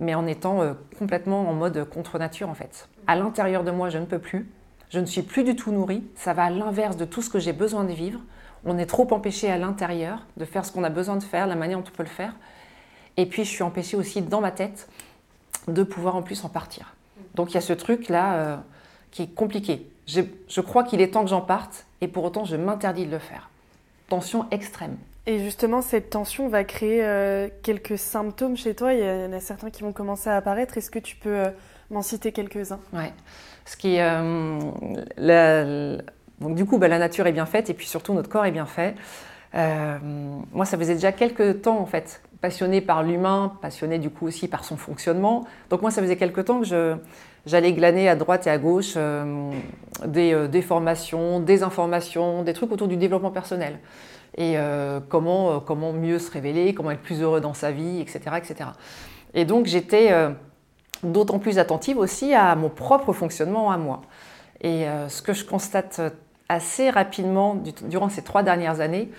mais 0.00 0.14
en 0.14 0.26
étant 0.26 0.62
euh, 0.62 0.74
complètement 0.98 1.48
en 1.48 1.52
mode 1.52 1.88
contre 1.88 2.18
nature 2.18 2.48
en 2.48 2.54
fait. 2.54 2.88
À 3.06 3.16
l'intérieur 3.16 3.64
de 3.64 3.70
moi, 3.70 3.90
je 3.90 3.98
ne 3.98 4.04
peux 4.04 4.18
plus. 4.18 4.48
Je 4.90 5.00
ne 5.00 5.06
suis 5.06 5.22
plus 5.22 5.42
du 5.42 5.56
tout 5.56 5.72
nourrie. 5.72 6.04
Ça 6.14 6.32
va 6.32 6.44
à 6.44 6.50
l'inverse 6.50 6.96
de 6.96 7.04
tout 7.04 7.22
ce 7.22 7.30
que 7.30 7.38
j'ai 7.38 7.52
besoin 7.52 7.84
de 7.84 7.92
vivre. 7.92 8.20
On 8.64 8.78
est 8.78 8.86
trop 8.86 9.12
empêché 9.12 9.50
à 9.50 9.58
l'intérieur 9.58 10.24
de 10.36 10.44
faire 10.44 10.64
ce 10.64 10.72
qu'on 10.72 10.84
a 10.84 10.90
besoin 10.90 11.16
de 11.16 11.22
faire, 11.22 11.46
la 11.46 11.56
manière 11.56 11.78
dont 11.78 11.84
on 11.86 11.96
peut 11.96 12.02
le 12.02 12.08
faire. 12.08 12.34
Et 13.16 13.26
puis, 13.26 13.44
je 13.44 13.50
suis 13.50 13.62
empêchée 13.62 13.96
aussi 13.96 14.22
dans 14.22 14.40
ma 14.40 14.50
tête 14.50 14.88
de 15.68 15.82
pouvoir 15.82 16.16
en 16.16 16.22
plus 16.22 16.44
en 16.44 16.48
partir. 16.48 16.94
Donc, 17.34 17.50
il 17.50 17.54
y 17.54 17.58
a 17.58 17.62
ce 17.62 17.72
truc-là 17.72 18.34
euh, 18.34 18.56
qui 19.10 19.22
est 19.22 19.34
compliqué. 19.34 19.90
Je, 20.06 20.20
je 20.48 20.60
crois 20.60 20.84
qu'il 20.84 21.00
est 21.00 21.12
temps 21.12 21.22
que 21.22 21.30
j'en 21.30 21.40
parte 21.40 21.86
et 22.00 22.08
pour 22.08 22.24
autant, 22.24 22.44
je 22.44 22.56
m'interdis 22.56 23.06
de 23.06 23.10
le 23.10 23.18
faire. 23.18 23.50
Tension 24.08 24.46
extrême. 24.50 24.96
Et 25.26 25.40
justement, 25.40 25.82
cette 25.82 26.10
tension 26.10 26.48
va 26.48 26.64
créer 26.64 27.04
euh, 27.04 27.48
quelques 27.62 27.98
symptômes 27.98 28.56
chez 28.56 28.74
toi. 28.74 28.92
Il 28.92 29.00
y 29.00 29.26
en 29.26 29.32
a 29.32 29.40
certains 29.40 29.70
qui 29.70 29.82
vont 29.82 29.92
commencer 29.92 30.30
à 30.30 30.36
apparaître. 30.36 30.78
Est-ce 30.78 30.90
que 30.90 31.00
tu 31.00 31.16
peux 31.16 31.46
euh, 31.46 31.50
m'en 31.90 32.02
citer 32.02 32.32
quelques-uns? 32.32 32.80
Ouais. 32.92 33.12
Ce 33.64 33.76
qui, 33.76 33.96
la, 33.96 35.96
donc 36.40 36.54
du 36.54 36.64
coup, 36.64 36.78
bah, 36.78 36.88
la 36.88 36.98
nature 36.98 37.26
est 37.26 37.32
bien 37.32 37.46
faite 37.46 37.70
et 37.70 37.74
puis 37.74 37.86
surtout 37.86 38.12
notre 38.12 38.28
corps 38.28 38.44
est 38.44 38.52
bien 38.52 38.66
fait. 38.66 38.94
Euh, 39.54 39.98
moi, 40.52 40.64
ça 40.64 40.76
faisait 40.76 40.94
déjà 40.94 41.12
quelques 41.12 41.62
temps 41.62 41.78
en 41.78 41.86
fait, 41.86 42.20
passionné 42.40 42.80
par 42.80 43.02
l'humain, 43.02 43.52
passionné 43.62 43.98
du 43.98 44.10
coup 44.10 44.26
aussi 44.26 44.48
par 44.48 44.64
son 44.64 44.76
fonctionnement. 44.76 45.46
Donc 45.70 45.82
moi, 45.82 45.90
ça 45.90 46.02
faisait 46.02 46.16
quelques 46.16 46.44
temps 46.44 46.60
que 46.60 46.96
j'allais 47.46 47.72
glaner 47.72 48.08
à 48.08 48.16
droite 48.16 48.46
et 48.46 48.50
à 48.50 48.58
gauche 48.58 48.94
euh, 48.96 49.50
euh, 50.04 50.48
des, 50.48 50.62
formations, 50.62 51.40
des 51.40 51.62
informations, 51.62 52.42
des 52.42 52.52
trucs 52.52 52.70
autour 52.70 52.88
du 52.88 52.96
développement 52.96 53.30
personnel 53.30 53.78
et 54.36 54.56
comment, 55.08 55.60
comment 55.60 55.92
mieux 55.92 56.18
se 56.18 56.30
révéler, 56.30 56.74
comment 56.74 56.90
être 56.90 57.00
plus 57.00 57.22
heureux 57.22 57.40
dans 57.40 57.54
sa 57.54 57.70
vie, 57.72 58.00
etc. 58.00 58.20
etc. 58.36 58.70
Et 59.32 59.44
donc 59.44 59.66
j'étais 59.66 60.12
d'autant 61.02 61.38
plus 61.38 61.58
attentive 61.58 61.96
aussi 61.96 62.34
à 62.34 62.54
mon 62.54 62.68
propre 62.68 63.14
fonctionnement 63.14 63.70
à 63.70 63.78
moi. 63.78 64.02
Et 64.60 64.84
ce 65.08 65.22
que 65.22 65.32
je 65.32 65.44
constate 65.44 66.00
assez 66.48 66.90
rapidement, 66.90 67.56
durant 67.88 68.08
ces 68.08 68.22
trois 68.22 68.42
dernières 68.42 68.80
années, 68.80 69.10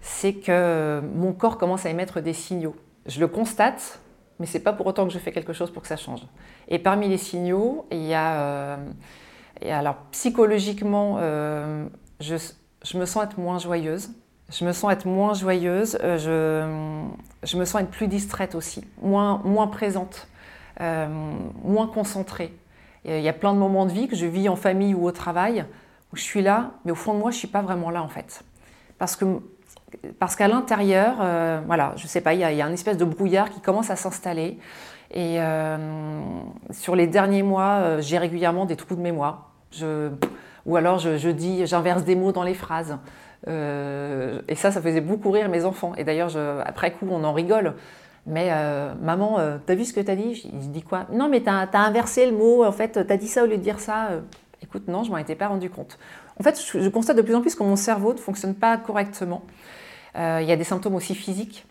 c'est 0.00 0.34
que 0.34 1.00
mon 1.14 1.32
corps 1.32 1.56
commence 1.56 1.86
à 1.86 1.90
émettre 1.90 2.20
des 2.20 2.34
signaux. 2.34 2.76
Je 3.06 3.20
le 3.20 3.26
constate, 3.26 4.00
mais 4.38 4.46
c'est 4.46 4.60
pas 4.60 4.72
pour 4.72 4.86
autant 4.86 5.06
que 5.06 5.12
je 5.12 5.18
fais 5.18 5.32
quelque 5.32 5.52
chose 5.52 5.70
pour 5.70 5.82
que 5.82 5.88
ça 5.88 5.96
change. 5.96 6.20
Et 6.68 6.78
parmi 6.78 7.08
les 7.08 7.18
signaux, 7.18 7.86
il 7.90 8.04
y 8.04 8.14
a, 8.14 8.34
euh, 8.40 8.76
alors 9.66 9.96
psychologiquement, 10.10 11.16
euh, 11.18 11.86
je, 12.20 12.34
me 12.96 13.06
sens 13.06 13.24
être 13.24 13.38
moins 13.38 13.58
joyeuse. 13.58 14.10
Je 14.50 14.64
me 14.64 14.72
sens 14.72 14.92
être 14.92 15.06
moins 15.06 15.34
joyeuse. 15.34 15.98
Euh, 16.02 16.18
je, 17.44 17.56
me 17.56 17.64
sens 17.64 17.82
être 17.82 17.90
plus 17.90 18.08
distraite 18.08 18.54
aussi, 18.54 18.84
moins, 19.00 19.40
moins 19.44 19.66
présente, 19.66 20.28
moins 20.78 21.86
concentrée. 21.86 22.54
Il 23.04 23.20
y 23.20 23.28
a 23.28 23.32
plein 23.34 23.52
de 23.52 23.58
moments 23.58 23.86
de 23.86 23.92
vie 23.92 24.08
que 24.08 24.16
je 24.16 24.26
vis 24.26 24.48
en 24.48 24.56
famille 24.56 24.94
ou 24.94 25.06
au 25.06 25.12
travail 25.12 25.66
je 26.14 26.22
suis 26.22 26.42
là, 26.42 26.70
mais 26.84 26.92
au 26.92 26.94
fond 26.94 27.14
de 27.14 27.18
moi, 27.18 27.30
je 27.30 27.36
ne 27.36 27.38
suis 27.40 27.48
pas 27.48 27.62
vraiment 27.62 27.90
là 27.90 28.02
en 28.02 28.08
fait. 28.08 28.42
Parce 28.98 29.16
que 29.16 29.24
parce 30.18 30.34
qu'à 30.34 30.48
l'intérieur, 30.48 31.18
euh, 31.20 31.60
voilà, 31.66 31.92
je 31.96 32.08
sais 32.08 32.20
pas, 32.20 32.34
il 32.34 32.40
y, 32.40 32.44
a, 32.44 32.66
une 32.66 32.74
espèce 32.74 32.96
de 32.96 33.04
brouillard 33.04 33.50
qui 33.50 33.60
commence 33.60 33.90
à 33.90 33.96
s'installer. 33.96 34.58
Et 35.12 35.36
euh, 35.38 35.78
sur 36.72 36.96
les 36.96 37.06
derniers 37.06 37.44
mois, 37.44 37.74
euh, 37.74 38.00
j'ai 38.00 38.18
régulièrement 38.18 38.64
des 38.64 38.74
trous 38.74 38.96
de 38.96 39.00
mémoire. 39.00 39.50
Ou 40.66 40.76
alors 40.76 40.98
je 40.98 41.28
dis, 41.28 41.64
j'inverse 41.66 42.04
des 42.04 42.16
mots 42.16 42.32
dans 42.32 42.42
les 42.42 42.54
phrases. 42.54 42.98
Et 43.46 44.54
ça, 44.54 44.70
ça 44.70 44.80
faisait 44.80 45.00
beaucoup 45.00 45.30
rire 45.30 45.48
mes 45.48 45.64
enfants. 45.64 45.94
Et 45.96 46.04
d'ailleurs, 46.04 46.36
après 46.64 46.92
coup, 46.92 47.06
on 47.10 47.24
en 47.24 47.32
rigole. 47.32 47.74
Mais 48.26 48.50
maman, 49.02 49.38
t'as 49.66 49.74
vu 49.74 49.84
ce 49.84 49.92
que 49.92 50.00
t'as 50.00 50.16
dit? 50.16 50.34
Je 50.34 50.68
dis 50.68 50.82
quoi? 50.82 51.06
Non, 51.12 51.28
mais 51.28 51.40
t'as 51.40 51.68
as 51.72 51.78
inversé 51.78 52.26
le 52.26 52.36
mot, 52.36 52.64
en 52.64 52.72
fait, 52.72 53.06
t'as 53.06 53.16
dit 53.16 53.28
ça 53.28 53.44
au 53.44 53.46
lieu 53.46 53.58
de 53.58 53.62
dire 53.62 53.80
ça. 53.80 54.10
Écoute, 54.62 54.88
non, 54.88 55.04
je 55.04 55.10
m'en 55.10 55.18
étais 55.18 55.34
pas 55.34 55.48
rendu 55.48 55.68
compte. 55.68 55.98
En 56.40 56.42
fait, 56.42 56.60
je, 56.60 56.88
constate 56.88 57.16
de 57.16 57.22
plus 57.22 57.34
en 57.34 57.42
plus 57.42 57.54
que 57.54 57.62
mon 57.62 57.76
cerveau 57.76 58.12
ne 58.14 58.18
fonctionne 58.18 58.54
pas 58.54 58.76
correctement. 58.78 59.42
Il 60.16 60.44
y 60.44 60.52
a 60.52 60.56
des 60.56 60.64
symptômes 60.64 60.94
aussi 60.94 61.14
physiques 61.14 61.66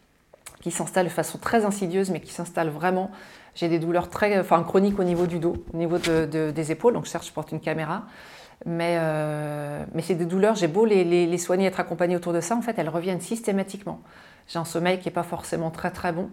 qui 0.61 0.71
s'installent 0.71 1.07
de 1.07 1.11
façon 1.11 1.37
très 1.37 1.65
insidieuse, 1.65 2.09
mais 2.09 2.21
qui 2.21 2.31
s'installent 2.31 2.69
vraiment. 2.69 3.11
J'ai 3.55 3.67
des 3.67 3.79
douleurs 3.79 4.09
très, 4.09 4.39
enfin, 4.39 4.63
chroniques 4.63 4.97
au 4.99 5.03
niveau 5.03 5.27
du 5.27 5.39
dos, 5.39 5.55
au 5.73 5.77
niveau 5.77 5.97
des 5.97 6.71
épaules. 6.71 6.93
Donc, 6.93 7.07
certes, 7.07 7.25
je 7.27 7.31
porte 7.33 7.51
une 7.51 7.59
caméra. 7.59 8.03
Mais, 8.65 8.97
euh, 8.99 9.83
mais 9.93 10.01
c'est 10.01 10.15
des 10.15 10.25
douleurs, 10.25 10.55
j'ai 10.55 10.67
beau 10.67 10.85
les, 10.85 11.37
soigner, 11.37 11.67
être 11.67 11.79
accompagnée 11.79 12.15
autour 12.15 12.33
de 12.33 12.41
ça, 12.41 12.55
en 12.55 12.61
fait, 12.61 12.75
elles 12.77 12.89
reviennent 12.89 13.21
systématiquement. 13.21 14.01
J'ai 14.47 14.59
un 14.59 14.65
sommeil 14.65 14.99
qui 14.99 15.07
n'est 15.07 15.13
pas 15.13 15.23
forcément 15.23 15.69
très 15.69 15.91
très 15.91 16.11
bon. 16.11 16.29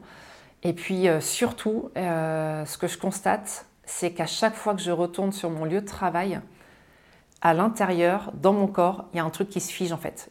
Et 0.62 0.72
puis 0.72 1.08
euh, 1.08 1.20
surtout, 1.20 1.90
euh, 1.96 2.64
ce 2.66 2.78
que 2.78 2.86
je 2.86 2.98
constate, 2.98 3.66
c'est 3.84 4.12
qu'à 4.12 4.26
chaque 4.26 4.54
fois 4.54 4.74
que 4.74 4.80
je 4.80 4.90
retourne 4.90 5.32
sur 5.32 5.50
mon 5.50 5.64
lieu 5.64 5.80
de 5.80 5.86
travail, 5.86 6.40
à 7.42 7.54
l'intérieur, 7.54 8.32
dans 8.34 8.52
mon 8.52 8.66
corps, 8.66 9.06
il 9.12 9.16
y 9.16 9.20
a 9.20 9.24
un 9.24 9.30
truc 9.30 9.48
qui 9.48 9.60
se 9.60 9.72
fige 9.72 9.92
en 9.92 9.96
fait. 9.96 10.28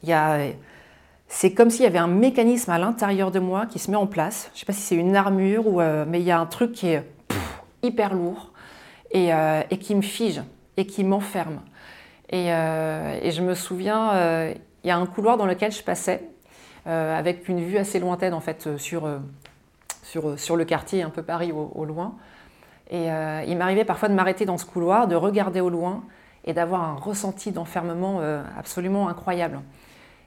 C'est 1.27 1.53
comme 1.53 1.69
s'il 1.69 1.83
y 1.83 1.87
avait 1.87 1.99
un 1.99 2.07
mécanisme 2.07 2.71
à 2.71 2.77
l'intérieur 2.77 3.31
de 3.31 3.39
moi 3.39 3.65
qui 3.65 3.79
se 3.79 3.89
met 3.91 3.97
en 3.97 4.07
place. 4.07 4.49
Je 4.53 4.57
ne 4.57 4.59
sais 4.59 4.65
pas 4.65 4.73
si 4.73 4.81
c'est 4.81 4.95
une 4.95 5.15
armure, 5.15 5.67
ou, 5.67 5.81
mais 6.07 6.19
il 6.19 6.25
y 6.25 6.31
a 6.31 6.39
un 6.39 6.45
truc 6.45 6.71
qui 6.71 6.89
est 6.89 7.03
hyper 7.81 8.13
lourd 8.13 8.51
et, 9.11 9.31
qui 9.79 9.95
me 9.95 10.01
fige 10.01 10.41
et 10.77 10.85
qui 10.85 11.03
m'enferme. 11.03 11.61
Euh, 12.33 13.19
et, 13.21 13.31
je 13.31 13.41
me 13.41 13.55
souviens, 13.55 14.13
euh, 14.13 14.53
il 14.83 14.87
y 14.87 14.91
a 14.91 14.97
un 14.97 15.05
couloir 15.05 15.37
dans 15.37 15.45
lequel 15.45 15.71
je 15.71 15.83
passais, 15.83 16.21
euh, 16.87 17.17
avec 17.17 17.47
une 17.49 17.61
vue 17.61 17.77
assez 17.77 17.99
lointaine 17.99 18.33
en 18.33 18.39
fait 18.39 18.77
sur, 18.77 19.09
sur, 20.03 20.39
sur 20.39 20.55
le 20.55 20.65
quartier, 20.65 21.01
un 21.01 21.09
peu 21.09 21.23
Paris 21.23 21.51
au, 21.51 21.85
loin. 21.85 22.15
Et 22.91 23.07
il 23.47 23.57
m'arrivait 23.57 23.85
parfois 23.85 24.09
de 24.09 24.15
m'arrêter 24.15 24.45
dans 24.45 24.57
ce 24.57 24.65
couloir, 24.65 25.07
de 25.07 25.15
regarder 25.15 25.61
au 25.61 25.69
loin 25.69 26.03
et 26.45 26.53
d'avoir 26.53 26.83
un 26.83 26.95
ressenti 26.95 27.51
d'enfermement 27.51 28.19
absolument 28.57 29.09
incroyable. 29.09 29.59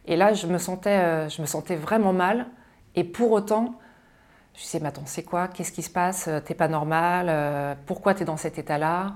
Et 0.07 0.15
là, 0.15 0.33
je 0.33 0.47
me 0.47 0.59
sentais, 0.59 1.29
je 1.29 1.43
me 1.43 1.47
sentais 1.47 1.75
vraiment 1.75 2.13
mal. 2.13 2.47
Et 2.95 3.03
pour 3.03 3.33
autant, 3.33 3.75
je 4.55 4.61
me 4.61 4.65
disais, 4.65 4.79
mais 4.81 4.89
attends, 4.89 5.07
c'est 5.07 5.25
quoi? 5.25 5.49
Qu'est-ce 5.49 5.73
qui 5.73 5.83
se 5.83 5.91
passe? 5.91 6.29
T'es 6.45 6.55
pas 6.55 6.69
normal? 6.69 7.77
Pourquoi 7.87 8.15
tu 8.15 8.23
es 8.23 8.25
dans 8.25 8.37
cet 8.37 8.59
état-là? 8.59 9.13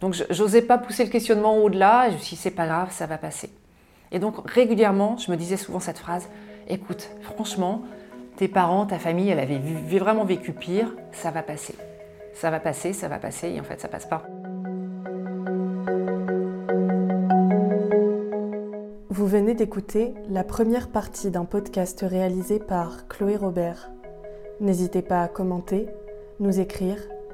Donc 0.00 0.14
j'osais 0.30 0.62
pas 0.62 0.78
pousser 0.78 1.04
le 1.04 1.10
questionnement 1.10 1.56
au-delà, 1.58 2.10
je 2.10 2.14
me 2.14 2.18
suis 2.18 2.36
dit 2.36 2.42
c'est 2.42 2.50
pas 2.50 2.66
grave, 2.66 2.90
ça 2.90 3.06
va 3.06 3.18
passer. 3.18 3.50
Et 4.12 4.18
donc 4.18 4.48
régulièrement, 4.48 5.16
je 5.16 5.30
me 5.30 5.36
disais 5.36 5.56
souvent 5.56 5.80
cette 5.80 5.98
phrase, 5.98 6.28
écoute, 6.68 7.10
franchement, 7.22 7.82
tes 8.36 8.48
parents, 8.48 8.86
ta 8.86 8.98
famille, 8.98 9.30
elle 9.30 9.38
avait 9.38 9.60
vraiment 9.98 10.24
vécu 10.24 10.52
pire, 10.52 10.94
ça 11.12 11.30
va 11.30 11.42
passer. 11.42 11.74
Ça 12.34 12.50
va 12.50 12.60
passer, 12.60 12.92
ça 12.92 13.08
va 13.08 13.18
passer, 13.18 13.48
et 13.48 13.60
en 13.60 13.64
fait 13.64 13.80
ça 13.80 13.88
passe 13.88 14.06
pas. 14.06 14.26
Vous 19.08 19.26
venez 19.26 19.54
d'écouter 19.54 20.12
la 20.28 20.44
première 20.44 20.88
partie 20.88 21.30
d'un 21.30 21.46
podcast 21.46 22.04
réalisé 22.06 22.58
par 22.58 23.08
Chloé 23.08 23.36
Robert. 23.36 23.90
N'hésitez 24.60 25.00
pas 25.00 25.22
à 25.22 25.28
commenter, 25.28 25.86
nous 26.38 26.60
écrire 26.60 26.98